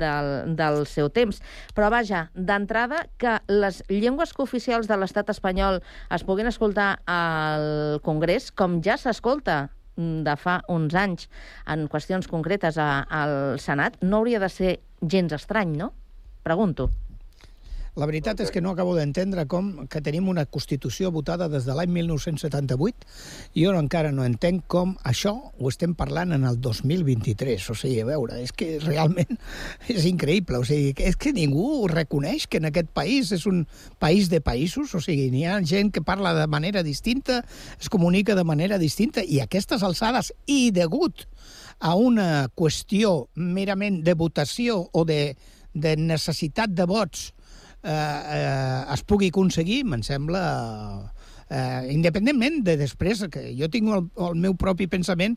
del, 0.00 0.32
del 0.56 0.84
seu 0.88 1.12
temps. 1.12 1.44
Però 1.76 1.92
vaja, 1.92 2.30
d'entrada, 2.32 3.04
que 3.20 3.36
les 3.52 3.84
llengües 3.92 4.32
cooficials 4.32 4.88
de 4.88 4.96
l'estat 4.96 5.36
espanyol 5.36 5.82
es 6.08 6.24
puguin 6.24 6.48
escoltar 6.48 6.94
al 7.04 8.00
Congrés, 8.08 8.48
com 8.56 8.80
ja 8.80 8.96
s'escolta 8.96 9.66
de 9.96 10.36
fa 10.36 10.60
uns 10.72 10.94
anys 10.94 11.30
en 11.72 11.86
qüestions 11.92 12.28
concretes 12.28 12.78
a, 12.78 13.06
al 13.08 13.58
Senat, 13.62 13.98
no 14.02 14.20
hauria 14.20 14.40
de 14.42 14.50
ser 14.52 14.76
gens 15.00 15.32
estrany, 15.36 15.76
no? 15.76 15.92
Pregunto. 16.46 16.90
La 17.96 18.04
veritat 18.04 18.42
és 18.44 18.50
que 18.52 18.60
no 18.60 18.74
acabo 18.74 18.92
d'entendre 18.92 19.46
com 19.48 19.86
que 19.88 20.02
tenim 20.04 20.26
una 20.28 20.42
Constitució 20.44 21.08
votada 21.14 21.46
des 21.48 21.64
de 21.64 21.72
l'any 21.72 21.88
1978 21.94 23.06
i 23.56 23.62
jo 23.64 23.70
encara 23.72 24.10
no 24.12 24.26
entenc 24.28 24.66
com 24.68 24.90
això 25.08 25.32
ho 25.32 25.70
estem 25.70 25.94
parlant 25.96 26.34
en 26.36 26.44
el 26.44 26.58
2023. 26.60 27.70
O 27.72 27.76
sigui, 27.80 28.02
a 28.02 28.08
veure, 28.10 28.36
és 28.44 28.52
que 28.52 28.74
realment 28.84 29.38
és 29.94 30.04
increïble. 30.10 30.60
O 30.60 30.68
sigui, 30.68 30.92
és 31.08 31.16
que 31.16 31.32
ningú 31.32 31.86
reconeix 31.88 32.44
que 32.52 32.60
en 32.60 32.68
aquest 32.68 32.90
país 32.92 33.30
és 33.32 33.46
un 33.48 33.62
país 34.02 34.28
de 34.28 34.42
països. 34.44 34.92
O 34.92 35.00
sigui, 35.00 35.30
n'hi 35.32 35.46
ha 35.48 35.56
gent 35.64 35.88
que 35.94 36.04
parla 36.04 36.34
de 36.36 36.44
manera 36.52 36.82
distinta, 36.84 37.40
es 37.80 37.88
comunica 37.88 38.36
de 38.36 38.44
manera 38.44 38.76
distinta 38.76 39.24
i 39.24 39.40
aquestes 39.40 39.80
alçades 39.80 40.34
i 40.44 40.68
degut 40.68 41.24
a 41.80 41.94
una 41.96 42.50
qüestió 42.52 43.30
merament 43.40 44.02
de 44.04 44.12
votació 44.12 44.82
o 44.92 45.06
de, 45.08 45.32
de 45.72 45.96
necessitat 45.96 46.76
de 46.76 46.84
vots 46.84 47.30
eh, 47.86 48.38
eh, 48.38 48.80
es 48.94 49.04
pugui 49.06 49.32
aconseguir, 49.34 49.84
me'n 49.88 50.04
sembla... 50.06 50.42
Eh, 51.46 51.92
independentment 51.94 52.64
de 52.66 52.74
després, 52.74 53.20
que 53.30 53.52
jo 53.54 53.68
tinc 53.70 53.86
el, 53.94 54.08
el 54.26 54.32
meu 54.42 54.56
propi 54.58 54.88
pensament 54.90 55.36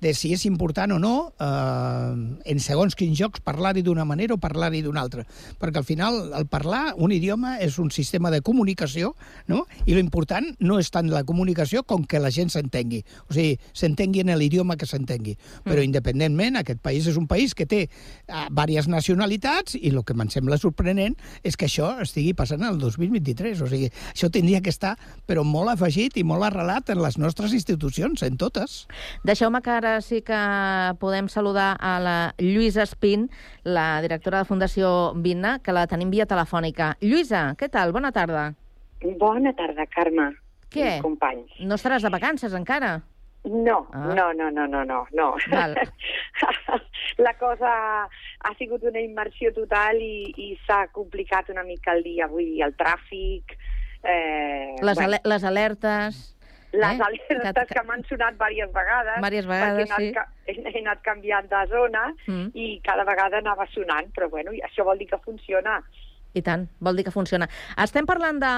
de 0.00 0.14
si 0.16 0.32
és 0.34 0.46
important 0.48 0.94
o 0.96 0.98
no 0.98 1.14
eh, 1.38 2.52
en 2.52 2.62
segons 2.62 2.96
quins 2.96 3.16
jocs 3.18 3.42
parlar-hi 3.44 3.84
d'una 3.84 4.06
manera 4.08 4.34
o 4.34 4.40
parlar-hi 4.40 4.82
d'una 4.84 5.02
altra. 5.04 5.26
Perquè 5.60 5.80
al 5.82 5.86
final 5.88 6.32
el 6.36 6.46
parlar, 6.50 6.94
un 6.96 7.12
idioma, 7.12 7.58
és 7.60 7.78
un 7.78 7.90
sistema 7.94 8.32
de 8.32 8.40
comunicació, 8.40 9.14
no? 9.46 9.66
i 9.86 9.96
l'important 9.96 10.48
no 10.60 10.78
és 10.80 10.90
tant 10.92 11.10
la 11.12 11.22
comunicació 11.28 11.84
com 11.84 12.04
que 12.08 12.20
la 12.22 12.32
gent 12.34 12.52
s'entengui. 12.52 13.02
O 13.28 13.36
sigui, 13.36 13.58
s'entengui 13.76 14.24
en 14.24 14.32
l'idioma 14.38 14.76
que 14.80 14.88
s'entengui. 14.88 15.36
Però 15.66 15.84
independentment, 15.84 16.58
aquest 16.60 16.80
país 16.82 17.06
és 17.10 17.18
un 17.20 17.28
país 17.30 17.54
que 17.54 17.68
té 17.68 17.82
uh, 17.86 18.48
diverses 18.48 18.88
nacionalitats 18.90 19.76
i 19.76 19.92
el 19.92 20.02
que 20.06 20.16
me'n 20.16 20.30
sembla 20.32 20.58
sorprenent 20.60 21.16
és 21.46 21.58
que 21.58 21.68
això 21.68 21.92
estigui 22.02 22.32
passant 22.38 22.64
el 22.66 22.80
2023. 22.80 23.60
O 23.64 23.68
sigui, 23.70 23.90
això 24.14 24.30
tindria 24.32 24.62
que 24.64 24.72
estar 24.72 24.96
però 25.28 25.44
molt 25.44 25.74
afegit 25.74 26.16
i 26.20 26.24
molt 26.26 26.46
arrelat 26.48 26.92
en 26.94 27.02
les 27.02 27.18
nostres 27.20 27.54
institucions, 27.56 28.22
en 28.26 28.38
totes. 28.40 28.84
Deixeu-me 29.26 29.60
que 29.64 29.74
ara 29.74 29.89
sí 30.00 30.20
que 30.22 30.38
podem 31.02 31.26
saludar 31.28 31.74
a 31.80 31.96
la 32.00 32.16
Lluïsa 32.38 32.82
Espín, 32.86 33.28
la 33.64 34.00
directora 34.04 34.38
de 34.42 34.48
Fundació 34.48 35.12
Vina, 35.16 35.58
que 35.58 35.74
la 35.74 35.86
tenim 35.90 36.10
via 36.14 36.26
telefònica. 36.30 36.94
Lluïsa, 37.02 37.56
què 37.58 37.68
tal? 37.68 37.92
Bona 37.92 38.12
tarda. 38.14 38.52
Bona 39.18 39.52
tarda, 39.58 39.86
Carme. 39.90 40.30
Què? 40.70 41.00
Companys. 41.02 41.50
No 41.66 41.74
estaràs 41.74 42.04
de 42.06 42.10
vacances 42.14 42.54
encara? 42.54 43.00
No, 43.42 43.86
Ah. 43.96 44.12
no, 44.14 44.32
no, 44.36 44.50
no, 44.52 44.66
no, 44.68 44.84
no, 44.84 45.06
no. 45.16 45.28
Val. 45.50 45.74
La 47.18 47.32
cosa 47.38 47.70
ha 48.04 48.54
sigut 48.58 48.82
una 48.84 49.00
immersió 49.00 49.50
total 49.56 49.96
i, 50.00 50.28
i 50.36 50.50
s'ha 50.66 50.86
complicat 50.92 51.48
una 51.50 51.64
mica 51.64 51.92
el 51.96 52.02
dia. 52.04 52.28
Vull 52.28 52.44
dir, 52.44 52.62
el 52.68 52.76
tràfic... 52.76 53.56
Eh, 54.02 54.76
Les, 54.80 54.94
bueno, 54.96 55.08
ale 55.08 55.20
les 55.24 55.44
alertes... 55.44 56.20
les 56.72 57.00
eh? 57.00 57.02
alertes 57.02 57.68
que, 57.72 57.82
m'han 57.86 58.04
sonat 58.08 58.34
diverses 58.38 58.72
vegades. 58.74 59.16
Diverses 59.16 59.46
vegades, 59.46 59.88
perquè 59.90 60.02
he 60.02 60.12
sí. 60.12 60.12
anat, 60.12 60.14
ca- 60.14 60.28
he, 60.46 60.76
he 60.76 60.82
anat 60.84 61.02
canviant 61.02 61.48
de 61.50 61.64
zona 61.72 62.04
Mm. 62.26 62.50
i 62.54 62.80
cada 62.84 63.04
vegada 63.04 63.38
anava 63.38 63.66
sonant, 63.74 64.12
però 64.14 64.28
bueno, 64.30 64.52
això 64.52 64.84
vol 64.84 64.98
dir 64.98 65.08
que 65.10 65.18
funciona. 65.24 65.80
I 66.32 66.42
tant, 66.46 66.68
vol 66.78 66.94
dir 66.94 67.02
que 67.02 67.10
funciona. 67.10 67.48
Estem 67.82 68.06
parlant 68.06 68.36
de, 68.38 68.50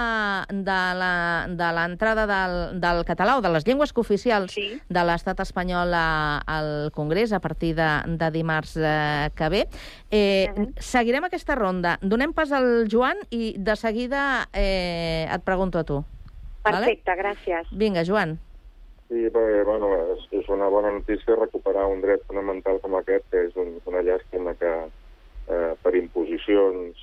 de 0.60 0.80
la- 1.00 1.46
de 1.48 1.68
l'entrada 1.72 2.26
del, 2.28 2.80
del 2.82 3.00
català 3.08 3.38
o 3.38 3.40
de 3.40 3.48
les 3.48 3.64
llengües 3.64 3.94
cooficials 3.96 4.52
sí. 4.52 4.66
de 4.92 5.04
l'estat 5.08 5.40
espanyol 5.40 5.94
a, 5.96 6.42
al 6.44 6.90
Congrés 6.92 7.32
a 7.32 7.40
partir 7.40 7.72
de, 7.74 7.88
de 8.20 8.30
dimarts 8.30 8.76
eh, 8.76 9.30
que 9.34 9.48
ve. 9.48 9.62
Eh, 10.10 10.52
Seguirem 10.84 11.24
aquesta 11.24 11.54
ronda. 11.56 11.96
Donem 12.02 12.34
pas 12.36 12.52
al 12.52 12.88
Joan 12.92 13.16
i 13.30 13.54
de 13.56 13.74
seguida 13.80 14.48
eh, 14.52 15.24
et 15.32 15.40
pregunto 15.42 15.78
a 15.80 15.84
tu. 15.88 16.04
Perfecte, 16.62 17.14
gràcies. 17.18 17.70
Vinga, 17.74 18.04
Joan. 18.06 18.36
Sí, 19.08 19.26
perquè, 19.34 19.64
bueno, 19.68 19.90
és, 20.14 20.22
és 20.40 20.48
una 20.48 20.68
bona 20.72 20.90
notícia 20.94 21.36
recuperar 21.36 21.84
un 21.90 22.00
dret 22.00 22.22
fonamental 22.28 22.78
com 22.80 22.94
aquest, 22.96 23.26
que 23.30 23.42
és 23.48 23.56
un, 23.60 23.74
una 23.90 24.00
llàstima 24.06 24.54
que 24.60 24.70
eh, 25.50 25.72
per 25.82 25.92
imposicions 25.98 26.96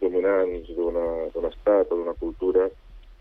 dominants 0.00 0.70
d'una- 0.76 1.28
d'un 1.34 1.50
estat 1.50 1.92
o 1.92 1.98
d'una 1.98 2.14
cultura 2.18 2.68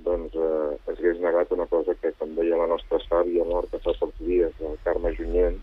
doncs 0.06 0.34
eh, 0.34 0.78
es 0.94 0.98
hagués 0.98 1.20
negat 1.22 1.52
una 1.54 1.68
cosa 1.70 1.94
que, 2.02 2.14
com 2.18 2.32
deia 2.38 2.58
la 2.58 2.70
nostra 2.72 2.98
sàvia 3.04 3.44
morta 3.46 3.78
fa 3.84 3.94
pocs 4.00 4.18
dies, 4.26 4.54
el 4.62 4.80
Carme 4.86 5.12
Junyent, 5.18 5.60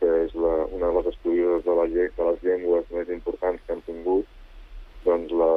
que 0.00 0.08
és 0.24 0.32
la, 0.34 0.54
una 0.74 0.88
de 0.88 0.96
les 0.96 1.10
estudiades 1.12 1.62
de, 1.66 1.76
la, 1.78 1.84
de 1.86 2.30
les 2.30 2.42
llengües 2.42 2.88
més 2.90 3.12
importants 3.14 3.62
que 3.66 3.76
hem 3.76 3.84
tingut, 3.86 4.26
doncs 5.04 5.30
la, 5.30 5.52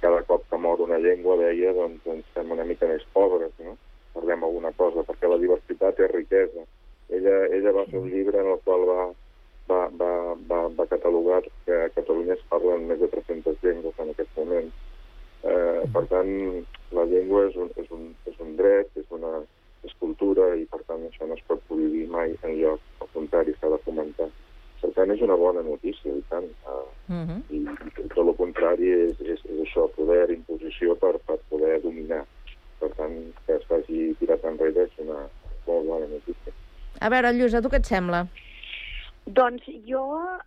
cada 0.00 0.22
cop 0.22 0.44
que 0.50 0.58
mor 0.58 0.80
una 0.80 0.98
llengua, 0.98 1.36
deia, 1.40 1.72
doncs 1.74 2.06
ens 2.06 2.26
fem 2.34 2.52
una 2.54 2.66
mica 2.68 2.88
més 2.90 3.04
pobres, 3.14 3.52
no? 3.64 3.76
Perdem 4.14 4.44
alguna 4.44 4.72
cosa, 4.78 5.04
perquè 5.06 5.30
la 5.30 5.40
diversitat 5.42 6.00
és 6.04 6.12
riquesa. 6.12 6.64
Ella, 7.08 7.36
ella 7.56 7.74
va 7.74 7.86
fer 7.90 7.98
un 8.00 8.10
llibre 8.12 8.40
en 8.40 8.52
el 8.54 8.60
qual 8.64 8.86
va, 8.88 9.06
va, 9.70 9.80
va, 10.00 10.12
va, 10.50 10.60
va 10.78 10.88
catalogar 10.90 11.42
que 11.66 11.76
a 11.84 11.90
Catalunya 11.96 12.36
es 12.36 12.44
parlen 12.52 12.86
més 12.88 13.00
de 13.02 13.10
300 13.14 13.62
llengües 13.64 13.98
en 13.98 14.12
aquest 14.14 14.34
moment. 14.36 14.72
Eh, 15.42 15.82
per 15.94 16.04
tant, 16.10 16.34
la 16.96 17.06
llengua 17.10 17.46
és 17.48 17.56
un, 17.56 17.70
és 17.80 17.90
un, 17.94 18.10
és 18.30 18.42
un 18.44 18.56
dret, 18.58 18.90
és 18.98 19.14
una 19.14 19.40
és 19.86 19.94
cultura 20.02 20.50
i 20.58 20.64
per 20.66 20.80
tant 20.88 21.04
això 21.06 21.26
no 21.28 21.36
es 21.38 21.44
pot 21.46 21.60
prohibir 21.68 22.08
mai 22.10 22.34
en 22.42 22.56
lloc, 22.58 22.82
al 23.02 23.10
contrari, 23.14 23.54
s'ha 23.58 23.70
de 23.74 23.78
fomentar. 23.84 24.26
Per 24.80 24.90
tant, 24.94 25.10
és 25.10 25.22
una 25.26 25.34
bona 25.38 25.62
notícia, 25.66 26.12
i 26.14 26.22
tant. 26.30 26.46
Uh 27.08 27.24
-huh. 27.24 27.38
i, 27.50 27.58
i 28.04 28.08
tot 28.14 28.26
el 28.26 28.34
contrari 28.36 28.90
és, 28.92 29.20
és, 29.20 29.40
és 29.44 29.60
això, 29.64 29.88
poder, 29.96 30.30
imposició 30.30 30.94
per, 30.96 31.18
per 31.26 31.38
poder 31.48 31.80
dominar. 31.82 32.24
Per 32.78 32.90
tant, 32.94 33.16
que 33.46 33.56
es 33.56 33.64
faci 33.66 34.14
tirat 34.20 34.44
enrere 34.44 34.84
és 34.84 34.98
una 34.98 35.26
molt 35.66 35.86
bona 35.86 36.06
notícia. 36.06 36.52
A 37.00 37.08
veure, 37.08 37.32
Lluïsa, 37.32 37.62
tu 37.62 37.68
què 37.68 37.76
et 37.76 37.86
sembla? 37.86 38.26
Doncs 39.26 39.62
jo 39.86 40.04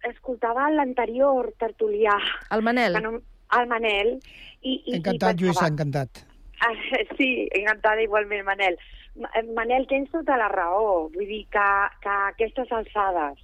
escoltava 0.09 0.69
l'anterior 0.71 1.51
tertulià. 1.59 2.15
El 2.51 2.61
Manel. 2.61 2.93
Que 2.93 3.01
no, 3.01 3.21
el 3.59 3.67
Manel. 3.67 4.19
I, 4.61 4.81
i, 4.85 4.95
Encantat, 4.95 5.41
i 5.41 5.43
pensava, 5.43 5.67
encantat. 5.67 6.25
Ah, 6.61 6.73
sí, 7.17 7.49
encantada 7.51 8.01
igualment, 8.01 8.45
Manel. 8.45 8.77
Ma- 9.15 9.29
Manel, 9.53 9.87
tens 9.87 10.09
tota 10.09 10.37
la 10.37 10.47
raó. 10.47 11.09
Vull 11.13 11.27
dir 11.27 11.45
que, 11.51 11.69
que 12.01 12.09
a 12.09 12.27
aquestes 12.27 12.71
alçades 12.71 13.39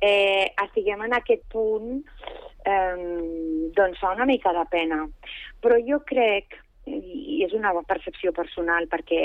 eh, 0.00 0.50
estiguem 0.64 1.04
en 1.06 1.14
aquest 1.16 1.44
punt 1.52 2.00
eh, 2.64 3.70
doncs 3.76 4.00
fa 4.00 4.14
una 4.16 4.26
mica 4.28 4.52
de 4.56 4.66
pena. 4.72 5.04
Però 5.60 5.78
jo 5.86 6.00
crec, 6.08 6.58
i 6.86 7.42
és 7.44 7.54
una 7.56 7.72
percepció 7.86 8.32
personal, 8.36 8.88
perquè 8.90 9.22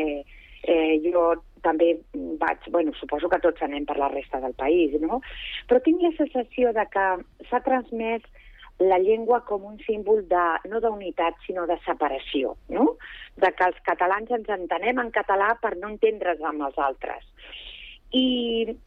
eh, 0.65 0.95
jo 1.05 1.33
també 1.65 1.95
vaig, 2.13 2.65
bueno, 2.69 2.93
suposo 2.99 3.29
que 3.29 3.41
tots 3.41 3.63
anem 3.65 3.85
per 3.89 3.97
la 3.97 4.11
resta 4.13 4.39
del 4.43 4.53
país, 4.57 4.93
no? 5.01 5.21
Però 5.69 5.81
tinc 5.81 6.03
la 6.03 6.13
sensació 6.17 6.73
de 6.75 6.85
que 6.93 7.05
s'ha 7.49 7.61
transmès 7.65 8.25
la 8.79 8.99
llengua 8.99 9.39
com 9.47 9.63
un 9.63 9.77
símbol 9.85 10.25
de, 10.27 10.45
no 10.69 10.81
d'unitat, 10.83 11.37
sinó 11.45 11.65
de 11.69 11.77
separació, 11.85 12.55
no? 12.69 12.95
De 13.39 13.51
que 13.55 13.69
els 13.71 13.77
catalans 13.87 14.31
ens 14.35 14.49
entenem 14.51 14.99
en 14.99 15.11
català 15.15 15.53
per 15.61 15.75
no 15.79 15.93
entendre's 15.93 16.43
amb 16.43 16.67
els 16.67 16.81
altres. 16.89 17.23
I, 18.11 18.25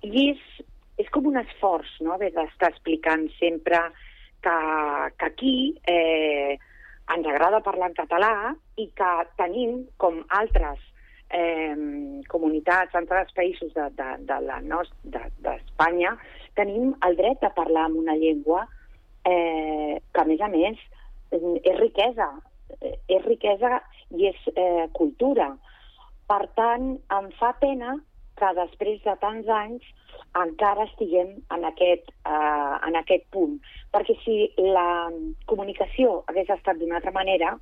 i 0.04 0.28
és, 0.28 0.44
és 0.98 1.08
com 1.14 1.28
un 1.30 1.38
esforç, 1.40 1.90
no?, 2.02 2.14
haver 2.14 2.32
d'estar 2.34 2.72
explicant 2.72 3.28
sempre 3.38 3.80
que, 4.42 4.56
que 5.18 5.26
aquí 5.26 5.56
eh, 5.86 6.58
ens 7.14 7.26
agrada 7.26 7.62
parlar 7.64 7.90
en 7.90 7.96
català 7.96 8.32
i 8.76 8.88
que 8.98 9.12
tenim, 9.38 9.84
com 9.96 10.20
altres 10.40 10.82
eh, 11.30 11.74
comunitats, 12.28 12.94
altres 12.98 13.32
països 13.36 13.72
de, 13.74 13.86
de, 13.96 14.08
de, 14.28 15.24
de 15.46 15.56
tenim 16.58 16.94
el 17.06 17.16
dret 17.16 17.40
de 17.40 17.50
parlar 17.54 17.86
en 17.90 17.98
una 18.02 18.16
llengua 18.18 18.66
eh, 19.24 20.00
que, 20.12 20.20
a 20.20 20.26
més 20.26 20.40
a 20.42 20.50
més, 20.52 20.78
és 21.30 21.78
riquesa, 21.78 22.28
eh, 22.80 22.96
és 23.08 23.24
riquesa 23.26 23.78
i 24.16 24.30
és 24.32 24.50
eh, 24.54 24.86
cultura. 24.96 25.52
Per 26.28 26.44
tant, 26.58 26.96
em 27.14 27.30
fa 27.38 27.54
pena 27.60 27.96
que 28.38 28.52
després 28.58 29.00
de 29.04 29.14
tants 29.22 29.48
anys 29.60 29.86
encara 30.38 30.86
estiguem 30.88 31.34
en 31.54 31.66
aquest, 31.68 32.10
eh, 32.26 32.74
en 32.88 32.96
aquest 33.00 33.26
punt. 33.34 33.58
Perquè 33.94 34.16
si 34.22 34.38
la 34.58 35.10
comunicació 35.50 36.22
hagués 36.26 36.50
estat 36.56 36.78
d'una 36.78 36.98
altra 37.00 37.14
manera, 37.16 37.56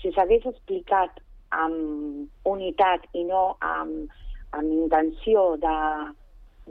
si 0.00 0.12
s'hagués 0.12 0.46
explicat 0.46 1.20
amb 1.50 2.46
unitat 2.46 3.06
i 3.12 3.24
no 3.26 3.56
amb, 3.60 4.10
amb 4.56 4.72
intenció 4.72 5.56
de, 5.62 5.76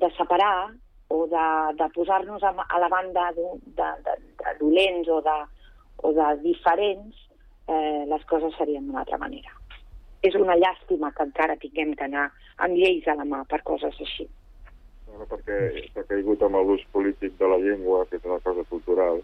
de 0.02 0.10
separar 0.18 0.72
o 1.10 1.26
de, 1.28 1.48
de 1.80 1.88
posar-nos 1.96 2.44
a, 2.44 2.54
la 2.80 2.90
banda 2.92 3.32
de, 3.36 3.48
de, 3.78 3.90
de, 4.06 4.18
de 4.44 4.56
dolents 4.60 5.10
o 5.10 5.22
de, 5.26 5.38
o 6.04 6.14
de 6.14 6.28
diferents, 6.44 7.16
eh, 7.68 8.06
les 8.10 8.26
coses 8.30 8.56
serien 8.58 8.86
d'una 8.88 9.04
altra 9.04 9.18
manera. 9.18 9.56
És 10.22 10.36
una 10.36 10.58
llàstima 10.60 11.12
que 11.16 11.24
encara 11.24 11.58
tinguem 11.62 11.96
d'anar 12.00 12.30
amb 12.58 12.76
lleis 12.76 13.08
a 13.08 13.16
la 13.16 13.26
mà 13.26 13.44
per 13.48 13.62
coses 13.64 13.96
així. 14.06 14.28
Bueno, 15.08 15.26
perquè 15.32 15.60
s'ha 15.94 16.04
caigut 16.10 16.42
amb 16.44 16.60
l'ús 16.68 16.84
polític 16.92 17.38
de 17.40 17.48
la 17.48 17.58
llengua, 17.58 18.06
que 18.10 18.20
és 18.20 18.26
una 18.26 18.40
cosa 18.44 18.66
cultural, 18.70 19.22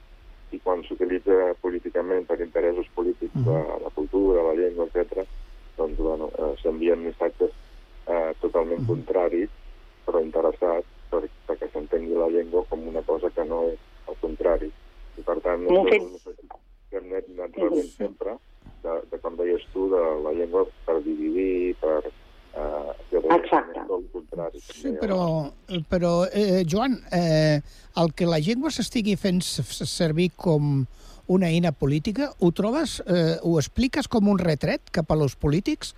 i 0.52 0.60
quan 0.64 0.84
s'utilitza 0.86 1.56
políticament 1.62 2.28
per 2.30 2.40
interessos 2.40 2.88
polítics 2.96 3.36
mm 3.36 3.44
-hmm. 3.44 3.84
la, 3.84 3.90
cultura, 3.96 4.44
la 4.44 4.56
llengua, 4.56 4.86
etc 4.86 5.26
doncs, 5.78 5.98
bueno, 5.98 6.30
eh, 6.38 6.56
s'envien 6.62 7.04
missatges 7.04 7.52
eh, 8.08 8.34
totalment 8.40 8.82
mm. 8.82 8.88
contraris, 8.88 9.52
però 10.06 10.22
interessats 10.24 10.88
per, 11.12 11.24
perquè 11.48 11.70
s'entengui 11.72 12.18
la 12.18 12.30
llengua 12.32 12.64
com 12.70 12.88
una 12.88 13.04
cosa 13.04 13.32
que 13.36 13.46
no 13.46 13.64
és 13.72 13.80
el 14.10 14.20
contrari. 14.22 14.72
I 15.16 15.24
per 15.28 15.38
tant, 15.44 15.66
no 15.68 15.86
és 15.88 16.02
un 16.02 16.12
missatge 16.14 16.48
que 16.92 17.02
hem 17.02 17.16
anat 17.16 17.60
rebent 17.60 17.92
sempre, 17.96 18.38
de, 18.86 19.00
de, 19.12 19.20
com 19.24 19.36
deies 19.40 19.66
tu, 19.74 19.90
de 19.92 20.04
la 20.26 20.36
llengua 20.38 20.66
per 20.88 21.02
dividir, 21.06 21.76
per... 21.82 22.00
Eh, 22.56 22.94
Exacte. 23.36 23.82
Contrari. 24.14 24.62
Sí, 24.64 24.94
però, 25.00 25.50
però 25.92 26.12
eh, 26.32 26.64
Joan, 26.70 27.00
eh, 27.12 27.60
el 28.00 28.14
que 28.16 28.28
la 28.30 28.40
llengua 28.40 28.72
s'estigui 28.72 29.18
fent 29.20 29.42
servir 29.44 30.30
com 30.40 30.86
una 31.28 31.50
eina 31.50 31.72
política, 31.76 32.30
ho 32.40 32.52
trobes, 32.56 33.00
eh, 33.08 33.38
ho 33.42 33.58
expliques 33.60 34.08
com 34.12 34.30
un 34.32 34.40
retret 34.40 34.94
cap 34.96 35.12
a 35.12 35.20
los 35.20 35.36
polítics? 35.36 35.96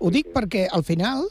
Ho 0.00 0.10
dic 0.10 0.32
perquè, 0.34 0.66
al 0.72 0.82
final, 0.88 1.28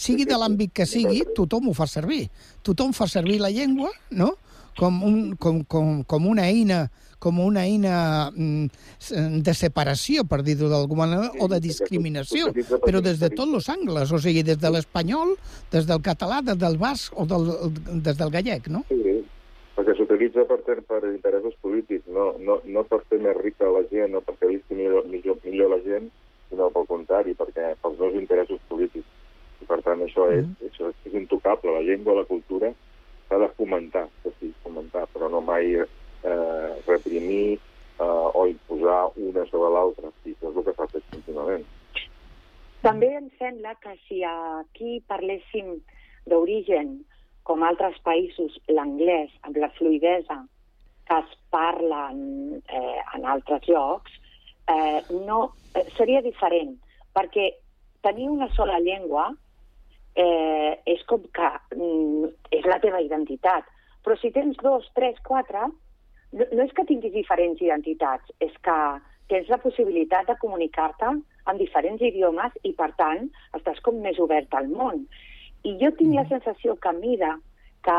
sigui 0.00 0.26
de 0.28 0.36
l'àmbit 0.36 0.74
que 0.74 0.86
sigui, 0.88 1.22
tothom 1.36 1.70
ho 1.70 1.76
fa 1.76 1.86
servir. 1.88 2.26
Tothom 2.66 2.92
fa 2.96 3.08
servir 3.08 3.40
la 3.40 3.52
llengua, 3.54 3.92
no?, 4.10 4.34
com, 4.78 5.02
un, 5.06 5.16
com, 5.36 5.62
com, 5.64 6.02
com 6.08 6.28
una 6.30 6.48
eina 6.48 6.86
com 7.22 7.38
una 7.38 7.62
eina 7.62 8.30
mm, 8.34 9.42
de 9.46 9.54
separació, 9.54 10.24
per 10.26 10.40
dir-ho 10.42 10.66
d'alguna 10.72 11.04
manera, 11.04 11.28
o 11.38 11.46
de 11.52 11.60
discriminació, 11.62 12.50
però 12.82 13.02
des 13.04 13.20
de 13.22 13.30
tots 13.30 13.60
els 13.60 13.68
angles, 13.70 14.10
o 14.10 14.18
sigui, 14.18 14.42
des 14.46 14.58
de 14.58 14.72
l'espanyol, 14.74 15.36
des 15.70 15.86
del 15.86 16.02
català, 16.02 16.40
des 16.42 16.58
del 16.58 16.80
basc 16.82 17.14
o 17.14 17.28
del, 17.30 17.46
des 18.02 18.18
del 18.18 18.34
gallec, 18.34 18.66
no? 18.74 18.82
Sí, 18.90 19.20
perquè 19.76 19.94
s'utilitza 19.96 20.48
per, 20.50 20.58
per 20.82 21.00
interessos 21.12 21.54
polítics, 21.62 22.10
no, 22.10 22.32
no, 22.42 22.58
no 22.66 22.82
per 22.90 23.04
fer 23.06 23.22
més 23.22 23.38
rica 23.38 23.70
la 23.70 23.86
gent, 23.92 24.16
no 24.16 24.26
perquè 24.26 24.50
visqui 24.50 24.82
millor, 24.82 25.06
millor, 25.12 25.38
millor 25.46 25.76
la 25.76 25.82
gent, 25.86 26.10
sinó 26.50 26.72
pel 26.74 26.90
contrari, 26.90 27.36
perquè 27.38 27.76
pels 27.80 28.00
meus 28.02 28.18
interessos 28.18 28.60
polítics. 28.68 29.06
I 29.62 29.68
per 29.70 29.78
tant 29.86 30.02
això 30.02 30.26
és, 30.34 30.42
mm. 30.42 30.72
això 30.72 30.90
és 31.06 31.14
intocable, 31.22 31.70
la 31.70 31.86
llengua, 31.86 32.18
la 32.18 32.26
cultura 32.26 32.74
s'ha 33.32 33.38
de 33.38 33.48
fomentar, 33.56 34.08
que 34.22 34.30
sí, 34.38 34.52
fomentar, 34.62 35.06
però 35.12 35.28
no 35.32 35.40
mai 35.40 35.72
eh, 35.72 36.70
reprimir 36.86 37.56
eh, 37.56 38.04
o 38.04 38.46
imposar 38.46 39.08
una 39.16 39.46
sobre 39.48 39.70
l'altra, 39.72 40.10
sí, 40.22 40.34
això 40.34 40.50
és 40.50 40.58
el 40.60 40.66
que 40.66 40.74
s'ha 40.76 40.88
fet 40.92 41.06
contínuament. 41.14 41.64
També 42.84 43.08
em 43.16 43.30
sembla 43.38 43.72
que 43.80 43.94
si 44.08 44.20
aquí 44.26 45.00
parléssim 45.08 45.78
d'origen 46.28 46.98
com 47.48 47.64
altres 47.64 47.96
països, 48.04 48.58
l'anglès 48.68 49.32
amb 49.46 49.56
la 49.56 49.70
fluidesa 49.78 50.42
que 51.08 51.18
es 51.18 51.32
parla 51.50 52.10
en, 52.12 52.60
eh, 52.68 53.00
en 53.16 53.24
altres 53.24 53.64
llocs, 53.66 54.12
eh, 54.68 55.00
no, 55.24 55.54
eh, 55.74 55.86
seria 55.96 56.20
diferent, 56.22 56.76
perquè 57.16 57.48
tenir 58.04 58.28
una 58.28 58.50
sola 58.54 58.78
llengua 58.80 59.30
eh, 60.16 60.78
és 60.86 61.04
com 61.08 61.22
que 61.34 61.48
mm, 61.76 62.32
és 62.58 62.68
la 62.68 62.80
teva 62.82 63.00
identitat. 63.04 63.68
Però 64.02 64.16
si 64.18 64.32
tens 64.34 64.58
dos, 64.62 64.88
tres, 64.96 65.18
quatre, 65.26 65.68
no, 66.32 66.44
no 66.52 66.64
és 66.64 66.72
que 66.76 66.86
tinguis 66.88 67.14
diferents 67.14 67.60
identitats, 67.62 68.32
és 68.40 68.54
que 68.66 68.78
tens 69.32 69.48
la 69.48 69.60
possibilitat 69.62 70.28
de 70.28 70.36
comunicar-te 70.42 71.12
en 71.12 71.58
diferents 71.60 72.02
idiomes 72.02 72.54
i, 72.62 72.74
per 72.76 72.90
tant, 72.98 73.28
estàs 73.56 73.80
com 73.86 74.02
més 74.02 74.18
obert 74.20 74.52
al 74.58 74.68
món. 74.68 75.06
I 75.62 75.76
jo 75.80 75.92
tinc 75.96 76.14
la 76.14 76.26
mm. 76.26 76.32
sensació 76.34 76.76
que 76.76 76.90
a 76.90 76.96
mida 76.98 77.36
que, 77.86 77.98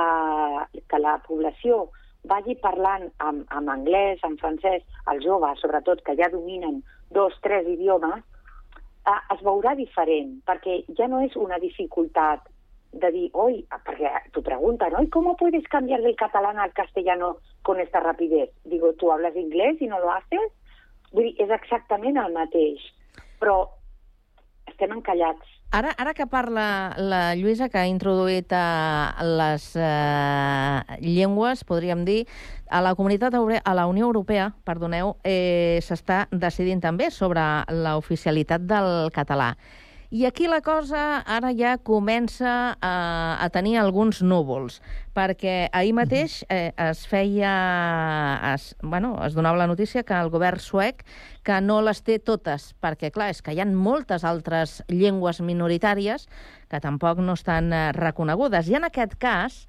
que 0.90 1.00
la 1.00 1.18
població 1.28 1.88
vagi 2.30 2.56
parlant 2.60 3.10
amb, 3.24 3.44
amb 3.52 3.72
anglès, 3.72 4.22
en 4.24 4.38
francès, 4.40 4.84
els 5.12 5.26
joves, 5.26 5.60
sobretot, 5.60 6.04
que 6.06 6.16
ja 6.20 6.30
dominen 6.32 6.82
dos, 7.16 7.36
tres 7.44 7.68
idiomes, 7.68 8.24
es 9.06 9.42
veurà 9.44 9.76
diferent, 9.76 10.38
perquè 10.48 10.84
ja 10.98 11.08
no 11.12 11.20
és 11.26 11.36
una 11.36 11.60
dificultat 11.60 12.46
de 12.94 13.10
dir, 13.12 13.30
oi, 13.34 13.64
perquè 13.88 14.12
t'ho 14.32 14.44
pregunten, 14.46 14.96
oi, 14.96 15.08
¿cómo 15.10 15.36
puedes 15.36 15.68
cambiar 15.68 16.02
del 16.02 16.16
catalán 16.16 16.60
al 16.60 16.74
castellano 16.74 17.38
con 17.64 17.80
esta 17.80 18.00
rapidez? 18.00 18.52
Digo, 18.64 18.94
¿tú 18.94 19.12
hablas 19.12 19.36
inglés 19.36 19.82
y 19.82 19.88
no 19.88 20.00
lo 20.00 20.12
haces? 20.12 20.52
Vull 21.12 21.30
dir, 21.30 21.34
és 21.46 21.52
exactament 21.54 22.18
el 22.18 22.34
mateix, 22.34 22.82
però 23.42 23.58
estem 24.70 24.94
encallats 24.96 25.50
Ara, 25.74 25.90
ara 25.98 26.12
que 26.14 26.28
parla 26.30 26.94
la 27.02 27.34
Lluïsa, 27.34 27.66
que 27.74 27.80
ha 27.82 27.88
introduït 27.90 28.52
uh, 28.54 29.10
les 29.26 29.64
uh, 29.74 30.84
llengües, 31.02 31.64
podríem 31.66 32.04
dir, 32.06 32.28
a 32.70 32.84
la 32.86 32.92
comunitat 32.94 33.34
a 33.34 33.74
la 33.74 33.88
Unió 33.90 34.06
Europea, 34.06 34.52
perdoneu, 34.70 35.16
eh, 35.26 35.82
s'està 35.82 36.28
decidint 36.30 36.82
també 36.82 37.10
sobre 37.10 37.42
l'oficialitat 37.74 38.70
del 38.70 39.10
català. 39.18 39.56
I 40.14 40.28
aquí 40.28 40.46
la 40.46 40.60
cosa 40.62 41.24
ara 41.26 41.50
ja 41.58 41.72
comença 41.82 42.78
a, 42.78 42.90
a 43.42 43.48
tenir 43.50 43.80
alguns 43.82 44.20
núvols, 44.22 44.76
perquè 45.18 45.72
ahir 45.74 45.96
mateix 45.98 46.36
eh, 46.54 46.70
es 46.78 47.02
feia... 47.10 47.54
Es, 48.52 48.76
bueno, 48.84 49.16
es 49.26 49.34
donava 49.34 49.58
la 49.58 49.66
notícia 49.66 50.04
que 50.06 50.14
el 50.14 50.30
govern 50.30 50.62
suec 50.62 51.02
que 51.42 51.58
no 51.66 51.80
les 51.82 52.04
té 52.06 52.20
totes, 52.22 52.76
perquè, 52.78 53.10
clar, 53.10 53.32
és 53.34 53.42
que 53.42 53.56
hi 53.58 53.64
ha 53.64 53.66
moltes 53.66 54.22
altres 54.22 54.84
llengües 54.86 55.42
minoritàries 55.42 56.28
que 56.70 56.84
tampoc 56.86 57.18
no 57.18 57.34
estan 57.34 57.74
eh, 57.74 57.90
reconegudes. 57.98 58.70
I 58.70 58.78
en 58.78 58.86
aquest 58.92 59.18
cas, 59.18 59.64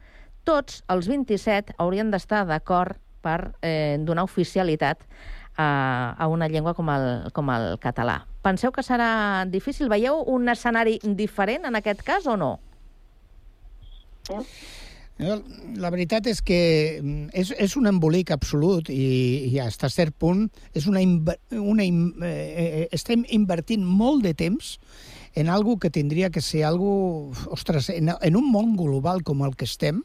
tots 0.45 0.83
els 0.93 1.09
27 1.09 1.79
haurien 1.81 2.13
d'estar 2.13 2.45
d'acord 2.53 3.01
per 3.25 3.55
eh, 3.65 3.97
donar 3.97 4.29
oficialitat 4.29 5.09
a, 5.57 5.73
a 6.21 6.29
una 6.29 6.53
llengua 6.53 6.77
com 6.77 6.93
el, 6.93 7.33
com 7.33 7.49
el 7.57 7.79
català. 7.81 8.27
Penseu 8.45 8.73
que 8.73 8.85
serà 8.85 9.45
difícil? 9.49 9.89
Veieu 9.89 10.21
un 10.29 10.51
escenari 10.53 10.99
diferent 11.17 11.65
en 11.65 11.81
aquest 11.81 12.05
cas 12.05 12.27
o 12.29 12.37
no? 12.37 12.59
La 15.79 15.91
veritat 15.95 16.27
és 16.27 16.41
que 16.43 16.61
mm, 17.01 17.33
és, 17.39 17.53
és 17.63 17.77
un 17.79 17.87
embolic 17.87 18.33
absolut 18.35 18.91
i, 18.91 19.49
i 19.49 19.51
fins 19.55 19.87
a 19.87 19.91
cert 19.93 20.17
punt 20.19 20.49
és 20.75 20.89
una, 20.91 21.01
una, 21.55 21.85
eh, 21.85 22.29
eh, 22.29 22.87
estem 22.93 23.23
invertint 23.31 23.85
molt 23.85 24.25
de 24.27 24.35
temps 24.35 24.75
en 25.35 25.49
algo 25.49 25.79
que 25.79 25.91
tindria 25.91 26.31
que 26.31 26.41
ser 26.41 26.65
algo, 26.65 27.33
ostres, 27.51 27.89
en, 27.91 28.11
en 28.21 28.37
un 28.37 28.51
món 28.53 28.77
global 28.77 29.23
com 29.27 29.43
el 29.43 29.57
que 29.59 29.67
estem, 29.67 30.03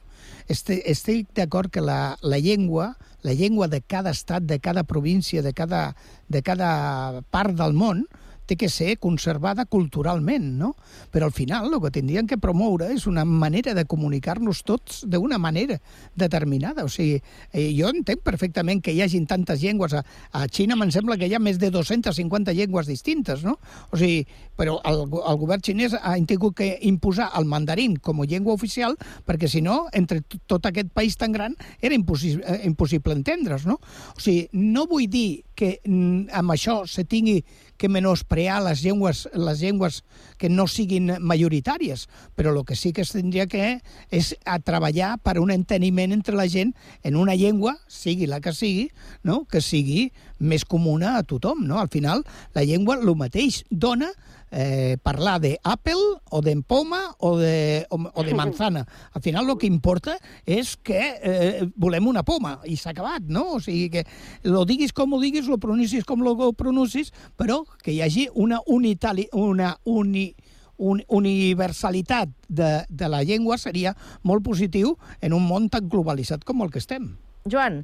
estic 0.50 1.30
d'acord 1.38 1.70
que 1.70 1.84
la, 1.86 2.18
la 2.22 2.40
llengua, 2.42 2.96
la 3.22 3.36
llengua 3.38 3.68
de 3.68 3.82
cada 3.82 4.10
estat, 4.10 4.44
de 4.50 4.60
cada 4.60 4.84
província, 4.84 5.44
de 5.44 5.54
cada, 5.54 5.96
de 6.30 6.42
cada 6.42 7.22
part 7.30 7.54
del 7.54 7.78
món, 7.78 8.08
té 8.50 8.58
que 8.58 8.70
ser 8.74 8.98
conservada 8.98 9.68
culturalment, 9.70 10.48
no? 10.58 10.74
Però 11.14 11.30
al 11.30 11.36
final 11.36 11.70
el 11.70 11.82
que 11.84 11.94
tindrien 12.00 12.28
que 12.28 12.40
promoure 12.42 12.90
és 12.96 13.06
una 13.10 13.26
manera 13.26 13.76
de 13.78 13.86
comunicar-nos 13.86 14.64
tots 14.66 15.04
d'una 15.06 15.38
manera 15.38 15.80
determinada. 16.18 16.86
O 16.86 16.90
sigui, 16.90 17.20
eh, 17.54 17.70
jo 17.78 17.92
entenc 17.94 18.24
perfectament 18.26 18.82
que 18.82 18.96
hi 18.96 19.04
hagin 19.06 19.28
tantes 19.30 19.62
llengües. 19.62 19.94
A, 19.94 20.04
a 20.34 20.48
Xina 20.50 20.78
me'n 20.80 20.94
sembla 20.96 21.20
que 21.20 21.30
hi 21.30 21.38
ha 21.38 21.44
més 21.44 21.62
de 21.62 21.70
250 21.74 22.56
llengües 22.58 22.90
distintes, 22.90 23.46
no? 23.46 23.60
O 23.94 24.02
sigui, 24.02 24.26
però 24.60 24.80
el, 24.84 25.06
el 25.08 25.40
govern 25.40 25.64
xinès 25.64 25.96
ha 25.96 26.16
tingut 26.28 26.58
que 26.60 26.74
imposar 26.90 27.30
el 27.40 27.48
mandarín 27.48 27.96
com 28.04 28.20
a 28.20 28.28
llengua 28.28 28.58
oficial 28.58 28.98
perquè, 29.28 29.48
si 29.48 29.62
no, 29.64 29.86
entre 29.96 30.20
tot 30.52 30.66
aquest 30.68 30.92
país 30.96 31.16
tan 31.20 31.32
gran 31.36 31.56
era 31.80 31.96
impossible, 31.96 32.44
eh, 32.44 32.66
impossible 32.68 33.16
entendre's, 33.16 33.66
no? 33.70 33.80
O 34.16 34.20
sigui, 34.20 34.50
no 34.52 34.86
vull 34.90 35.08
dir 35.08 35.46
que 35.60 35.80
mm, 35.84 36.32
amb 36.40 36.54
això 36.56 36.84
se 36.88 37.04
tingui 37.04 37.42
que 37.80 37.90
menosprear 37.92 38.62
les 38.64 38.84
llengües, 38.84 39.26
les 39.36 39.60
llengües 39.60 40.02
que 40.40 40.50
no 40.52 40.68
siguin 40.72 41.14
majoritàries, 41.20 42.08
però 42.36 42.54
el 42.56 42.64
que 42.68 42.78
sí 42.80 42.94
que 42.96 43.04
es 43.04 43.12
tindria 43.16 43.48
que 43.52 43.80
és 44.12 44.34
a 44.48 44.60
treballar 44.64 45.18
per 45.24 45.38
un 45.40 45.52
enteniment 45.52 46.16
entre 46.16 46.36
la 46.40 46.48
gent 46.52 46.74
en 47.04 47.20
una 47.20 47.36
llengua, 47.40 47.76
sigui 47.88 48.28
la 48.28 48.40
que 48.44 48.56
sigui, 48.56 48.90
no? 49.24 49.44
que 49.52 49.64
sigui 49.64 50.10
més 50.40 50.64
comuna 50.64 51.18
a 51.18 51.24
tothom. 51.24 51.66
No? 51.68 51.80
Al 51.80 51.92
final, 51.92 52.24
la 52.56 52.64
llengua 52.64 53.00
el 53.00 53.16
mateix 53.20 53.64
dona 53.70 54.12
eh, 54.52 54.98
parlar 55.04 55.40
de 55.42 55.60
Apple 55.64 56.20
o 56.30 56.42
de 56.42 56.56
poma 56.62 57.16
o 57.20 57.38
de, 57.38 57.86
o, 57.90 58.00
o 58.14 58.24
de 58.24 58.34
manzana. 58.40 58.86
Al 59.14 59.22
final 59.22 59.50
el 59.50 59.58
que 59.58 59.68
importa 59.68 60.18
és 60.46 60.76
que 60.78 61.02
eh, 61.22 61.70
volem 61.76 62.08
una 62.08 62.24
poma 62.24 62.60
i 62.66 62.78
s'ha 62.78 62.92
acabat, 62.92 63.26
no? 63.28 63.46
O 63.58 63.60
sigui 63.64 63.90
que 63.94 64.06
lo 64.44 64.66
diguis 64.66 64.94
com 64.94 65.14
ho 65.14 65.22
diguis, 65.22 65.48
lo 65.48 65.60
pronuncis 65.62 66.06
com 66.06 66.24
lo 66.26 66.36
pronuncis, 66.54 67.14
però 67.38 67.64
que 67.84 67.94
hi 67.94 68.02
hagi 68.02 68.30
una 68.34 68.62
unitali, 68.68 69.28
una 69.34 69.76
uni, 69.86 70.34
un, 70.80 71.04
universalitat 71.08 72.30
de, 72.48 72.72
de 72.90 73.10
la 73.10 73.22
llengua 73.24 73.58
seria 73.58 73.94
molt 74.24 74.44
positiu 74.46 74.96
en 75.22 75.36
un 75.36 75.46
món 75.46 75.70
tan 75.70 75.90
globalitzat 75.92 76.46
com 76.48 76.64
el 76.64 76.72
que 76.74 76.82
estem. 76.82 77.16
Joan. 77.46 77.84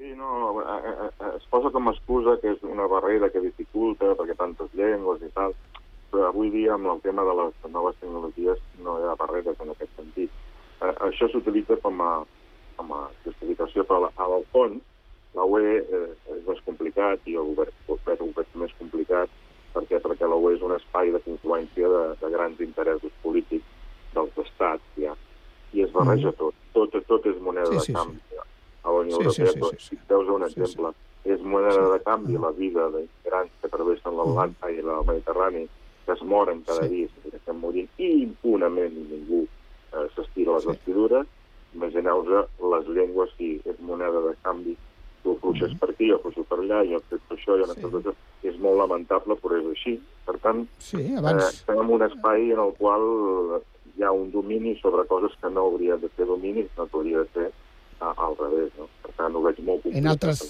Sí, 0.00 0.14
no, 0.16 0.60
eh, 0.62 0.92
eh, 1.10 1.32
es 1.36 1.44
posa 1.50 1.72
com 1.72 1.88
a 1.88 1.92
excusa 1.92 2.38
que 2.40 2.54
és 2.54 2.62
una 2.64 2.86
barrera 2.88 3.28
que 3.32 3.42
dificulta 3.44 4.14
perquè 4.16 4.36
tantes 4.38 4.70
llengües 4.76 5.20
i 5.26 5.28
tal, 5.34 5.52
avui 6.14 6.50
dia 6.50 6.74
amb 6.74 6.90
el 6.92 7.00
tema 7.04 7.24
de 7.24 7.34
les 7.38 7.72
noves 7.72 7.96
tecnologies 8.00 8.60
no 8.84 8.98
hi 8.98 9.08
ha 9.08 9.16
barreres 9.20 9.60
en 9.60 9.72
aquest 9.74 9.96
sentit. 9.96 10.30
Eh, 10.80 10.94
això 11.08 11.28
s'utilitza 11.30 11.76
com 11.84 12.00
a, 12.04 12.12
com 12.76 12.94
a 12.96 13.02
justificació, 13.24 13.84
però 13.84 14.10
al 14.16 14.46
fons 14.52 14.82
la 15.34 15.44
UE 15.46 15.76
eh, 15.78 16.06
és 16.34 16.46
més 16.46 16.60
complicat 16.66 17.26
i 17.30 17.36
el 17.38 17.52
govern, 17.52 17.74
govern 17.86 18.32
és 18.42 18.54
més 18.64 18.72
complicat 18.78 19.30
perquè, 19.74 20.00
perquè 20.02 20.26
la 20.26 20.38
UE 20.38 20.56
és 20.56 20.64
un 20.66 20.74
espai 20.74 21.12
de 21.14 21.20
confluència 21.26 21.90
de, 21.92 22.02
de 22.22 22.30
grans 22.32 22.62
interessos 22.64 23.12
polítics 23.22 23.66
dels 24.14 24.40
estats 24.42 24.82
ja, 24.98 25.14
i 25.72 25.84
es 25.84 25.92
barreja 25.94 26.32
mm. 26.32 26.38
tot. 26.40 26.56
tot. 26.74 26.96
Tot 27.06 27.26
és 27.30 27.38
moneda 27.42 27.70
sí, 27.70 27.78
sí, 27.86 27.92
de 27.92 27.98
canvi 27.98 28.18
sí. 28.18 28.40
a 28.82 28.90
la 28.90 29.04
Unió 29.04 29.20
sí, 29.20 29.22
Europea. 29.22 29.52
Sí, 29.52 29.60
sí, 29.60 29.70
sí, 29.70 29.86
sí. 29.86 29.96
Si 30.00 30.08
veus 30.10 30.32
un 30.34 30.46
exemple, 30.48 30.90
sí, 30.90 31.06
sí. 31.22 31.34
és 31.36 31.44
moneda 31.54 31.78
sí. 31.78 31.90
de 31.92 32.00
canvi 32.08 32.40
la 32.46 32.50
vida 32.56 32.88
d'immigrants 32.96 33.54
que 33.62 33.70
travessen 33.76 34.18
l'Atlàntic 34.18 34.66
mm. 34.66 34.74
i 34.74 34.82
el 34.82 35.06
Mediterrani 35.12 35.64
que 36.10 36.18
es 36.18 36.22
moren 36.26 36.62
cada 36.66 36.82
sí. 36.82 36.88
dia, 36.94 37.08
que 37.22 37.36
estan 37.36 37.60
morint 37.62 37.88
i 38.02 38.10
impunament 38.24 38.96
i 38.98 39.04
ningú 39.12 39.44
eh, 39.46 40.06
s'estira 40.16 40.56
les 40.56 40.66
sí. 40.66 40.72
vestidures, 40.72 41.26
imagineu-vos 41.78 42.48
les 42.72 42.88
llengües 42.96 43.34
si 43.36 43.52
és 43.62 43.78
moneda 43.86 44.24
de 44.26 44.34
canvi 44.42 44.74
tu 45.22 45.36
fluixes 45.38 45.70
mm 45.70 45.74
-hmm. 45.74 45.80
per 45.80 45.90
aquí, 45.90 46.10
jo 46.10 46.18
fluixo 46.18 46.42
per 46.48 46.58
allà, 46.58 46.78
jo 46.90 46.98
fet 47.08 47.20
això, 47.30 47.58
jo 47.58 47.66
sí. 47.66 47.80
tot 47.80 47.92
això. 47.94 48.14
És 48.42 48.56
molt 48.58 48.78
lamentable, 48.78 49.34
però 49.42 49.60
és 49.60 49.66
així. 49.66 50.00
Per 50.26 50.36
tant, 50.38 50.66
sí, 50.78 51.14
abans... 51.16 51.42
eh, 51.42 51.48
estem 51.48 51.80
en 51.80 51.90
un 51.96 52.02
espai 52.02 52.50
en 52.52 52.60
el 52.66 52.72
qual 52.80 53.04
hi 53.96 54.02
ha 54.02 54.12
un 54.12 54.30
domini 54.30 54.74
sobre 54.80 55.06
coses 55.06 55.32
que 55.40 55.50
no 55.50 55.60
hauria 55.60 55.96
de 55.96 56.08
ser 56.16 56.26
domini, 56.26 56.66
no 56.76 56.88
hauria 56.92 57.18
de 57.18 57.28
ser 57.34 57.52
al 58.00 58.36
revés. 58.38 58.72
No? 58.78 58.88
Per 59.04 59.14
tant, 59.16 59.34
ho 59.34 59.42
veig 59.44 59.60
molt 59.64 59.82
complicat. 59.84 60.00
En 60.00 60.08
altres, 60.10 60.42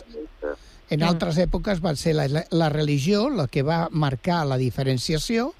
en 0.90 1.04
altres 1.06 1.38
èpoques 1.38 1.78
va 1.84 1.92
ser 1.94 2.16
la, 2.18 2.26
la 2.50 2.68
religió 2.72 3.28
la 3.30 3.46
que 3.46 3.62
va 3.62 3.84
marcar 3.92 4.42
la 4.46 4.58
diferenciació 4.58 5.52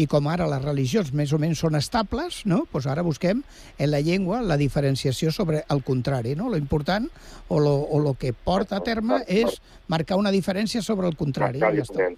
i 0.00 0.06
com 0.08 0.28
ara 0.30 0.46
les 0.48 0.62
religions 0.62 1.10
més 1.12 1.32
o 1.34 1.40
menys 1.42 1.60
són 1.60 1.76
estables, 1.76 2.44
no? 2.46 2.62
pues 2.72 2.86
ara 2.86 3.02
busquem 3.02 3.42
en 3.76 3.90
la 3.90 4.00
llengua 4.00 4.40
la 4.40 4.56
diferenciació 4.56 5.32
sobre 5.34 5.64
el 5.68 5.82
contrari. 5.84 6.36
No? 6.38 6.48
Lo 6.48 6.56
important 6.56 7.10
o 7.48 7.60
lo, 7.60 7.74
o 7.74 8.00
lo 8.00 8.14
que 8.14 8.32
porta 8.32 8.78
a 8.78 8.84
terme 8.86 9.20
és 9.26 9.60
marcar 9.88 10.16
una 10.16 10.32
diferència 10.32 10.80
sobre 10.82 11.10
el 11.10 11.18
contrari. 11.18 11.60
Ja 11.60 11.72
està. 11.84 12.08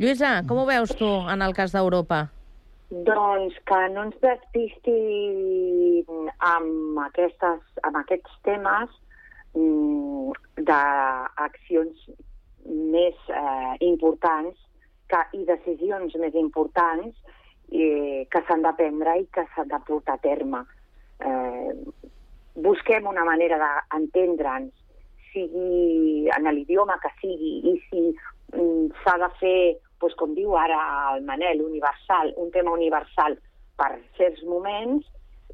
Lluïsa, 0.00 0.40
com 0.48 0.60
ho 0.60 0.66
veus 0.68 0.92
tu 0.96 1.08
en 1.08 1.42
el 1.44 1.56
cas 1.56 1.72
d'Europa? 1.76 2.26
Doncs 2.90 3.54
que 3.70 3.76
no 3.94 4.02
ens 4.08 4.16
despisti 4.18 4.94
amb, 6.42 6.98
aquestes, 7.04 7.60
amb 7.86 8.00
aquests 8.00 8.32
temes 8.42 8.90
mm, 9.54 10.32
d'accions 10.66 12.08
més 12.66 13.30
eh, 13.30 13.74
importants 13.86 14.58
que, 15.10 15.20
i 15.38 15.44
decisions 15.46 16.16
més 16.18 16.34
importants 16.34 17.14
eh, 17.70 18.26
que 18.30 18.42
s'han 18.48 18.66
de 18.66 18.72
prendre 18.78 19.14
i 19.22 19.26
que 19.34 19.46
s'han 19.54 19.70
de 19.70 19.78
portar 19.86 20.18
a 20.18 20.22
terme. 20.24 20.64
Eh, 21.22 21.70
busquem 22.58 23.06
una 23.06 23.24
manera 23.28 23.60
d'entendre'ns, 23.62 24.74
sigui 25.30 26.26
en 26.34 26.50
l'idioma 26.50 26.98
que 26.98 27.12
sigui, 27.20 27.54
i 27.70 27.76
si 27.86 28.02
mm, 28.10 28.90
s'ha 29.04 29.16
de 29.22 29.30
fer, 29.38 29.62
doncs, 30.00 30.16
com 30.18 30.34
diu 30.34 30.56
ara 30.56 30.80
el 31.14 31.24
Manel, 31.28 31.62
universal, 31.62 32.32
un 32.40 32.50
tema 32.54 32.72
universal 32.72 33.36
per 33.80 33.94
certs 34.18 34.42
moments 34.48 35.06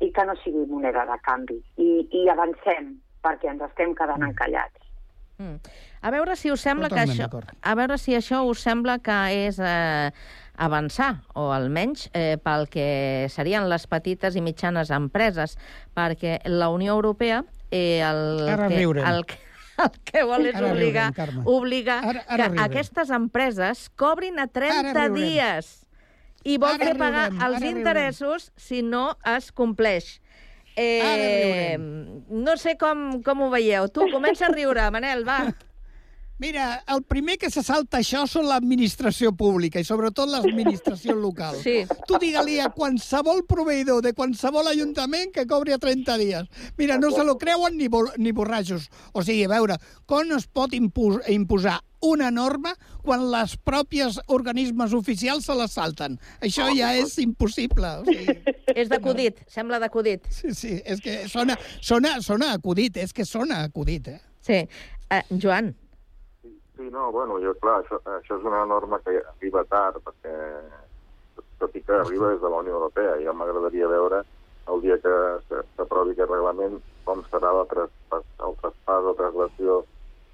i 0.03 0.11
que 0.12 0.24
no 0.28 0.34
sigui 0.42 0.66
moneda 0.70 1.07
de 1.09 1.18
canvi. 1.26 1.59
I, 1.82 1.90
i 2.12 2.26
avancem, 2.32 2.97
perquè 3.24 3.51
ens 3.53 3.64
estem 3.68 3.94
quedant 3.99 4.22
mm. 4.22 4.32
encallats. 4.32 4.82
Mm. 5.36 5.57
A 6.07 6.11
veure 6.14 6.36
si 6.38 6.51
us 6.53 6.62
sembla 6.64 6.88
que 6.88 7.03
això, 7.03 7.26
a 7.61 7.72
veure 7.76 7.97
si 7.99 8.14
això 8.16 8.42
us 8.49 8.62
sembla 8.64 8.99
que 9.05 9.16
és 9.34 9.59
eh, 9.61 10.11
avançar, 10.57 11.11
o 11.34 11.51
almenys 11.53 12.07
eh, 12.14 12.36
pel 12.42 12.68
que 12.72 13.26
serien 13.32 13.68
les 13.68 13.86
petites 13.90 14.36
i 14.36 14.44
mitjanes 14.44 14.92
empreses, 14.94 15.57
perquè 15.97 16.38
la 16.49 16.70
Unió 16.72 16.94
Europea 16.94 17.42
eh, 17.70 18.01
el, 18.07 18.49
Ara 18.49 18.70
que, 18.70 18.84
el, 18.84 19.24
que, 19.26 19.40
el 19.84 19.90
que 20.04 20.22
vol 20.24 20.46
és 20.46 20.54
Ara 20.56 20.72
obligar, 20.72 21.08
riurem, 21.16 21.42
obligar 21.46 21.98
Ara- 22.04 22.24
ara 22.26 22.36
que 22.44 22.48
riurem. 22.52 22.64
aquestes 22.64 23.10
empreses 23.10 23.88
cobrin 23.96 24.38
a 24.38 24.46
30 24.46 24.78
Ara 24.90 25.08
riurem. 25.08 25.14
dies 25.14 25.86
i 26.44 26.56
vol 26.58 26.74
Ara 26.74 26.84
fer 26.86 26.96
pagar 26.96 27.24
riurem, 27.30 27.42
els 27.46 27.56
ara 27.56 27.58
riurem. 27.64 27.78
interessos 27.78 28.52
si 28.56 28.82
no 28.82 29.16
es 29.36 29.50
compleix. 29.52 30.20
Eh, 30.78 31.76
no 31.78 32.56
sé 32.56 32.76
com, 32.76 33.22
com 33.24 33.40
ho 33.42 33.50
veieu. 33.50 33.88
Tu, 33.88 34.04
comença 34.12 34.46
a 34.46 34.52
riure, 34.52 34.90
Manel, 34.92 35.24
va. 35.26 35.38
Mira, 36.39 36.84
el 36.93 37.03
primer 37.09 37.39
que 37.41 37.49
se 37.49 37.62
salta 37.64 38.03
això 38.03 38.26
són 38.28 38.45
l'administració 38.51 39.30
pública 39.32 39.80
i 39.80 39.87
sobretot 39.89 40.28
l'administració 40.28 41.14
local. 41.26 41.57
Sí. 41.62 41.78
Tu 42.09 42.18
digue-li 42.20 42.59
a 42.61 42.68
qualsevol 42.74 43.41
proveïdor 43.49 44.03
de 44.05 44.12
qualsevol 44.12 44.68
ajuntament 44.68 45.32
que 45.32 45.47
cobri 45.49 45.72
a 45.72 45.80
30 45.80 46.18
dies. 46.20 46.51
Mira, 46.76 46.99
no 47.01 47.11
se 47.14 47.24
lo 47.24 47.39
creuen 47.41 47.78
ni, 47.80 47.89
ni 48.18 48.34
borratxos. 48.37 48.91
O 49.16 49.24
sigui, 49.24 49.47
a 49.49 49.53
veure, 49.55 49.78
com 50.05 50.34
es 50.37 50.45
pot 50.47 50.74
impos 50.76 51.22
imposar 51.32 51.78
una 52.05 52.28
norma 52.30 52.74
quan 53.03 53.24
les 53.32 53.57
pròpies 53.64 54.18
organismes 54.28 54.93
oficials 54.93 55.49
se 55.49 55.57
la 55.57 55.66
salten? 55.72 56.18
Això 56.45 56.68
ja 56.76 56.93
és 57.01 57.16
impossible. 57.24 57.95
O 58.03 58.05
sigui, 58.05 58.37
És 58.76 58.91
d'acudit, 58.93 59.41
sembla 59.49 59.80
d'acudit. 59.80 60.28
sí, 60.28 60.53
sí, 60.53 60.74
és 60.84 61.01
que 61.01 61.22
sona, 61.32 61.57
sona, 61.80 62.18
sona 62.20 62.53
acudit, 62.59 63.01
és 63.01 63.16
que 63.16 63.24
sona 63.24 63.62
acudit, 63.64 64.12
eh? 64.12 64.20
Sí. 64.45 64.61
Uh, 65.09 65.22
Joan, 65.41 65.72
Sí, 66.76 66.90
no, 66.92 67.10
bueno, 67.10 67.38
jo, 67.40 67.54
clar, 67.56 67.78
això, 67.80 67.98
això 68.18 68.36
és 68.36 68.44
una 68.44 68.64
norma 68.68 68.98
que 69.00 69.14
arriba 69.22 69.62
tard, 69.70 69.96
perquè 70.04 70.34
tot 71.60 71.76
i 71.76 71.80
que 71.80 71.94
arriba 71.96 72.34
des 72.34 72.42
de 72.42 72.50
la 72.52 72.60
Unió 72.60 72.74
Europea, 72.76 73.14
ja 73.24 73.32
m'agradaria 73.32 73.88
veure 73.88 74.20
el 74.72 74.82
dia 74.82 74.98
que 75.00 75.14
s'aprovi 75.48 76.12
aquest 76.12 76.30
reglament 76.30 76.80
com 77.06 77.22
serà 77.30 77.52
la 77.54 77.64
traspàs, 77.70 78.26
el 78.44 78.56
traspàs 78.60 79.08
o 79.08 79.14
traslació 79.18 79.76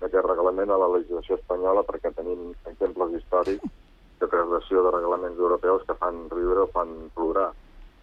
d'aquest 0.01 0.27
reglament 0.27 0.73
a 0.73 0.81
la 0.83 0.89
legislació 0.97 1.39
espanyola, 1.39 1.85
perquè 1.87 2.11
tenim 2.17 2.51
exemples 2.71 3.15
històrics 3.21 3.69
de 4.23 4.31
traslació 4.33 4.83
de 4.87 4.95
reglaments 4.97 5.39
europeus 5.39 5.85
que 5.87 5.99
fan 6.01 6.25
riure 6.33 6.65
o 6.65 6.73
fan 6.75 6.97
plorar. 7.15 7.51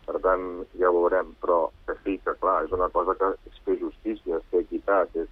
Per 0.05 0.21
tant, 0.23 0.45
ja 0.79 0.89
ho 0.89 0.95
veurem, 0.95 1.33
però 1.41 1.59
que 1.87 1.97
sí, 2.03 2.15
que 2.23 2.37
clar, 2.39 2.61
és 2.65 2.71
una 2.77 2.87
cosa 2.93 3.17
que 3.19 3.33
és 3.49 3.59
fer 3.65 3.77
justícia, 3.81 4.39
és 4.39 4.47
fer 4.53 4.63
equitat, 4.63 5.11
és 5.15 5.27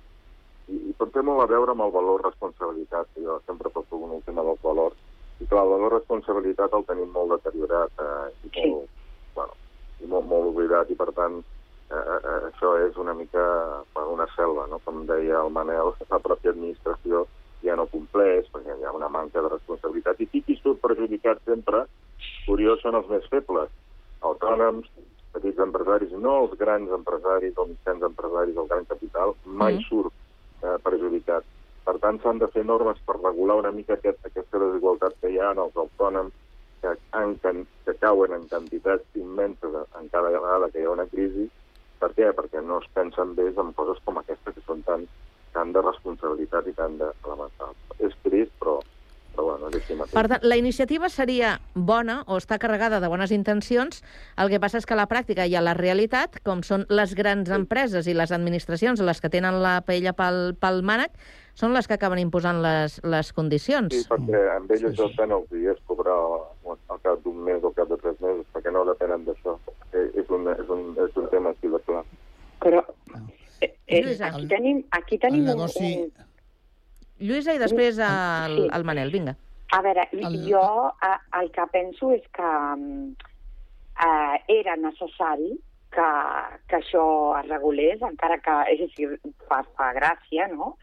i, 0.68 0.78
i 0.91 0.95
tot 0.99 1.13
té 1.15 1.24
molt 1.24 1.43
a 1.43 1.49
veure 1.51 1.74
amb 1.74 1.86
el 1.86 1.93
valor 1.95 2.24
responsabilitat, 2.26 3.09
que 3.13 3.24
jo 3.24 3.39
sempre 3.45 3.72
poso 3.74 3.99
el 4.07 4.24
tema 4.26 4.43
dels 4.47 4.61
valors. 4.63 4.97
I 5.39 5.45
clar, 5.45 5.63
el 5.63 5.74
valor 5.76 5.93
responsabilitat 5.99 6.74
el 6.74 6.86
tenim 6.89 7.11
molt 7.13 7.36
deteriorat 7.36 8.01
eh, 8.01 8.49
i, 8.49 8.70
molt, 8.72 8.89
bueno, 9.38 9.57
i 10.01 10.09
molt, 10.09 10.28
molt 10.32 10.51
oblidat, 10.51 10.89
i 10.91 10.97
per 10.97 11.11
tant 11.18 11.39
eh, 11.39 12.38
això 12.49 12.74
és 12.88 12.97
una 12.97 13.13
mica 13.13 13.43
bueno, 13.93 14.15
una 14.18 14.28
selva, 14.36 14.68
no? 14.72 14.82
com 14.86 15.05
deia 15.09 15.43
el 15.43 15.53
Manel, 15.53 15.93
la 16.13 16.22
pròpia 16.24 16.55
administració 16.55 17.26
ja 17.63 17.76
no 17.78 17.88
compleix, 17.91 18.49
perquè 18.53 18.78
hi 18.78 18.86
ha 18.86 18.95
una 18.95 19.09
manca 19.09 19.41
de 19.41 19.53
responsabilitat, 19.53 20.22
i 20.22 20.30
qui 20.32 20.43
qui 20.45 20.57
surt 20.61 20.82
perjudicat 20.84 21.41
sempre, 21.45 21.86
curiós, 22.45 22.82
són 22.82 22.97
els 22.99 23.09
més 23.11 23.26
febles, 23.32 23.70
autònoms, 24.26 24.89
petits 25.34 25.59
empresaris, 25.61 26.13
no 26.18 26.38
els 26.43 26.53
grans 26.57 26.91
empresaris, 26.93 27.57
els 27.57 27.74
mitjans 27.74 28.05
empresaris, 28.09 28.57
el 28.57 28.70
gran 28.72 28.86
capital, 28.89 29.36
mai 29.45 29.78
Mm. 29.78 29.89
surt 29.89 30.13
eh, 30.63 30.77
perjudicat. 30.83 31.45
Per 31.87 31.95
tant, 32.03 32.19
s'han 32.21 32.41
de 32.41 32.49
fer 32.51 32.65
normes 32.67 32.99
per 33.07 33.15
regular 33.19 33.59
una 33.61 33.71
mica 33.71 33.95
aquest, 33.95 34.19
aquesta 34.27 34.59
desigualtat 34.63 35.15
que 35.21 35.31
hi 35.31 35.39
ha 35.39 35.53
en 35.53 35.61
els 35.63 35.77
autònoms, 35.83 36.33
que, 36.81 36.93
en, 37.19 37.63
que 37.85 37.95
cauen 38.01 38.35
en 38.35 38.43
quantitats 38.51 39.21
immenses 39.21 39.77
en 39.99 40.09
cada 40.13 40.33
vegada 40.33 40.69
que 40.73 40.81
hi 40.81 40.89
ha 40.89 40.97
una 40.97 41.07
crisi. 41.13 41.47
Per 42.01 42.11
què? 42.17 42.29
Perquè 42.37 42.61
no 42.61 42.81
es 42.83 42.89
pensen 42.93 43.33
bé 43.37 43.47
en 43.49 43.71
coses 43.77 44.03
com 44.05 44.19
aquesta, 44.19 44.53
que 44.53 44.65
són 44.67 44.83
tan, 44.89 45.07
tan 45.55 45.71
de 45.73 45.81
responsabilitat 45.81 46.67
i 46.69 46.75
tan 46.77 46.99
d'elementals. 46.99 47.79
És 48.03 48.13
trist, 48.25 48.53
però, 48.59 48.81
però 49.38 49.51
bueno, 49.53 49.69
és 49.69 49.77
així 49.77 49.95
mateix. 49.97 50.13
Per 50.17 50.25
tant, 50.33 50.43
la 50.49 50.57
iniciativa 50.57 51.09
seria 51.13 51.53
bona 51.75 52.23
o 52.25 52.39
està 52.41 52.57
carregada 52.57 52.99
de 53.03 53.07
bones 53.11 53.31
intencions, 53.35 54.01
el 54.41 54.49
que 54.49 54.59
passa 54.59 54.81
és 54.81 54.88
que 54.89 54.95
a 54.97 54.99
la 54.99 55.07
pràctica 55.07 55.45
i 55.45 55.55
a 55.55 55.61
la 55.61 55.75
realitat, 55.77 56.39
com 56.43 56.63
són 56.65 56.88
les 56.89 57.13
grans 57.15 57.51
empreses 57.53 58.07
i 58.09 58.15
les 58.17 58.33
administracions 58.33 58.99
les 59.05 59.21
que 59.21 59.29
tenen 59.29 59.61
la 59.61 59.79
paella 59.85 60.15
pel, 60.17 60.55
pel 60.59 60.81
mànec, 60.81 61.13
són 61.57 61.73
les 61.73 61.88
que 61.89 61.95
acaben 61.97 62.19
imposant 62.21 62.59
les, 62.61 62.99
les 63.05 63.31
condicions. 63.33 63.93
Sí, 63.93 64.03
perquè 64.09 64.43
amb 64.55 64.69
ells 64.75 64.83
sí, 64.93 65.07
sí. 65.15 65.25
els 65.25 65.49
dies 65.53 65.79
cobrar 65.89 66.17
al 66.67 67.01
cap 67.01 67.23
d'un 67.23 67.39
mes 67.45 67.63
o 67.63 67.71
al 67.71 67.77
cap 67.77 67.89
de 67.89 67.97
tres 68.01 68.19
mesos, 68.21 68.45
perquè 68.53 68.73
no 68.73 68.85
depenen 68.85 69.25
d'això. 69.25 69.57
Eh, 69.93 70.05
és, 70.21 70.29
un, 70.29 70.45
és, 70.53 70.69
un, 70.69 70.91
és 71.01 71.17
un 71.17 71.29
tema 71.33 71.53
així 71.55 71.71
de 71.73 71.79
clar. 71.88 72.03
Però 72.61 72.83
eh, 73.61 73.71
eh, 73.88 74.03
Lluïsa. 74.03 74.29
aquí 74.29 74.45
tenim, 74.51 74.83
aquí 74.91 75.17
tenim 75.17 75.47
El 75.47 75.55
un, 75.55 75.63
negoci- 75.63 75.93
un... 76.03 76.26
Lluïsa 77.20 77.55
i 77.55 77.61
després 77.61 77.97
el, 77.97 78.57
Sí. 78.57 78.70
el 78.74 78.84
Manel, 78.84 79.11
vinga. 79.11 79.36
A 79.76 79.82
veure, 79.82 80.07
jo 80.47 80.63
eh, 81.03 81.18
el 81.41 81.49
que 81.51 81.65
penso 81.74 82.11
és 82.15 82.24
que 82.32 82.51
mm, 82.78 83.15
eh, 84.05 84.38
era 84.59 84.76
necessari 84.80 85.57
que, 85.91 86.07
que 86.70 86.78
això 86.78 87.03
es 87.41 87.49
regulés, 87.49 88.01
encara 88.01 88.38
que, 88.43 88.55
és 88.74 88.86
a 88.86 88.89
dir, 88.95 89.09
fa, 89.49 89.63
fa 89.76 89.91
gràcia, 89.97 90.47
no? 90.53 90.76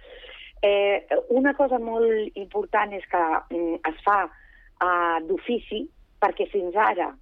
Eh, 0.64 1.06
una 1.28 1.54
cosa 1.54 1.78
molt 1.78 2.36
important 2.40 2.92
és 2.96 3.04
que 3.10 3.22
mm, 3.50 3.80
es 3.90 4.02
fa 4.04 4.24
eh, 4.26 5.18
d'ofici, 5.28 5.84
perquè 6.20 6.48
fins 6.52 6.76
ara 6.76 7.12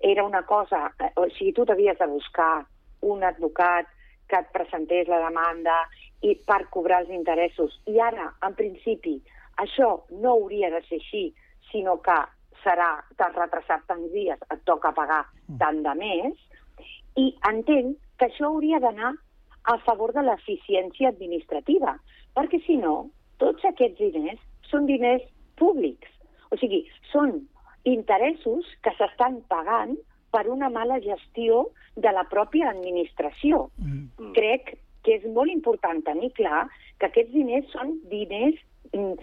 era 0.00 0.24
una 0.24 0.42
cosa... 0.46 0.86
Eh, 0.98 1.12
o 1.16 1.28
sigui, 1.34 1.52
tu 1.52 1.64
t'havies 1.66 1.98
de 1.98 2.06
buscar 2.06 2.66
un 3.06 3.24
advocat 3.24 3.88
que 4.30 4.38
et 4.38 4.50
presentés 4.54 5.08
la 5.08 5.22
demanda 5.22 5.74
i 6.22 6.34
per 6.48 6.62
cobrar 6.72 7.02
els 7.04 7.12
interessos. 7.14 7.74
I 7.86 8.00
ara, 8.00 8.30
en 8.46 8.54
principi, 8.58 9.16
això 9.62 9.90
no 10.10 10.36
hauria 10.36 10.70
de 10.72 10.82
ser 10.88 11.00
així, 11.00 11.26
sinó 11.70 11.98
que 12.04 12.16
serà, 12.62 12.88
t'has 13.18 13.36
retrasat 13.36 13.84
tants 13.90 14.12
dies, 14.12 14.40
et 14.50 14.64
toca 14.68 14.94
pagar 14.96 15.24
tant 15.60 15.82
de 15.84 15.94
més, 15.98 16.34
i 17.16 17.30
entenc 17.48 17.96
que 18.18 18.28
això 18.28 18.50
hauria 18.50 18.80
d'anar 18.80 19.12
a 19.66 19.76
favor 19.84 20.12
de 20.14 20.22
l'eficiència 20.24 21.10
administrativa, 21.12 21.96
perquè 22.36 22.60
si 22.66 22.76
no, 22.80 23.10
tots 23.42 23.64
aquests 23.64 24.00
diners 24.14 24.42
són 24.70 24.86
diners 24.88 25.24
públics. 25.60 26.10
O 26.50 26.58
sigui, 26.60 26.84
són 27.12 27.40
interessos 27.88 28.68
que 28.82 28.92
s'estan 28.98 29.40
pagant 29.50 29.96
per 30.34 30.46
una 30.52 30.68
mala 30.70 30.98
gestió 31.00 31.66
de 31.96 32.12
la 32.12 32.26
pròpia 32.30 32.70
administració. 32.70 33.66
Mm. 33.78 34.32
Crec 34.36 34.74
que 35.06 35.16
és 35.20 35.26
molt 35.32 35.52
important 35.52 36.02
tenir 36.06 36.32
clar 36.38 36.66
que 36.98 37.08
aquests 37.08 37.32
diners 37.34 37.68
són 37.74 37.96
diners 38.10 38.58
mm, 38.92 39.14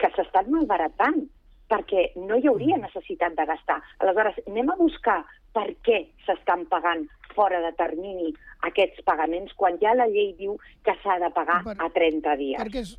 que, 0.00 0.10
s'estan 0.16 0.50
malbaratant 0.52 1.22
perquè 1.70 2.08
no 2.18 2.36
hi 2.36 2.48
hauria 2.50 2.80
necessitat 2.82 3.36
de 3.38 3.46
gastar. 3.46 3.78
Aleshores, 4.02 4.40
anem 4.50 4.72
a 4.72 4.78
buscar 4.80 5.20
per 5.54 5.68
què 5.86 6.02
s'estan 6.26 6.66
pagant 6.70 7.06
fora 7.36 7.60
de 7.62 7.70
termini 7.78 8.32
aquests 8.66 9.04
pagaments 9.06 9.54
quan 9.58 9.78
ja 9.82 9.94
la 9.94 10.08
llei 10.10 10.32
diu 10.38 10.56
que 10.86 10.96
s'ha 11.04 11.20
de 11.22 11.30
pagar 11.36 11.60
a 11.70 11.88
30 11.94 12.34
dies. 12.42 12.58
Perquè 12.58 12.82
és, 12.82 12.96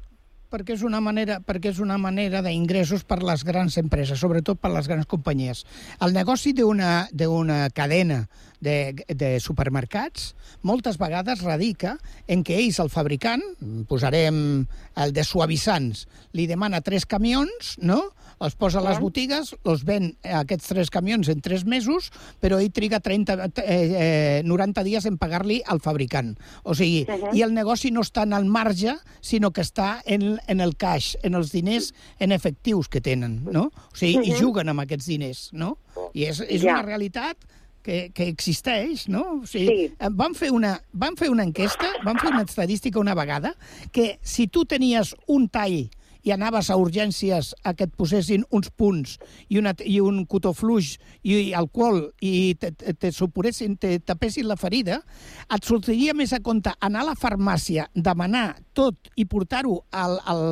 perquè 0.52 0.76
és 0.76 0.84
una 0.88 1.00
manera, 1.04 1.40
perquè 1.40 1.72
és 1.72 1.80
una 1.84 1.98
manera 2.02 2.44
d'ingressos 2.46 3.06
per 3.08 3.22
les 3.24 3.46
grans 3.48 3.78
empreses, 3.80 4.20
sobretot 4.20 4.60
per 4.62 4.74
les 4.76 4.90
grans 4.92 5.08
companyies. 5.10 5.66
El 6.04 6.14
negoci 6.14 6.54
d'una 6.58 7.08
d'una 7.12 7.64
cadena 7.74 8.26
de, 8.62 8.94
de 9.08 9.40
supermercats 9.42 10.34
moltes 10.62 11.00
vegades 11.02 11.42
radica 11.42 11.96
en 12.28 12.44
que 12.46 12.60
ells, 12.60 12.80
el 12.84 12.92
fabricant, 12.94 13.42
posarem 13.90 14.66
el 15.02 15.14
de 15.16 15.24
suavitzants, 15.26 16.06
li 16.38 16.48
demana 16.50 16.84
tres 16.86 17.08
camions, 17.10 17.78
no?, 17.82 18.04
els 18.42 18.56
posa 18.60 18.80
a 18.80 18.84
les 18.86 19.00
botigues, 19.00 19.54
els 19.64 19.84
ven 19.86 20.12
aquests 20.24 20.68
tres 20.74 20.90
camions 20.94 21.30
en 21.30 21.42
tres 21.42 21.66
mesos, 21.66 22.10
però 22.42 22.60
ell 22.62 22.72
triga 22.74 23.00
30, 23.00 23.38
eh, 23.62 24.42
eh, 24.42 24.42
90 24.44 24.84
dies 24.84 25.06
en 25.06 25.18
pagar-li 25.22 25.62
al 25.66 25.80
fabricant. 25.80 26.34
O 26.64 26.76
sigui, 26.76 27.06
uh. 27.08 27.14
-huh. 27.14 27.36
i 27.38 27.42
el 27.42 27.54
negoci 27.54 27.92
no 27.92 28.02
està 28.02 28.24
en 28.24 28.34
el 28.34 28.46
marge, 28.46 28.96
sinó 29.22 29.52
que 29.52 29.62
està 29.62 30.02
en, 30.06 30.40
en 30.48 30.60
el 30.60 30.76
cash, 30.76 31.16
en 31.24 31.36
els 31.36 31.52
diners 31.52 31.94
en 32.20 32.32
efectius 32.32 32.88
que 32.90 33.02
tenen, 33.02 33.44
no? 33.52 33.72
O 33.92 33.96
sigui, 33.96 34.18
uh 34.18 34.22
-huh. 34.22 34.28
i 34.28 34.32
Mhm. 34.32 34.40
juguen 34.42 34.70
amb 34.70 34.80
aquests 34.80 35.06
diners, 35.06 35.50
no? 35.54 35.78
I 36.14 36.24
és, 36.26 36.40
és 36.42 36.62
Ja. 36.64 36.74
una 36.74 36.82
realitat 36.82 37.38
que, 37.84 38.12
que 38.14 38.28
existeix, 38.28 39.08
no? 39.08 39.42
O 39.44 39.48
sigui, 39.48 39.66
Sí. 39.68 39.94
eh, 40.00 40.08
van, 40.12 40.36
fer 40.36 40.52
una, 40.52 40.82
van 40.94 41.16
fer 41.18 41.30
una 41.30 41.44
enquesta, 41.44 41.86
van 42.04 42.18
fer 42.20 42.30
una 42.30 42.44
estadística 42.44 43.00
una 43.00 43.16
vegada, 43.16 43.56
que 43.92 44.20
si 44.22 44.48
tu 44.48 44.66
tenies 44.66 45.16
un 45.28 45.48
tall 45.50 45.90
i 46.24 46.32
anaves 46.32 46.70
a 46.70 46.78
urgències 46.78 47.54
a 47.64 47.74
que 47.74 47.88
et 47.88 47.96
posessin 47.98 48.44
uns 48.54 48.70
punts 48.78 49.18
i, 49.50 49.58
una, 49.60 49.74
i 49.86 50.00
un 50.04 50.24
cotó 50.30 50.54
fluix 50.54 50.96
i 51.24 51.54
alcohol 51.58 52.12
i 52.22 52.54
te, 52.60 52.72
te, 52.72 52.94
te 52.94 53.12
supuressin, 53.16 53.78
te 53.82 53.98
tapessin 54.00 54.48
la 54.48 54.58
ferida, 54.60 55.02
et 55.50 55.66
sortiria 55.68 56.14
més 56.18 56.34
a 56.34 56.42
compte 56.44 56.74
anar 56.80 57.02
a 57.06 57.10
la 57.12 57.18
farmàcia, 57.20 57.88
demanar 57.96 58.56
tot 58.78 59.12
i 59.16 59.26
portar-ho 59.26 59.82
al, 59.92 60.18
al, 60.26 60.46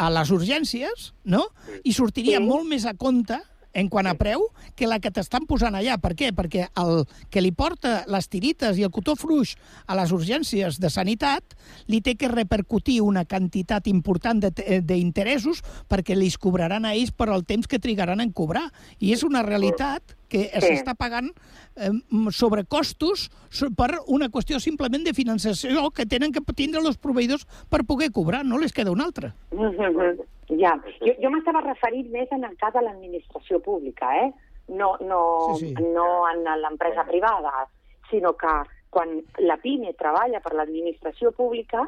a 0.00 0.10
les 0.10 0.30
urgències, 0.34 1.12
no? 1.24 1.44
I 1.84 1.92
sortiria 1.92 2.40
Sí. 2.40 2.46
molt 2.48 2.68
més 2.68 2.86
a 2.88 2.94
compte 2.94 3.38
en 3.74 3.88
quant 3.88 4.06
a 4.06 4.14
preu 4.14 4.48
que 4.76 4.86
la 4.86 4.98
que 5.00 5.10
t'estan 5.10 5.46
posant 5.48 5.74
allà. 5.74 5.98
Per 6.02 6.14
què? 6.18 6.32
Perquè 6.36 6.68
el 6.78 7.04
que 7.30 7.40
li 7.40 7.52
porta 7.52 8.04
les 8.10 8.28
tirites 8.28 8.78
i 8.78 8.84
el 8.86 8.90
cotó 8.94 9.14
fluix 9.16 9.54
a 9.86 9.96
les 9.98 10.12
urgències 10.12 10.78
de 10.80 10.90
sanitat 10.90 11.56
li 11.88 12.00
té 12.00 12.14
que 12.16 12.28
repercutir 12.28 13.00
una 13.02 13.24
quantitat 13.24 13.86
important 13.88 14.42
de- 14.44 14.80
d'interessos 14.82 15.62
perquè 15.88 16.16
li 16.16 16.30
cobraran 16.38 16.84
a 16.84 16.94
ells 16.94 17.12
per 17.12 17.28
el 17.30 17.44
temps 17.44 17.66
que 17.68 17.78
trigaran 17.78 18.20
en 18.20 18.32
cobrar. 18.32 18.70
I 18.98 19.12
és 19.12 19.22
una 19.22 19.42
realitat 19.42 20.16
que 20.32 20.46
s'està 20.64 20.94
pagant 20.96 21.28
eh, 21.76 21.90
sobre 22.32 22.64
costos 22.64 23.28
per 23.76 23.90
una 24.06 24.30
qüestió 24.32 24.58
simplement 24.60 25.04
de 25.04 25.12
finançació 25.12 25.90
que 25.92 26.06
tenen 26.06 26.32
que 26.32 26.40
tindre 26.56 26.80
els 26.80 26.96
proveïdors 26.96 27.44
per 27.68 27.84
poder 27.84 28.10
cobrar, 28.12 28.42
no 28.44 28.56
les 28.58 28.72
queda 28.72 28.90
una 28.90 29.04
altra. 29.04 29.34
Mhm, 29.52 30.24
Ja, 30.58 30.74
jo, 31.00 31.14
jo 31.22 31.30
m'estava 31.32 31.62
referint 31.64 32.10
més 32.12 32.32
en 32.34 32.44
el 32.44 32.56
cas 32.60 32.74
de 32.74 32.82
l'administració 32.84 33.60
pública, 33.64 34.10
eh? 34.24 34.30
No, 34.68 34.96
no, 35.00 35.22
Sí, 35.58 35.72
sí. 35.74 35.84
no 35.94 36.28
en 36.28 36.44
l'empresa 36.60 37.04
privada, 37.04 37.66
sinó 38.10 38.34
que 38.36 38.52
quan 38.92 39.20
la 39.38 39.56
PIME 39.56 39.94
treballa 39.98 40.40
per 40.44 40.52
l'administració 40.54 41.32
pública, 41.32 41.86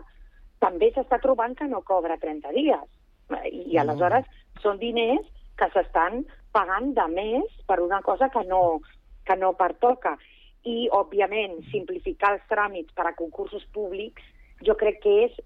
també 0.59 0.91
s'està 0.95 1.21
trobant 1.21 1.55
que 1.59 1.69
no 1.69 1.83
cobra 1.83 2.17
30 2.21 2.53
dies. 2.57 2.87
I 3.53 3.77
aleshores 3.81 4.25
són 4.63 4.79
diners 4.81 5.27
que 5.59 5.69
s'estan 5.73 6.25
pagant 6.53 6.95
de 6.97 7.07
més 7.13 7.59
per 7.69 7.81
una 7.85 8.01
cosa 8.03 8.31
que 8.33 8.45
no, 8.49 8.81
que 9.27 9.37
no 9.37 9.53
pertoca. 9.59 10.17
I, 10.65 10.89
òbviament, 10.97 11.59
simplificar 11.71 12.33
els 12.35 12.47
tràmits 12.49 12.95
per 12.97 13.07
a 13.11 13.17
concursos 13.19 13.67
públics 13.75 14.25
jo 14.63 14.77
crec 14.81 15.01
que 15.03 15.15
és, 15.27 15.39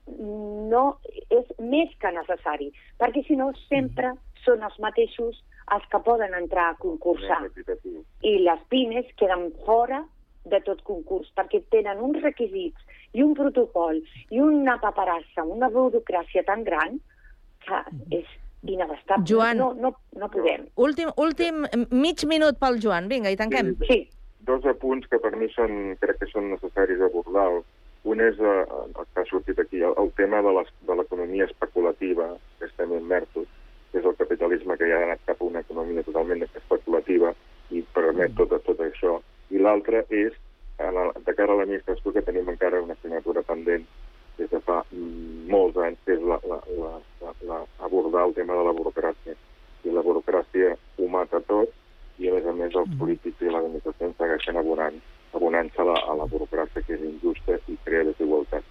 no, 0.72 0.98
és 1.34 1.48
més 1.58 1.92
que 2.02 2.12
necessari, 2.14 2.70
perquè 3.00 3.24
si 3.26 3.36
no 3.38 3.52
sempre 3.66 4.12
són 4.44 4.62
els 4.66 4.78
mateixos 4.82 5.40
els 5.74 5.84
que 5.92 6.00
poden 6.04 6.34
entrar 6.36 6.70
a 6.70 6.76
concursar. 6.80 7.42
I 8.24 8.38
les 8.44 8.60
pimes 8.72 9.08
queden 9.20 9.50
fora 9.66 10.02
de 10.48 10.60
tot 10.64 10.80
concurs, 10.86 11.28
perquè 11.36 11.60
tenen 11.72 12.00
uns 12.00 12.22
requisits 12.24 12.80
i 13.12 13.24
un 13.24 13.34
protocol 13.36 14.00
i 14.32 14.40
una 14.40 14.78
paperassa, 14.80 15.44
una 15.44 15.68
burocràcia 15.72 16.44
tan 16.46 16.64
gran 16.64 17.00
que 17.66 17.82
és 18.20 18.28
inabastable. 18.62 19.26
Joan. 19.28 19.58
No, 19.58 19.72
no, 19.74 19.92
no 20.16 20.28
podem. 20.32 20.66
Últim, 20.76 21.12
últim 21.16 21.66
mig 21.90 22.24
minut 22.26 22.58
pel 22.60 22.80
Joan. 22.82 23.10
Vinga, 23.12 23.30
i 23.30 23.38
tanquem. 23.38 23.74
Sí. 23.88 24.06
Dos 24.48 24.64
apunts 24.64 25.08
que 25.10 25.20
per 25.20 25.34
mi 25.36 25.50
són, 25.52 25.98
crec 26.00 26.22
que 26.22 26.30
són 26.32 26.48
necessaris 26.54 27.02
abordar. 27.04 27.50
Un 28.04 28.20
és 28.22 28.38
eh, 28.38 28.64
el 28.86 29.06
que 29.12 29.20
ha 29.20 29.26
sortit 29.26 29.58
aquí, 29.58 29.80
el, 29.82 29.94
el 29.98 30.10
tema 30.16 30.40
de 30.42 30.52
l'economia 30.94 31.44
especulativa, 31.44 32.28
que 32.58 32.68
estem 32.70 32.92
immersos, 32.94 33.48
que 33.90 33.98
és 33.98 34.06
el 34.06 34.16
capitalisme 34.16 34.76
que 34.78 34.88
ja 34.90 35.00
ha 35.00 35.06
anat 35.08 35.24
cap 35.26 35.40
a 35.42 35.48
una 35.48 35.62
economia 35.64 36.04
totalment 36.06 36.44
especulativa 36.46 37.32
i 37.74 37.82
permet 37.96 38.36
tot, 38.38 38.54
tot 38.64 38.84
això. 38.84 39.18
I 39.50 39.62
l'altre 39.64 40.04
és, 40.14 40.36
en 40.78 41.00
el, 41.02 41.10
de 41.26 41.34
cara 41.34 41.56
a 41.56 41.58
l'administració 41.58 42.14
que 42.14 42.22
tenim 42.22 42.48
encara 42.52 42.82
una 42.84 42.94
assignatura 42.94 43.42
pendent 43.42 43.86
des 44.38 44.50
de 44.52 44.60
fa 44.62 44.78
mm, 44.92 45.48
molts 45.50 45.80
anys, 45.82 45.98
que 46.06 46.14
és 46.14 46.22
la, 46.22 46.38
la, 46.46 46.60
la, 46.78 46.94
la, 47.24 47.34
la, 47.50 47.60
abordar 47.88 48.28
el 48.28 48.36
tema 48.38 48.54
de 48.54 48.68
la 48.68 48.76
burocràcia. 48.78 49.34
I 49.84 49.94
la 49.94 50.04
burocràcia 50.06 50.76
ho 50.76 51.10
mata 51.10 51.42
tot, 51.50 51.74
i 52.18 52.30
a 52.30 52.34
més 52.34 52.46
a 52.46 52.54
més 52.54 52.74
els 52.78 52.94
polítics 53.00 53.42
i 53.42 53.50
l'administració 53.50 54.12
segueixen 54.14 54.58
abonant 54.58 54.98
abonant-se 55.34 55.80
a, 55.82 55.86
la, 55.88 55.96
a 56.12 56.16
la 56.18 56.26
burocràcia 56.30 56.82
que 56.86 56.96
és 56.96 57.04
injusta 57.04 57.58
i 57.68 57.76
crea 57.84 58.06
desigualtat. 58.08 58.64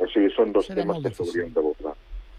O 0.00 0.08
sigui, 0.08 0.30
són 0.34 0.54
dos 0.56 0.68
Serà 0.70 0.82
temes 0.82 1.02
que 1.04 1.12
s'haurien 1.16 1.52
d'abordar. 1.54 1.94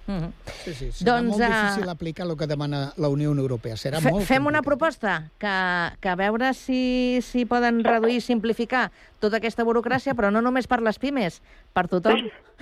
Mm 0.07 0.17
-hmm. 0.17 0.31
Sí, 0.63 0.73
sí, 0.73 0.85
serà 0.91 1.05
Doncs, 1.05 1.29
molt 1.37 1.41
eh, 1.41 1.47
difícil 1.47 1.89
aplicar 1.89 2.25
el 2.27 2.37
que 2.37 2.47
demana 2.47 2.93
la 2.97 3.07
Unió 3.07 3.31
Europea. 3.31 3.75
Serà 3.75 4.01
Fe, 4.01 4.11
molt 4.11 4.25
fem 4.25 4.45
una 4.45 4.61
proposta, 4.61 5.29
que, 5.37 5.97
que 6.01 6.09
a 6.09 6.15
veure 6.15 6.53
si, 6.53 7.19
si 7.21 7.45
poden 7.45 7.83
reduir 7.83 8.17
i 8.17 8.21
simplificar 8.21 8.91
tota 9.19 9.37
aquesta 9.37 9.63
burocràcia, 9.63 10.15
però 10.15 10.31
no 10.31 10.41
només 10.41 10.67
per 10.67 10.81
les 10.81 10.97
pimes, 10.97 11.41
per 11.73 11.87
tothom, 11.87 12.17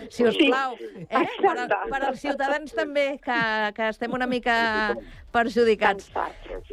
si 0.09 0.23
us 0.25 0.35
Sí, 0.35 0.47
plau. 0.51 0.75
Eh? 0.75 1.07
Per, 1.41 1.67
per 1.89 2.03
als 2.03 2.19
ciutadans 2.19 2.73
també, 2.73 3.19
que, 3.23 3.39
que 3.75 3.89
estem 3.89 4.11
una 4.13 4.27
mica 4.27 4.95
perjudicats. 5.31 6.11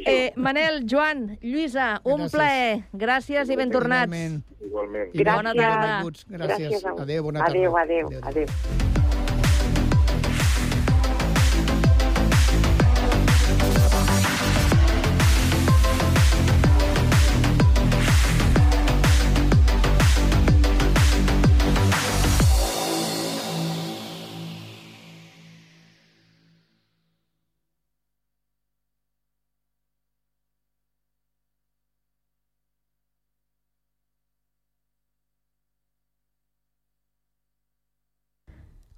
Eh, 0.05 0.33
Manel, 0.35 0.85
Joan, 0.89 1.37
Lluïsa, 1.41 2.01
un 2.03 2.27
Gràcies. 2.27 2.31
plaer. 2.31 2.83
Gràcies 2.93 3.49
i 3.49 3.55
ben 3.55 3.71
tornats. 3.71 4.11
Igualment. 4.11 4.43
Igualment. 4.61 5.09
I 5.15 5.23
bona 5.23 5.53
tarda. 5.53 6.03
Gràcies. 6.29 6.85
Adéu, 6.85 7.23
bona 7.23 7.39
tarda. 7.39 7.57
Adéu, 7.57 7.77
adéu, 7.77 8.09
adéu. 8.23 9.06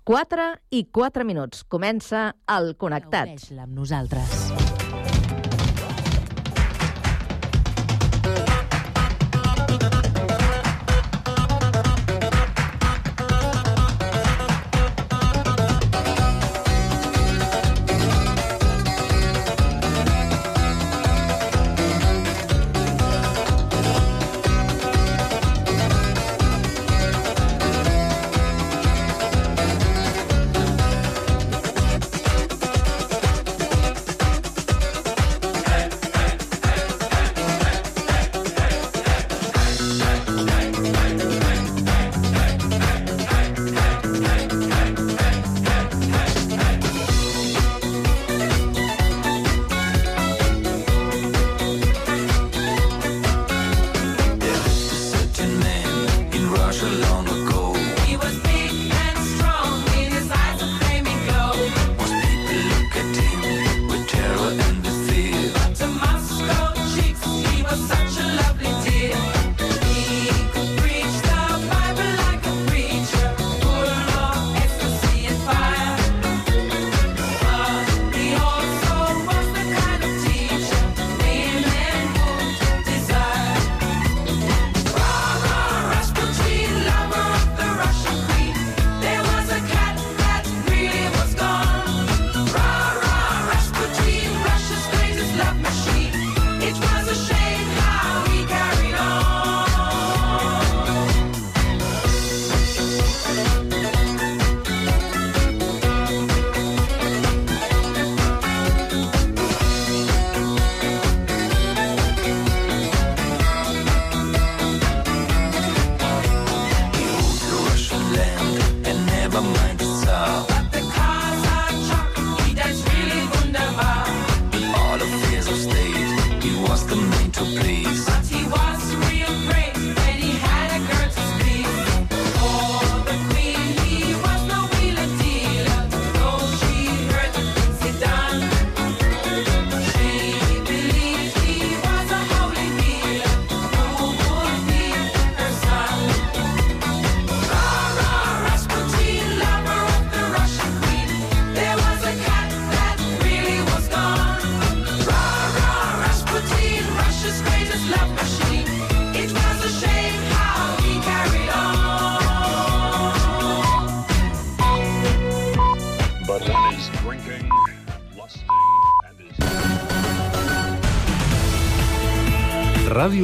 Quatre 0.04 0.50
i 0.74 0.86
quatre 0.92 1.26
minuts. 1.28 1.64
Comença 1.70 2.30
el 2.58 2.76
Connectats. 2.78 3.52
amb 3.60 3.76
nosaltres. 3.78 4.69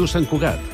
Ràdio 0.05 0.19
Sant 0.19 0.27
Cugat, 0.29 0.59